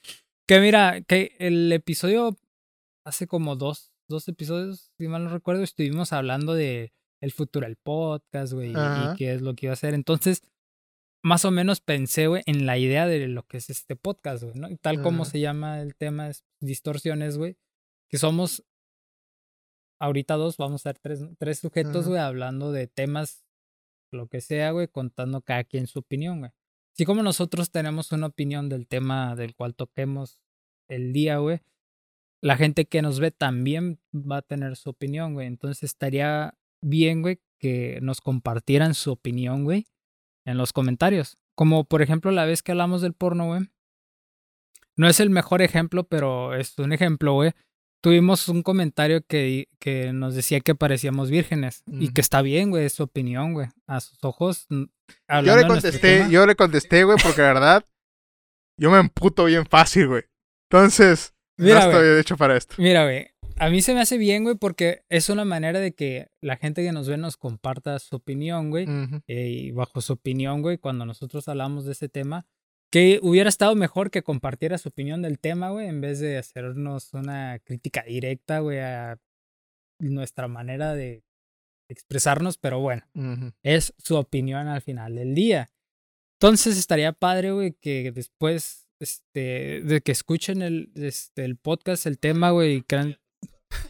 Que 0.46 0.60
mira, 0.60 1.00
que 1.00 1.34
el 1.38 1.72
episodio 1.72 2.36
hace 3.06 3.26
como 3.26 3.56
dos, 3.56 3.90
dos 4.06 4.28
episodios, 4.28 4.92
si 4.98 5.08
mal 5.08 5.24
no 5.24 5.30
recuerdo, 5.30 5.62
estuvimos 5.62 6.12
hablando 6.12 6.52
de 6.52 6.92
el 7.22 7.32
futuro 7.32 7.66
del 7.66 7.76
podcast, 7.76 8.52
güey, 8.52 8.72
y 8.72 9.16
qué 9.16 9.32
es 9.32 9.40
lo 9.40 9.54
que 9.54 9.64
iba 9.66 9.72
a 9.72 9.74
hacer. 9.74 9.94
Entonces, 9.94 10.42
más 11.22 11.44
o 11.44 11.50
menos 11.50 11.80
pensé, 11.80 12.26
güey, 12.26 12.42
en 12.46 12.66
la 12.66 12.78
idea 12.78 13.06
de 13.06 13.28
lo 13.28 13.44
que 13.44 13.58
es 13.58 13.70
este 13.70 13.96
podcast, 13.96 14.42
güey, 14.42 14.54
¿no? 14.56 14.68
Y 14.68 14.76
tal 14.76 15.02
como 15.02 15.24
se 15.24 15.40
llama 15.40 15.80
el 15.80 15.94
tema 15.94 16.28
es 16.28 16.44
distorsiones, 16.60 17.38
güey, 17.38 17.56
que 18.08 18.18
somos 18.18 18.64
ahorita 20.00 20.34
dos, 20.34 20.56
vamos 20.56 20.84
a 20.84 20.90
ser 20.90 20.98
tres, 20.98 21.24
tres 21.38 21.60
sujetos, 21.60 22.08
güey, 22.08 22.20
hablando 22.20 22.72
de 22.72 22.88
temas, 22.88 23.44
lo 24.10 24.26
que 24.26 24.40
sea, 24.40 24.72
güey, 24.72 24.88
contando 24.88 25.42
cada 25.42 25.64
quien 25.64 25.86
su 25.86 26.00
opinión, 26.00 26.40
güey. 26.40 26.50
Así 26.92 27.04
como 27.04 27.22
nosotros 27.22 27.70
tenemos 27.70 28.12
una 28.12 28.26
opinión 28.26 28.68
del 28.68 28.86
tema 28.86 29.36
del 29.36 29.54
cual 29.54 29.74
toquemos 29.74 30.40
el 30.88 31.12
día, 31.12 31.38
güey, 31.38 31.60
la 32.42 32.56
gente 32.56 32.86
que 32.86 33.00
nos 33.00 33.20
ve 33.20 33.30
también 33.30 34.00
va 34.12 34.38
a 34.38 34.42
tener 34.42 34.76
su 34.76 34.90
opinión, 34.90 35.34
güey. 35.34 35.46
Entonces 35.46 35.84
estaría 35.84 36.58
bien, 36.82 37.22
güey, 37.22 37.40
que 37.58 38.00
nos 38.02 38.20
compartieran 38.20 38.94
su 38.94 39.12
opinión, 39.12 39.62
güey, 39.62 39.86
en 40.44 40.58
los 40.58 40.72
comentarios. 40.72 41.38
Como 41.54 41.84
por 41.84 42.02
ejemplo 42.02 42.30
la 42.30 42.44
vez 42.44 42.62
que 42.62 42.72
hablamos 42.72 43.02
del 43.02 43.14
porno, 43.14 43.46
güey. 43.46 43.68
No 44.96 45.08
es 45.08 45.20
el 45.20 45.30
mejor 45.30 45.62
ejemplo, 45.62 46.04
pero 46.04 46.54
es 46.54 46.78
un 46.78 46.92
ejemplo, 46.92 47.34
güey. 47.34 47.52
Tuvimos 48.02 48.48
un 48.48 48.62
comentario 48.62 49.24
que, 49.24 49.68
que 49.78 50.12
nos 50.12 50.34
decía 50.34 50.60
que 50.60 50.74
parecíamos 50.74 51.30
vírgenes. 51.30 51.84
Y 51.86 52.12
que 52.12 52.20
está 52.20 52.42
bien, 52.42 52.70
güey, 52.70 52.86
es 52.86 52.94
su 52.94 53.04
opinión, 53.04 53.54
güey. 53.54 53.68
A 53.86 54.00
sus 54.00 54.18
ojos. 54.22 54.66
Yo 54.68 55.56
le 55.56 55.66
contesté, 55.66 56.18
tema, 56.18 56.28
yo 56.28 56.46
le 56.46 56.56
contesté, 56.56 57.04
güey, 57.04 57.16
porque 57.22 57.42
la 57.42 57.52
verdad, 57.52 57.84
yo 58.76 58.90
me 58.90 58.98
emputo 58.98 59.44
bien 59.44 59.64
fácil, 59.66 60.08
güey. 60.08 60.24
Entonces, 60.68 61.32
Mira, 61.56 61.86
no 61.86 61.92
estoy 61.92 62.20
hecho 62.20 62.36
para 62.36 62.56
esto. 62.56 62.74
Mira, 62.78 63.04
güey. 63.04 63.31
A 63.62 63.70
mí 63.70 63.80
se 63.80 63.94
me 63.94 64.00
hace 64.00 64.18
bien, 64.18 64.42
güey, 64.42 64.56
porque 64.56 65.04
es 65.08 65.28
una 65.28 65.44
manera 65.44 65.78
de 65.78 65.94
que 65.94 66.32
la 66.40 66.56
gente 66.56 66.82
que 66.82 66.90
nos 66.90 67.08
ve 67.08 67.16
nos 67.16 67.36
comparta 67.36 67.96
su 68.00 68.16
opinión, 68.16 68.70
güey. 68.70 68.88
Eh, 69.28 69.50
y 69.50 69.70
bajo 69.70 70.00
su 70.00 70.14
opinión, 70.14 70.62
güey, 70.62 70.78
cuando 70.78 71.06
nosotros 71.06 71.46
hablamos 71.46 71.84
de 71.84 71.92
ese 71.92 72.08
tema, 72.08 72.44
que 72.90 73.20
hubiera 73.22 73.48
estado 73.48 73.76
mejor 73.76 74.10
que 74.10 74.24
compartiera 74.24 74.78
su 74.78 74.88
opinión 74.88 75.22
del 75.22 75.38
tema, 75.38 75.70
güey, 75.70 75.86
en 75.86 76.00
vez 76.00 76.18
de 76.18 76.38
hacernos 76.38 77.14
una 77.14 77.60
crítica 77.60 78.02
directa, 78.02 78.58
güey, 78.58 78.80
a 78.80 79.20
nuestra 80.00 80.48
manera 80.48 80.94
de 80.94 81.22
expresarnos, 81.88 82.58
pero 82.58 82.80
bueno, 82.80 83.04
es 83.62 83.94
su 83.96 84.16
opinión 84.16 84.66
al 84.66 84.82
final 84.82 85.14
del 85.14 85.36
día. 85.36 85.70
Entonces 86.40 86.76
estaría 86.76 87.12
padre, 87.12 87.52
güey, 87.52 87.76
que 87.80 88.10
después, 88.10 88.88
este, 88.98 89.82
de 89.82 90.00
que 90.00 90.10
escuchen 90.10 90.62
el, 90.62 90.90
este, 90.96 91.44
el 91.44 91.56
podcast, 91.56 92.06
el 92.06 92.18
tema, 92.18 92.50
güey, 92.50 92.78
y 92.78 92.82
crean... 92.82 93.21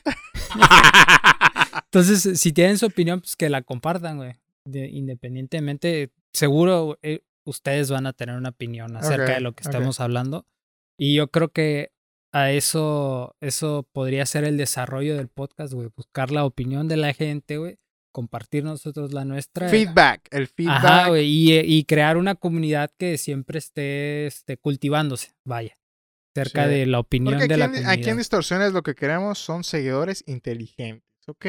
Entonces, 1.85 2.41
si 2.41 2.53
tienen 2.53 2.79
su 2.79 2.87
opinión, 2.87 3.21
pues 3.21 3.37
que 3.37 3.49
la 3.51 3.63
compartan, 3.63 4.17
güey. 4.19 4.33
De- 4.65 4.89
independientemente, 4.89 6.11
seguro 6.33 6.99
eh, 7.03 7.23
ustedes 7.45 7.91
van 7.91 8.07
a 8.07 8.13
tener 8.13 8.37
una 8.37 8.51
opinión 8.51 8.97
acerca 8.97 9.25
Ok, 9.25 9.35
de 9.35 9.41
lo 9.41 9.53
que 9.55 9.63
estamos 9.63 10.01
hablando. 10.01 10.47
Y 10.99 11.15
yo 11.15 11.29
creo 11.31 11.49
que 11.51 11.93
a 12.33 12.51
eso, 12.53 13.37
eso 13.41 13.87
podría 13.93 14.25
ser 14.25 14.45
el 14.45 14.57
desarrollo 14.57 15.17
del 15.17 15.29
podcast, 15.29 15.73
güey. 15.75 15.89
Buscar 15.95 16.31
la 16.31 16.45
opinión 16.45 16.89
de 16.89 16.97
la 16.97 17.13
gente, 17.13 17.59
güey. 17.59 17.79
Compartir 18.13 18.63
nosotros 18.65 19.13
la 19.13 19.25
nuestra. 19.25 19.69
feedback. 19.69 20.29
El 20.31 20.47
feedback. 20.47 20.77
Ajá, 20.85 21.09
güey. 21.09 21.27
Y, 21.27 21.53
eh, 21.55 21.65
y 21.67 21.85
crear 21.85 22.17
una 22.17 22.35
comunidad 22.35 22.91
que 22.99 23.19
siempre 23.19 23.59
esté, 23.59 24.27
este, 24.27 24.57
cultivándose, 24.59 25.33
vaya. 25.45 25.77
Cerca 26.35 26.65
Sí. 26.65 26.71
de 26.71 26.87
la 26.87 26.99
opinión 26.99 27.35
Porque 27.35 27.49
de 27.49 27.57
la 27.59 27.65
en, 27.67 27.71
comunidad. 27.73 27.93
aquí 27.93 28.09
en 28.11 28.17
Distorsiones 28.17 28.73
lo 28.73 28.83
que 28.83 28.95
queremos 28.95 29.39
son 29.39 29.65
seguidores 29.65 30.25
inteligentes, 30.27 31.07
¿ok? 31.29 31.47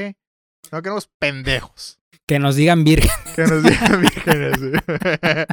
No 0.71 0.81
queremos 0.81 1.09
pendejos. 1.19 1.99
Que 2.27 2.39
nos 2.39 2.55
digan 2.55 2.83
virgen. 2.83 3.09
Que 3.35 3.43
nos 3.43 3.63
digan 3.63 4.01
vírgenes. 4.01 4.59
güey. 4.59 4.73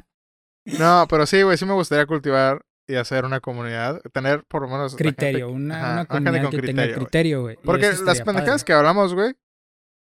no, 0.78 1.06
pero 1.08 1.26
sí, 1.26 1.42
güey, 1.42 1.56
sí 1.56 1.64
me 1.64 1.74
gustaría 1.74 2.06
cultivar 2.06 2.62
y 2.86 2.96
hacer 2.96 3.24
una 3.24 3.40
comunidad. 3.40 4.00
Tener 4.12 4.44
por 4.44 4.62
lo 4.62 4.68
menos. 4.68 4.92
gente- 4.96 5.04
criterio, 5.04 5.50
una, 5.50 5.76
ajá, 5.76 5.86
una 5.92 5.96
gente 6.00 6.08
comunidad 6.16 6.42
con 6.42 6.50
que 6.50 6.66
tenga 6.66 6.82
criterio, 6.82 6.94
güey. 6.96 7.04
criterio, 7.06 7.40
güey. 7.42 7.56
Porque 7.64 7.92
las 8.04 8.22
pendejadas 8.22 8.64
que 8.64 8.72
hablamos, 8.72 9.14
güey, 9.14 9.34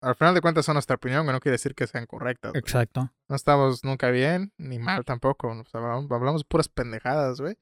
al 0.00 0.14
final 0.16 0.34
de 0.34 0.40
cuentas 0.40 0.64
son 0.64 0.74
nuestra 0.74 0.96
opinión, 0.96 1.26
que 1.26 1.32
no 1.32 1.40
quiere 1.40 1.54
decir 1.54 1.74
que 1.74 1.86
sean 1.86 2.06
correctas. 2.06 2.52
Exacto. 2.54 3.12
No 3.28 3.36
estamos 3.36 3.84
nunca 3.84 4.10
bien, 4.10 4.52
ni 4.58 4.78
mal 4.78 5.04
tampoco. 5.04 5.48
O 5.48 5.64
sea, 5.66 5.80
hablamos, 5.80 6.10
hablamos 6.10 6.44
puras 6.44 6.68
pendejadas, 6.68 7.40
güey. 7.40 7.56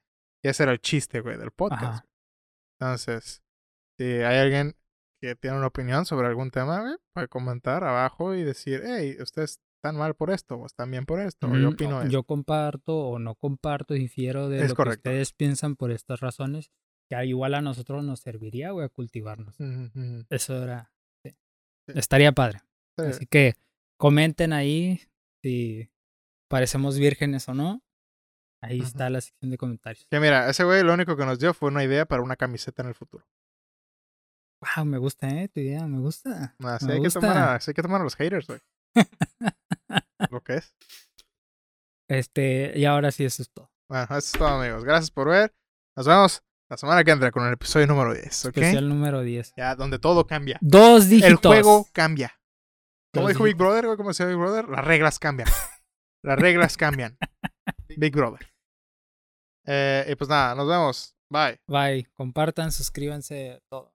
Y 0.45 0.49
ese 0.49 0.63
era 0.63 0.73
el 0.73 0.81
chiste, 0.81 1.21
güey, 1.21 1.37
del 1.37 1.51
podcast. 1.51 1.83
Ajá. 1.83 2.05
Entonces, 2.81 3.43
si 3.99 4.05
hay 4.05 4.39
alguien 4.39 4.75
que 5.23 5.37
tiene 5.37 5.59
una 5.59 5.67
opinión 5.67 6.07
sobre 6.07 6.29
algún 6.29 6.51
tema, 6.51 6.81
güey, 6.81 6.95
puede 7.15 7.29
comentar 7.29 7.85
abajo 7.85 8.35
y 8.35 8.43
decir, 8.43 8.83
hey, 8.85 9.17
ustedes 9.21 9.61
están 9.77 9.97
mal 9.97 10.15
por 10.15 10.31
esto, 10.31 10.57
o 10.57 10.67
están 10.67 10.91
bien 10.91 11.05
por 11.05 11.21
esto, 11.21 11.47
o 11.47 11.57
yo 11.57 11.71
Mm, 11.71 11.73
opino 11.75 11.97
o- 11.99 12.01
esto. 12.01 12.11
Yo 12.13 12.23
comparto 12.25 12.97
o 12.97 13.19
no 13.19 13.35
comparto, 13.35 13.93
difiero 13.95 14.49
de 14.49 14.63
Es 14.63 14.71
lo 14.71 14.77
correcto. 14.77 15.03
que 15.03 15.11
ustedes 15.11 15.33
piensan 15.35 15.77
por 15.77 15.91
estas 15.91 16.21
razones, 16.21 16.71
que 17.11 17.23
igual 17.27 17.55
a 17.55 17.61
nosotros 17.61 18.03
nos 18.05 18.21
serviría, 18.21 18.71
güey, 18.71 18.87
a 18.87 18.89
cultivarnos. 18.89 19.57
Eso 20.31 20.63
era. 20.63 20.91
sí. 21.25 21.33
Sí. 21.89 21.99
Estaría 21.99 22.33
padre. 22.33 22.61
Sí. 22.99 23.07
Así 23.07 23.27
que 23.27 23.55
comenten 23.99 24.53
ahí 24.55 25.01
si 25.43 25.91
parecemos 26.49 26.99
vírgenes 26.99 27.47
o 27.49 27.55
no. 27.55 27.83
Ahí 28.63 28.81
está 28.81 29.09
la 29.09 29.21
sección 29.21 29.51
de 29.51 29.59
comentarios. 29.59 30.07
Que 30.11 30.21
mira, 30.21 30.49
ese 30.51 30.65
güey 30.65 30.83
lo 30.83 30.93
único 30.93 31.17
que 31.17 31.25
nos 31.25 31.39
dio 31.39 31.55
fue 31.55 31.71
una 31.71 31.83
idea 31.83 32.05
para 32.05 32.23
una 32.23 32.37
camiseta 32.37 32.83
en 32.83 32.89
el 32.89 32.95
futuro. 32.95 33.27
Wow, 34.61 34.85
me 34.85 34.99
gusta, 34.99 35.29
eh, 35.29 35.49
tu 35.49 35.61
idea, 35.61 35.87
me 35.87 35.99
gusta. 35.99 36.55
Me 36.59 36.71
hay, 36.71 37.01
que 37.01 37.09
tomar 37.09 37.37
a, 37.39 37.55
hay 37.55 37.75
que 37.75 37.83
tomar 37.83 38.03
a 38.03 38.05
los 38.05 38.17
haters, 38.17 38.47
güey. 38.47 38.61
lo 40.31 40.43
que 40.43 40.57
es. 40.57 40.75
Este, 42.09 42.73
y 42.77 42.85
ahora 42.85 43.11
sí, 43.11 43.25
eso 43.25 43.43
es 43.43 43.51
todo. 43.51 43.71
Bueno, 43.89 44.05
eso 44.05 44.19
es 44.19 44.33
todo, 44.33 44.49
amigos. 44.49 44.85
Gracias 44.85 45.11
por 45.11 45.29
ver. 45.29 45.55
Nos 45.97 46.07
vemos 46.07 46.43
la 46.69 46.77
semana 46.77 47.03
que 47.03 47.11
entra 47.11 47.31
con 47.31 47.47
el 47.47 47.55
episodio 47.55 47.87
número 47.87 48.13
10, 48.13 48.45
¿ok? 48.47 48.57
Especial 48.57 48.89
número 48.89 49.23
10. 49.23 49.55
Ya, 49.57 49.75
donde 49.75 49.99
todo 49.99 50.27
cambia. 50.27 50.59
Dos 50.61 51.09
dígitos. 51.09 51.31
El 51.31 51.63
juego 51.63 51.89
cambia. 51.93 52.39
Como 53.15 53.29
dijo 53.29 53.45
Big. 53.45 53.57
Brother, 53.57 53.87
güey, 53.87 53.97
¿cómo 53.97 54.11
decía 54.11 54.27
Big 54.27 54.37
Brother? 54.37 54.69
Las 54.69 54.85
reglas 54.85 55.19
cambian. 55.19 55.49
Las 56.23 56.39
reglas 56.39 56.77
cambian. 56.77 57.17
Big 57.97 58.15
Brother. 58.15 58.50
Eh, 59.73 60.05
y 60.11 60.17
pues 60.17 60.29
nada, 60.29 60.57
nos 60.57 60.67
vemos. 60.67 61.15
Bye. 61.29 61.61
Bye. 61.69 62.09
Compartan, 62.15 62.73
suscríbanse, 62.73 63.63
todo. 63.69 63.90